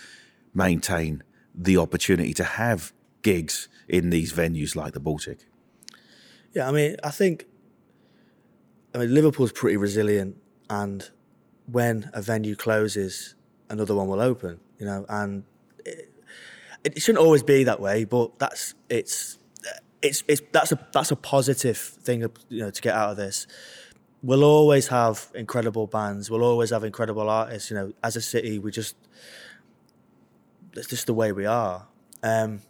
maintain 0.54 1.22
the 1.54 1.76
opportunity 1.76 2.34
to 2.34 2.44
have 2.44 2.92
gigs 3.22 3.68
in 3.88 4.10
these 4.10 4.32
venues 4.32 4.74
like 4.76 4.92
the 4.92 5.00
Baltic. 5.00 5.46
Yeah, 6.54 6.68
I 6.68 6.72
mean, 6.72 6.96
I 7.02 7.10
think 7.10 7.46
I 8.94 8.98
mean 8.98 9.14
Liverpool's 9.14 9.52
pretty 9.52 9.76
resilient, 9.76 10.36
and 10.68 11.08
when 11.66 12.10
a 12.12 12.20
venue 12.20 12.56
closes, 12.56 13.34
another 13.70 13.94
one 13.94 14.08
will 14.08 14.20
open. 14.20 14.60
You 14.78 14.86
know, 14.86 15.06
and 15.08 15.44
it, 15.86 16.10
it 16.84 17.02
shouldn't 17.02 17.24
always 17.24 17.42
be 17.42 17.64
that 17.64 17.80
way, 17.80 18.04
but 18.04 18.38
that's 18.38 18.74
it's 18.88 19.38
it's 20.02 20.24
it's 20.28 20.42
that's 20.52 20.72
a 20.72 20.88
that's 20.92 21.10
a 21.10 21.16
positive 21.16 21.78
thing 21.78 22.20
you 22.48 22.60
know 22.60 22.70
to 22.70 22.82
get 22.82 22.94
out 22.94 23.10
of 23.10 23.16
this. 23.16 23.46
We'll 24.22 24.44
always 24.44 24.88
have 24.88 25.28
incredible 25.34 25.86
bands. 25.86 26.30
We'll 26.30 26.44
always 26.44 26.70
have 26.70 26.84
incredible 26.84 27.28
artists. 27.28 27.70
You 27.70 27.76
know, 27.76 27.92
as 28.04 28.16
a 28.16 28.20
city, 28.20 28.58
we 28.58 28.70
just 28.70 28.96
it's 30.74 30.88
just 30.88 31.06
the 31.06 31.14
way 31.14 31.32
we 31.32 31.46
are. 31.46 31.86
Um, 32.22 32.60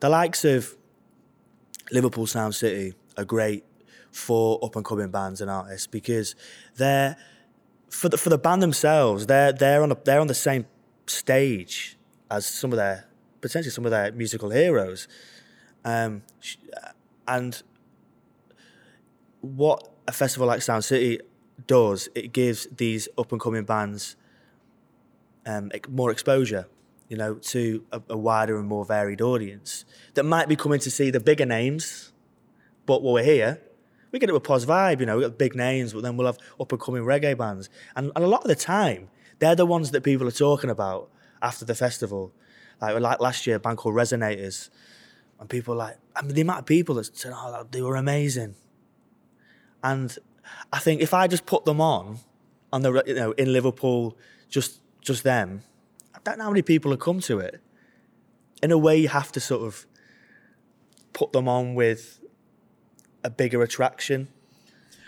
the 0.00 0.08
likes 0.08 0.44
of 0.44 0.76
Liverpool 1.90 2.26
Sound 2.26 2.54
City 2.54 2.94
are 3.16 3.24
great 3.24 3.64
for 4.12 4.58
up 4.64 4.76
and 4.76 4.84
coming 4.84 5.10
bands 5.10 5.40
and 5.40 5.50
artists 5.50 5.86
because 5.86 6.34
they're 6.76 7.16
for 7.88 8.08
the 8.08 8.18
for 8.18 8.28
the 8.28 8.38
band 8.38 8.62
themselves 8.62 9.26
they're 9.26 9.52
they're 9.52 9.82
on 9.82 9.92
a, 9.92 9.96
they're 10.04 10.20
on 10.20 10.26
the 10.26 10.34
same 10.34 10.66
stage 11.06 11.96
as 12.30 12.46
some 12.46 12.72
of 12.72 12.76
their 12.76 13.06
potentially 13.40 13.70
some 13.70 13.84
of 13.84 13.90
their 13.90 14.12
musical 14.12 14.50
heroes, 14.50 15.08
um, 15.84 16.22
and 17.26 17.62
what 19.40 19.88
a 20.06 20.12
festival 20.12 20.46
like 20.46 20.62
Sound 20.62 20.84
City 20.84 21.20
does 21.66 22.08
it 22.14 22.32
gives 22.32 22.66
these 22.76 23.08
up 23.16 23.32
and 23.32 23.40
coming 23.40 23.64
bands 23.64 24.16
um, 25.46 25.70
more 25.88 26.10
exposure 26.10 26.66
you 27.10 27.16
know, 27.16 27.34
to 27.34 27.84
a, 27.90 28.00
a, 28.10 28.16
wider 28.16 28.56
and 28.56 28.68
more 28.68 28.84
varied 28.84 29.20
audience 29.20 29.84
that 30.14 30.22
might 30.22 30.48
be 30.48 30.54
coming 30.54 30.78
to 30.78 30.90
see 30.90 31.10
the 31.10 31.18
bigger 31.18 31.44
names. 31.44 32.12
But 32.86 33.02
while 33.02 33.14
we're 33.14 33.24
here, 33.24 33.60
we 34.12 34.20
get 34.20 34.28
it 34.28 34.32
with 34.32 34.44
pos 34.44 34.64
vibe, 34.64 35.00
you 35.00 35.06
know, 35.06 35.16
we 35.16 35.22
got 35.24 35.36
big 35.36 35.56
names, 35.56 35.92
but 35.92 36.02
then 36.02 36.16
we'll 36.16 36.28
have 36.28 36.38
up 36.60 36.70
and 36.70 36.80
coming 36.80 37.02
reggae 37.02 37.36
bands. 37.36 37.68
And, 37.96 38.12
and 38.14 38.24
a 38.24 38.28
lot 38.28 38.42
of 38.42 38.48
the 38.48 38.54
time, 38.54 39.10
they're 39.40 39.56
the 39.56 39.66
ones 39.66 39.90
that 39.90 40.02
people 40.02 40.26
are 40.28 40.32
talking 40.32 40.70
about 40.70 41.10
after 41.42 41.64
the 41.64 41.74
festival. 41.74 42.32
Like, 42.80 42.98
like 43.00 43.20
last 43.20 43.44
year, 43.44 43.56
a 43.56 43.60
band 43.60 43.78
called 43.78 43.96
Resonators. 43.96 44.70
And 45.40 45.48
people 45.48 45.74
like, 45.74 45.96
I 46.14 46.22
mean, 46.22 46.34
the 46.34 46.42
amount 46.42 46.60
of 46.60 46.66
people 46.66 46.94
that 46.96 47.16
said, 47.16 47.32
oh, 47.34 47.66
they 47.70 47.80
were 47.80 47.96
amazing. 47.96 48.54
And 49.82 50.16
I 50.72 50.78
think 50.78 51.00
if 51.00 51.14
I 51.14 51.26
just 51.26 51.46
put 51.46 51.64
them 51.64 51.80
on, 51.80 52.18
on 52.72 52.82
the, 52.82 53.02
you 53.06 53.14
know, 53.14 53.32
in 53.32 53.52
Liverpool, 53.52 54.16
just 54.48 54.80
just 55.00 55.24
them, 55.24 55.62
I 56.14 56.18
don't 56.22 56.38
know 56.38 56.44
how 56.44 56.50
many 56.50 56.62
people 56.62 56.90
have 56.90 57.00
come 57.00 57.20
to 57.20 57.38
it. 57.38 57.60
In 58.62 58.70
a 58.70 58.76
way, 58.76 58.98
you 58.98 59.08
have 59.08 59.32
to 59.32 59.40
sort 59.40 59.62
of 59.62 59.86
put 61.14 61.32
them 61.32 61.48
on 61.48 61.74
with 61.74 62.20
a 63.24 63.30
bigger 63.30 63.62
attraction. 63.62 64.28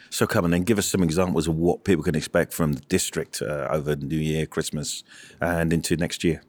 So 0.09 0.27
come 0.27 0.45
on 0.45 0.51
then, 0.51 0.65
give 0.65 0.79
us 0.79 0.87
some 0.87 1.03
examples 1.03 1.49
of 1.49 1.57
what 1.57 1.85
people 1.85 2.03
can 2.03 2.15
expect 2.15 2.53
from 2.53 2.75
the 2.75 2.81
district 2.83 3.43
uh, 3.43 3.69
over 3.71 3.97
New 3.97 4.19
Year, 4.19 4.47
Christmas, 4.47 5.05
and 5.41 5.73
into 5.73 5.97
next 5.97 6.25
year. 6.25 6.43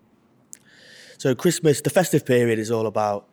So 1.18 1.36
Christmas, 1.36 1.82
the 1.82 1.90
festive 1.90 2.26
period 2.26 2.60
is 2.60 2.72
all 2.72 2.88
about 2.88 3.30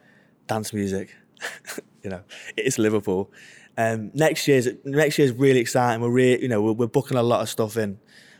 dance 0.50 0.72
music. 0.72 1.14
you 2.02 2.10
know, 2.10 2.22
it 2.56 2.66
is 2.66 2.78
Liverpool. 2.78 3.30
Um, 3.78 4.10
next 4.14 4.48
year's 4.48 4.68
next 4.84 5.16
year's 5.16 5.32
really 5.32 5.60
exciting. 5.60 6.02
We're 6.02 6.10
really, 6.10 6.42
you 6.42 6.48
know, 6.48 6.60
we're, 6.60 6.72
we're 6.72 6.86
booking 6.88 7.16
a 7.16 7.22
lot 7.22 7.40
of 7.40 7.48
stuff 7.48 7.76
in. 7.76 7.98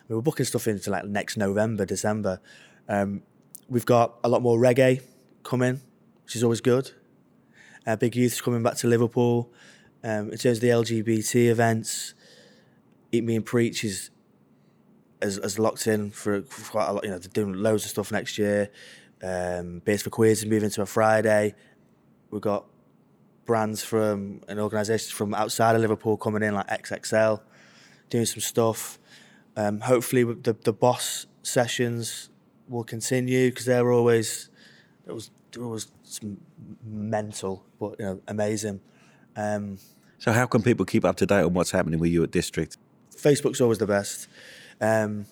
We're 0.09 0.20
booking 0.20 0.44
stuff 0.44 0.66
into 0.66 0.90
like 0.90 1.05
next 1.05 1.37
November, 1.37 1.87
December. 1.87 2.40
Um, 2.88 3.23
we've 3.68 3.87
got 3.87 4.18
a 4.25 4.29
lot 4.29 4.42
more 4.42 4.59
reggae 4.59 5.03
coming, 5.44 5.81
which 6.25 6.35
is 6.35 6.42
always 6.42 6.61
good. 6.61 6.90
Uh, 7.87 7.94
Big 7.94 8.16
Youth's 8.16 8.40
coming 8.40 8.64
back 8.64 8.77
to 8.79 8.88
Liverpool. 8.88 9.53
Um, 10.03 10.33
in 10.33 10.38
terms 10.38 10.59
of 10.59 10.62
the 10.62 10.70
LGBT 10.70 11.51
events, 11.51 12.14
Eat 13.12 13.23
Me 13.23 13.37
and 13.37 13.46
Preach 13.46 13.85
is 13.85 14.11
as, 15.23 15.38
as 15.38 15.61
locked 15.61 15.87
in 15.87 16.11
for, 16.11 16.42
for, 16.42 16.73
quite 16.73 16.88
a 16.88 16.92
lot. 16.92 17.05
You 17.05 17.11
know, 17.11 17.18
they're 17.18 17.44
doing 17.44 17.55
loads 17.55 17.85
of 17.85 17.90
stuff 17.90 18.11
next 18.11 18.37
year. 18.37 18.70
Um, 19.23 19.83
for 19.85 20.11
Queers 20.11 20.40
is 20.40 20.46
moving 20.46 20.70
to 20.70 20.83
a 20.83 20.87
Friday. 20.87 21.55
We've 22.30 22.40
got 22.40 22.66
brands 23.44 23.82
from 23.82 24.42
an 24.48 24.58
organisation 24.58 25.14
from 25.14 25.34
outside 25.34 25.74
of 25.74 25.82
Liverpool 25.82 26.16
coming 26.16 26.42
in, 26.42 26.54
like 26.54 26.68
XXL, 26.68 27.40
doing 28.08 28.26
some 28.26 28.40
stuff. 28.40 28.98
Um, 29.56 29.80
hopefully, 29.80 30.24
the 30.24 30.56
the 30.64 30.72
boss 30.72 31.26
sessions 31.42 32.30
will 32.68 32.84
continue 32.84 33.50
because 33.50 33.66
they're 33.66 33.90
always 33.90 34.48
it 35.06 35.12
was 35.12 35.30
they're 35.52 35.64
always 35.64 35.90
mental, 36.84 37.64
but 37.78 37.96
you 37.98 38.04
know, 38.04 38.20
amazing. 38.28 38.80
Um, 39.36 39.78
so 40.18 40.32
how 40.32 40.46
can 40.46 40.62
people 40.62 40.84
keep 40.84 41.04
up 41.04 41.16
to 41.16 41.26
date 41.26 41.42
on 41.42 41.54
what's 41.54 41.70
happening 41.70 41.98
with 41.98 42.10
you 42.10 42.22
at 42.22 42.30
District? 42.30 42.76
Facebook's 43.14 43.60
always 43.60 43.78
the 43.78 43.86
best. 43.86 44.28
Um, 44.80 45.26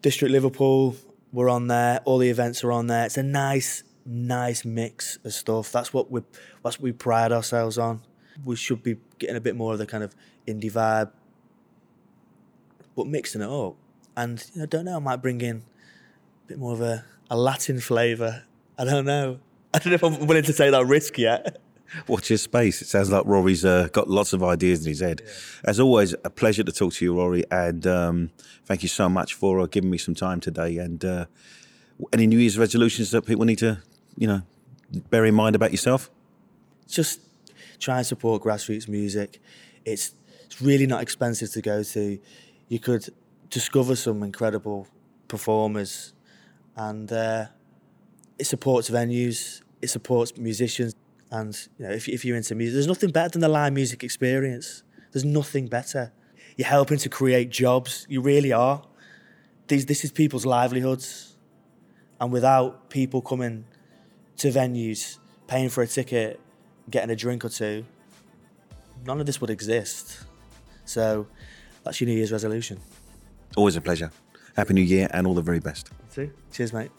District 0.00 0.32
Liverpool, 0.32 0.96
we're 1.32 1.48
on 1.48 1.68
there. 1.68 2.00
All 2.04 2.18
the 2.18 2.30
events 2.30 2.64
are 2.64 2.72
on 2.72 2.86
there. 2.86 3.04
It's 3.04 3.16
a 3.16 3.22
nice, 3.22 3.84
nice 4.04 4.64
mix 4.64 5.18
of 5.24 5.32
stuff. 5.32 5.72
That's 5.72 5.92
what 5.92 6.10
we 6.10 6.22
that's 6.62 6.78
what 6.78 6.84
we 6.84 6.92
pride 6.92 7.32
ourselves 7.32 7.78
on. 7.78 8.00
We 8.44 8.56
should 8.56 8.82
be 8.82 8.96
getting 9.18 9.36
a 9.36 9.40
bit 9.40 9.56
more 9.56 9.72
of 9.72 9.78
the 9.78 9.86
kind 9.86 10.02
of 10.02 10.14
indie 10.46 10.72
vibe, 10.72 11.10
but 12.96 13.06
mixing 13.06 13.42
it 13.42 13.48
up. 13.48 13.76
And 14.16 14.44
you 14.54 14.60
know, 14.60 14.62
I 14.64 14.66
don't 14.66 14.84
know. 14.84 14.96
I 14.96 15.00
might 15.00 15.22
bring 15.22 15.40
in 15.40 15.56
a 15.56 16.48
bit 16.48 16.58
more 16.58 16.72
of 16.72 16.80
a, 16.80 17.04
a 17.30 17.36
Latin 17.36 17.80
flavour. 17.80 18.44
I 18.78 18.84
don't 18.84 19.04
know. 19.04 19.40
I 19.74 19.78
don't 19.78 19.88
know 19.88 19.94
if 19.94 20.04
I'm 20.04 20.26
willing 20.26 20.42
to 20.44 20.52
take 20.52 20.70
that 20.72 20.86
risk 20.86 21.18
yet. 21.18 21.60
Watch 22.08 22.30
your 22.30 22.38
space. 22.38 22.80
It 22.80 22.88
sounds 22.88 23.10
like 23.10 23.24
Rory's 23.26 23.64
uh, 23.64 23.88
got 23.92 24.08
lots 24.08 24.32
of 24.32 24.42
ideas 24.42 24.84
in 24.84 24.90
his 24.90 25.00
head. 25.00 25.20
Yeah. 25.24 25.32
As 25.64 25.80
always, 25.80 26.14
a 26.24 26.30
pleasure 26.30 26.64
to 26.64 26.72
talk 26.72 26.94
to 26.94 27.04
you, 27.04 27.14
Rory, 27.14 27.44
and 27.50 27.86
um, 27.86 28.30
thank 28.64 28.82
you 28.82 28.88
so 28.88 29.10
much 29.10 29.34
for 29.34 29.60
uh, 29.60 29.66
giving 29.66 29.90
me 29.90 29.98
some 29.98 30.14
time 30.14 30.40
today. 30.40 30.78
And 30.78 31.04
uh, 31.04 31.26
any 32.12 32.26
New 32.26 32.38
Year's 32.38 32.58
resolutions 32.58 33.10
that 33.10 33.26
people 33.26 33.44
need 33.44 33.58
to, 33.58 33.82
you 34.16 34.26
know, 34.26 34.42
bear 35.10 35.24
in 35.24 35.34
mind 35.34 35.56
about 35.56 35.70
yourself? 35.70 36.10
Just 36.88 37.20
try 37.78 37.98
and 37.98 38.06
support 38.06 38.42
grassroots 38.42 38.88
music. 38.88 39.40
It's 39.84 40.14
it's 40.44 40.60
really 40.60 40.86
not 40.86 41.02
expensive 41.02 41.50
to 41.52 41.62
go 41.62 41.82
to. 41.82 42.18
You 42.68 42.78
could 42.78 43.08
discover 43.50 43.96
some 43.96 44.22
incredible 44.22 44.86
performers 45.28 46.12
and 46.76 47.12
uh, 47.12 47.46
it 48.38 48.46
supports 48.46 48.90
venues, 48.90 49.62
it 49.80 49.88
supports 49.88 50.36
musicians, 50.36 50.94
and 51.30 51.56
you 51.78 51.86
know, 51.86 51.92
if, 51.92 52.08
if 52.08 52.24
you're 52.24 52.36
into 52.36 52.54
music, 52.54 52.74
there's 52.74 52.86
nothing 52.86 53.10
better 53.10 53.30
than 53.30 53.40
the 53.40 53.48
live 53.48 53.72
music 53.72 54.02
experience. 54.04 54.82
There's 55.12 55.24
nothing 55.24 55.66
better. 55.66 56.12
You're 56.56 56.68
helping 56.68 56.98
to 56.98 57.08
create 57.08 57.50
jobs. 57.50 58.06
You 58.08 58.20
really 58.20 58.52
are. 58.52 58.82
These, 59.68 59.86
this 59.86 60.04
is 60.04 60.12
people's 60.12 60.44
livelihoods, 60.44 61.36
and 62.20 62.32
without 62.32 62.90
people 62.90 63.22
coming 63.22 63.64
to 64.42 64.50
venues, 64.50 65.18
paying 65.46 65.68
for 65.68 65.82
a 65.82 65.86
ticket, 65.86 66.40
getting 66.90 67.10
a 67.10 67.16
drink 67.16 67.44
or 67.44 67.48
two, 67.48 67.84
none 69.06 69.20
of 69.20 69.26
this 69.26 69.40
would 69.40 69.50
exist. 69.50 70.24
So 70.84 71.28
that's 71.84 72.00
your 72.00 72.08
New 72.08 72.16
Year's 72.16 72.32
resolution. 72.32 72.80
Always 73.56 73.76
a 73.76 73.80
pleasure. 73.80 74.10
Happy 74.56 74.74
New 74.74 74.82
Year 74.82 75.06
and 75.12 75.28
all 75.28 75.34
the 75.34 75.42
very 75.42 75.60
best. 75.60 75.90
Cheers, 76.52 76.72
mate. 76.72 76.90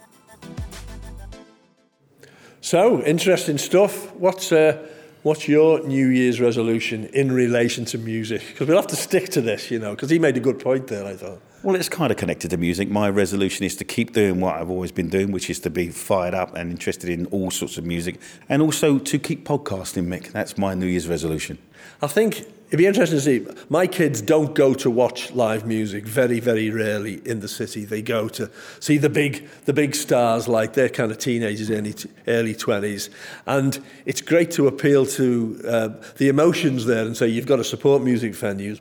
So, 2.61 3.03
interesting 3.03 3.57
stuff. 3.57 4.15
What's, 4.15 4.53
uh, 4.53 4.87
what's 5.23 5.49
your 5.49 5.85
New 5.85 6.07
Year's 6.07 6.39
resolution 6.39 7.07
in 7.07 7.29
relation 7.29 7.83
to 7.85 7.97
music? 7.97 8.41
Because 8.47 8.69
we'll 8.69 8.77
have 8.77 8.87
to 8.87 8.95
stick 8.95 9.27
to 9.29 9.41
this, 9.41 9.69
you 9.69 9.79
know, 9.79 9.91
because 9.91 10.09
he 10.09 10.17
made 10.17 10.37
a 10.37 10.39
good 10.39 10.59
point 10.59 10.87
there, 10.87 11.05
I 11.05 11.17
thought. 11.17 11.41
Well, 11.63 11.75
it's 11.77 11.87
kind 11.87 12.11
of 12.11 12.17
connected 12.17 12.51
to 12.51 12.57
music. 12.57 12.89
My 12.89 13.09
resolution 13.09 13.65
is 13.65 13.77
to 13.77 13.85
keep 13.85 14.11
doing 14.11 14.41
what 14.41 14.57
I've 14.57 14.69
always 14.69 14.91
been 14.91 15.07
doing, 15.07 15.31
which 15.31 15.49
is 15.49 15.61
to 15.61 15.69
be 15.69 15.87
fired 15.87 16.33
up 16.33 16.53
and 16.55 16.69
interested 16.69 17.09
in 17.09 17.25
all 17.27 17.51
sorts 17.51 17.77
of 17.77 17.85
music, 17.85 18.19
and 18.49 18.61
also 18.61 18.99
to 18.99 19.17
keep 19.17 19.47
podcasting, 19.47 20.05
Mick. 20.05 20.33
That's 20.33 20.57
my 20.57 20.73
New 20.73 20.87
Year's 20.87 21.07
resolution. 21.07 21.57
I 22.01 22.07
think 22.07 22.45
It'd 22.67 22.79
be 22.79 22.87
interesting 22.87 23.19
to 23.19 23.23
see. 23.23 23.47
My 23.69 23.85
kids 23.85 24.19
don't 24.19 24.55
go 24.55 24.73
to 24.73 24.89
watch 24.89 25.31
live 25.31 25.63
music 25.63 26.07
very, 26.07 26.39
very 26.39 26.71
rarely 26.71 27.21
in 27.23 27.39
the 27.39 27.47
city. 27.47 27.85
They 27.85 28.01
go 28.01 28.27
to 28.29 28.49
see 28.79 28.97
the 28.97 29.09
big, 29.09 29.47
the 29.65 29.73
big 29.73 29.93
stars, 29.93 30.47
like 30.47 30.73
they're 30.73 30.89
kind 30.89 31.11
of 31.11 31.19
teenagers, 31.19 31.69
early, 31.69 31.93
early 32.27 32.55
20s. 32.55 33.11
And 33.45 33.79
it's 34.07 34.21
great 34.21 34.49
to 34.51 34.65
appeal 34.65 35.05
to 35.05 35.61
uh, 35.67 35.89
the 36.17 36.29
emotions 36.29 36.87
there 36.87 37.05
and 37.05 37.15
say 37.15 37.27
you've 37.27 37.45
got 37.45 37.57
to 37.57 37.63
support 37.63 38.01
music 38.01 38.33
venues. 38.33 38.79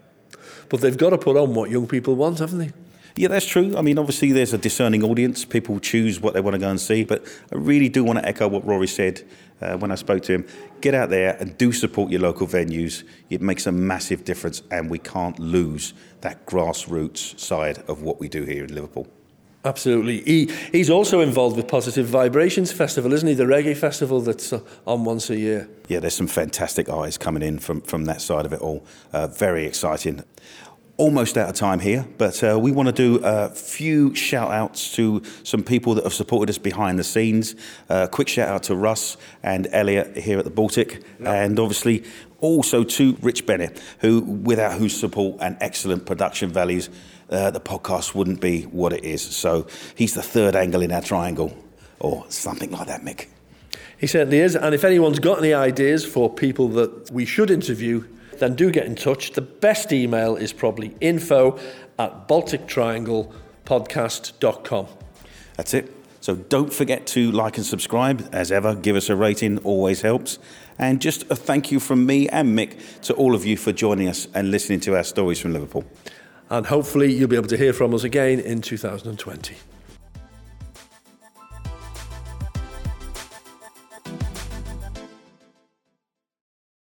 But 0.72 0.80
they've 0.80 0.96
got 0.96 1.10
to 1.10 1.18
put 1.18 1.36
on 1.36 1.52
what 1.52 1.70
young 1.70 1.86
people 1.86 2.16
want, 2.16 2.38
haven't 2.38 2.58
they? 2.58 2.72
Yeah, 3.14 3.28
that's 3.28 3.44
true. 3.44 3.76
I 3.76 3.82
mean, 3.82 3.98
obviously, 3.98 4.32
there's 4.32 4.54
a 4.54 4.58
discerning 4.58 5.04
audience. 5.04 5.44
People 5.44 5.78
choose 5.78 6.18
what 6.18 6.32
they 6.32 6.40
want 6.40 6.54
to 6.54 6.58
go 6.58 6.70
and 6.70 6.80
see. 6.80 7.04
But 7.04 7.26
I 7.52 7.56
really 7.56 7.90
do 7.90 8.02
want 8.02 8.20
to 8.20 8.26
echo 8.26 8.48
what 8.48 8.66
Rory 8.66 8.86
said 8.86 9.22
uh, 9.60 9.76
when 9.76 9.92
I 9.92 9.96
spoke 9.96 10.22
to 10.22 10.32
him. 10.32 10.46
Get 10.80 10.94
out 10.94 11.10
there 11.10 11.36
and 11.38 11.58
do 11.58 11.72
support 11.72 12.10
your 12.10 12.22
local 12.22 12.46
venues. 12.46 13.04
It 13.28 13.42
makes 13.42 13.66
a 13.66 13.72
massive 13.72 14.24
difference, 14.24 14.62
and 14.70 14.88
we 14.88 14.98
can't 14.98 15.38
lose 15.38 15.92
that 16.22 16.46
grassroots 16.46 17.38
side 17.38 17.84
of 17.86 18.00
what 18.00 18.18
we 18.18 18.30
do 18.30 18.44
here 18.44 18.64
in 18.64 18.74
Liverpool. 18.74 19.06
Absolutely. 19.64 20.22
He, 20.22 20.52
he's 20.72 20.90
also 20.90 21.20
involved 21.20 21.56
with 21.56 21.68
Positive 21.68 22.06
Vibrations 22.06 22.72
Festival, 22.72 23.12
isn't 23.12 23.28
he? 23.28 23.34
The 23.34 23.44
reggae 23.44 23.76
festival 23.76 24.20
that's 24.20 24.52
uh, 24.52 24.60
on 24.86 25.04
once 25.04 25.30
a 25.30 25.36
year. 25.36 25.68
Yeah, 25.88 26.00
there's 26.00 26.16
some 26.16 26.26
fantastic 26.26 26.88
eyes 26.88 27.16
coming 27.16 27.42
in 27.42 27.58
from, 27.58 27.80
from 27.82 28.06
that 28.06 28.20
side 28.20 28.44
of 28.44 28.52
it 28.52 28.60
all. 28.60 28.84
Uh, 29.12 29.28
very 29.28 29.64
exciting. 29.64 30.24
Almost 30.96 31.38
out 31.38 31.48
of 31.48 31.54
time 31.54 31.78
here, 31.78 32.06
but 32.18 32.42
uh, 32.44 32.58
we 32.60 32.70
want 32.70 32.88
to 32.88 32.92
do 32.92 33.20
a 33.24 33.48
few 33.50 34.14
shout 34.14 34.50
outs 34.50 34.94
to 34.96 35.22
some 35.42 35.62
people 35.62 35.94
that 35.94 36.04
have 36.04 36.12
supported 36.12 36.50
us 36.50 36.58
behind 36.58 36.98
the 36.98 37.04
scenes. 37.04 37.54
Uh, 37.88 38.06
quick 38.08 38.28
shout 38.28 38.48
out 38.48 38.64
to 38.64 38.76
Russ 38.76 39.16
and 39.42 39.68
Elliot 39.72 40.18
here 40.18 40.38
at 40.38 40.44
the 40.44 40.50
Baltic, 40.50 41.02
and 41.20 41.58
obviously 41.58 42.04
also 42.40 42.84
to 42.84 43.16
Rich 43.22 43.46
Bennett, 43.46 43.80
who, 44.00 44.20
without 44.20 44.78
whose 44.78 44.98
support 44.98 45.38
and 45.40 45.56
excellent 45.60 46.04
production 46.04 46.50
values, 46.50 46.90
uh, 47.30 47.50
the 47.50 47.60
podcast 47.60 48.14
wouldn't 48.14 48.40
be 48.40 48.62
what 48.62 48.92
it 48.92 49.04
is. 49.04 49.22
So 49.22 49.66
he's 49.94 50.14
the 50.14 50.22
third 50.22 50.56
angle 50.56 50.82
in 50.82 50.92
our 50.92 51.02
triangle, 51.02 51.56
or 52.00 52.24
something 52.28 52.70
like 52.70 52.88
that, 52.88 53.02
Mick. 53.02 53.26
He 53.98 54.06
certainly 54.06 54.40
is. 54.40 54.56
And 54.56 54.74
if 54.74 54.84
anyone's 54.84 55.20
got 55.20 55.38
any 55.38 55.54
ideas 55.54 56.04
for 56.04 56.28
people 56.28 56.68
that 56.70 57.10
we 57.12 57.24
should 57.24 57.50
interview, 57.50 58.04
then 58.38 58.56
do 58.56 58.72
get 58.72 58.86
in 58.86 58.96
touch. 58.96 59.32
The 59.32 59.40
best 59.40 59.92
email 59.92 60.36
is 60.36 60.52
probably 60.52 60.94
info 61.00 61.58
at 61.98 62.28
baltictrianglepodcast.com. 62.28 64.86
That's 65.56 65.74
it. 65.74 65.92
So 66.20 66.36
don't 66.36 66.72
forget 66.72 67.06
to 67.08 67.32
like 67.32 67.56
and 67.56 67.66
subscribe. 67.66 68.28
As 68.32 68.52
ever, 68.52 68.74
give 68.74 68.96
us 68.96 69.08
a 69.08 69.16
rating, 69.16 69.58
always 69.58 70.02
helps. 70.02 70.38
And 70.78 71.00
just 71.00 71.30
a 71.30 71.36
thank 71.36 71.70
you 71.70 71.78
from 71.78 72.06
me 72.06 72.28
and 72.28 72.58
Mick 72.58 73.00
to 73.02 73.14
all 73.14 73.34
of 73.34 73.44
you 73.44 73.56
for 73.56 73.72
joining 73.72 74.08
us 74.08 74.26
and 74.34 74.50
listening 74.50 74.80
to 74.80 74.96
our 74.96 75.04
stories 75.04 75.38
from 75.38 75.52
Liverpool. 75.52 75.84
And 76.52 76.66
hopefully 76.66 77.10
you'll 77.10 77.30
be 77.30 77.36
able 77.36 77.48
to 77.48 77.56
hear 77.56 77.72
from 77.72 77.94
us 77.94 78.04
again 78.04 78.38
in 78.38 78.60
2020. 78.60 79.56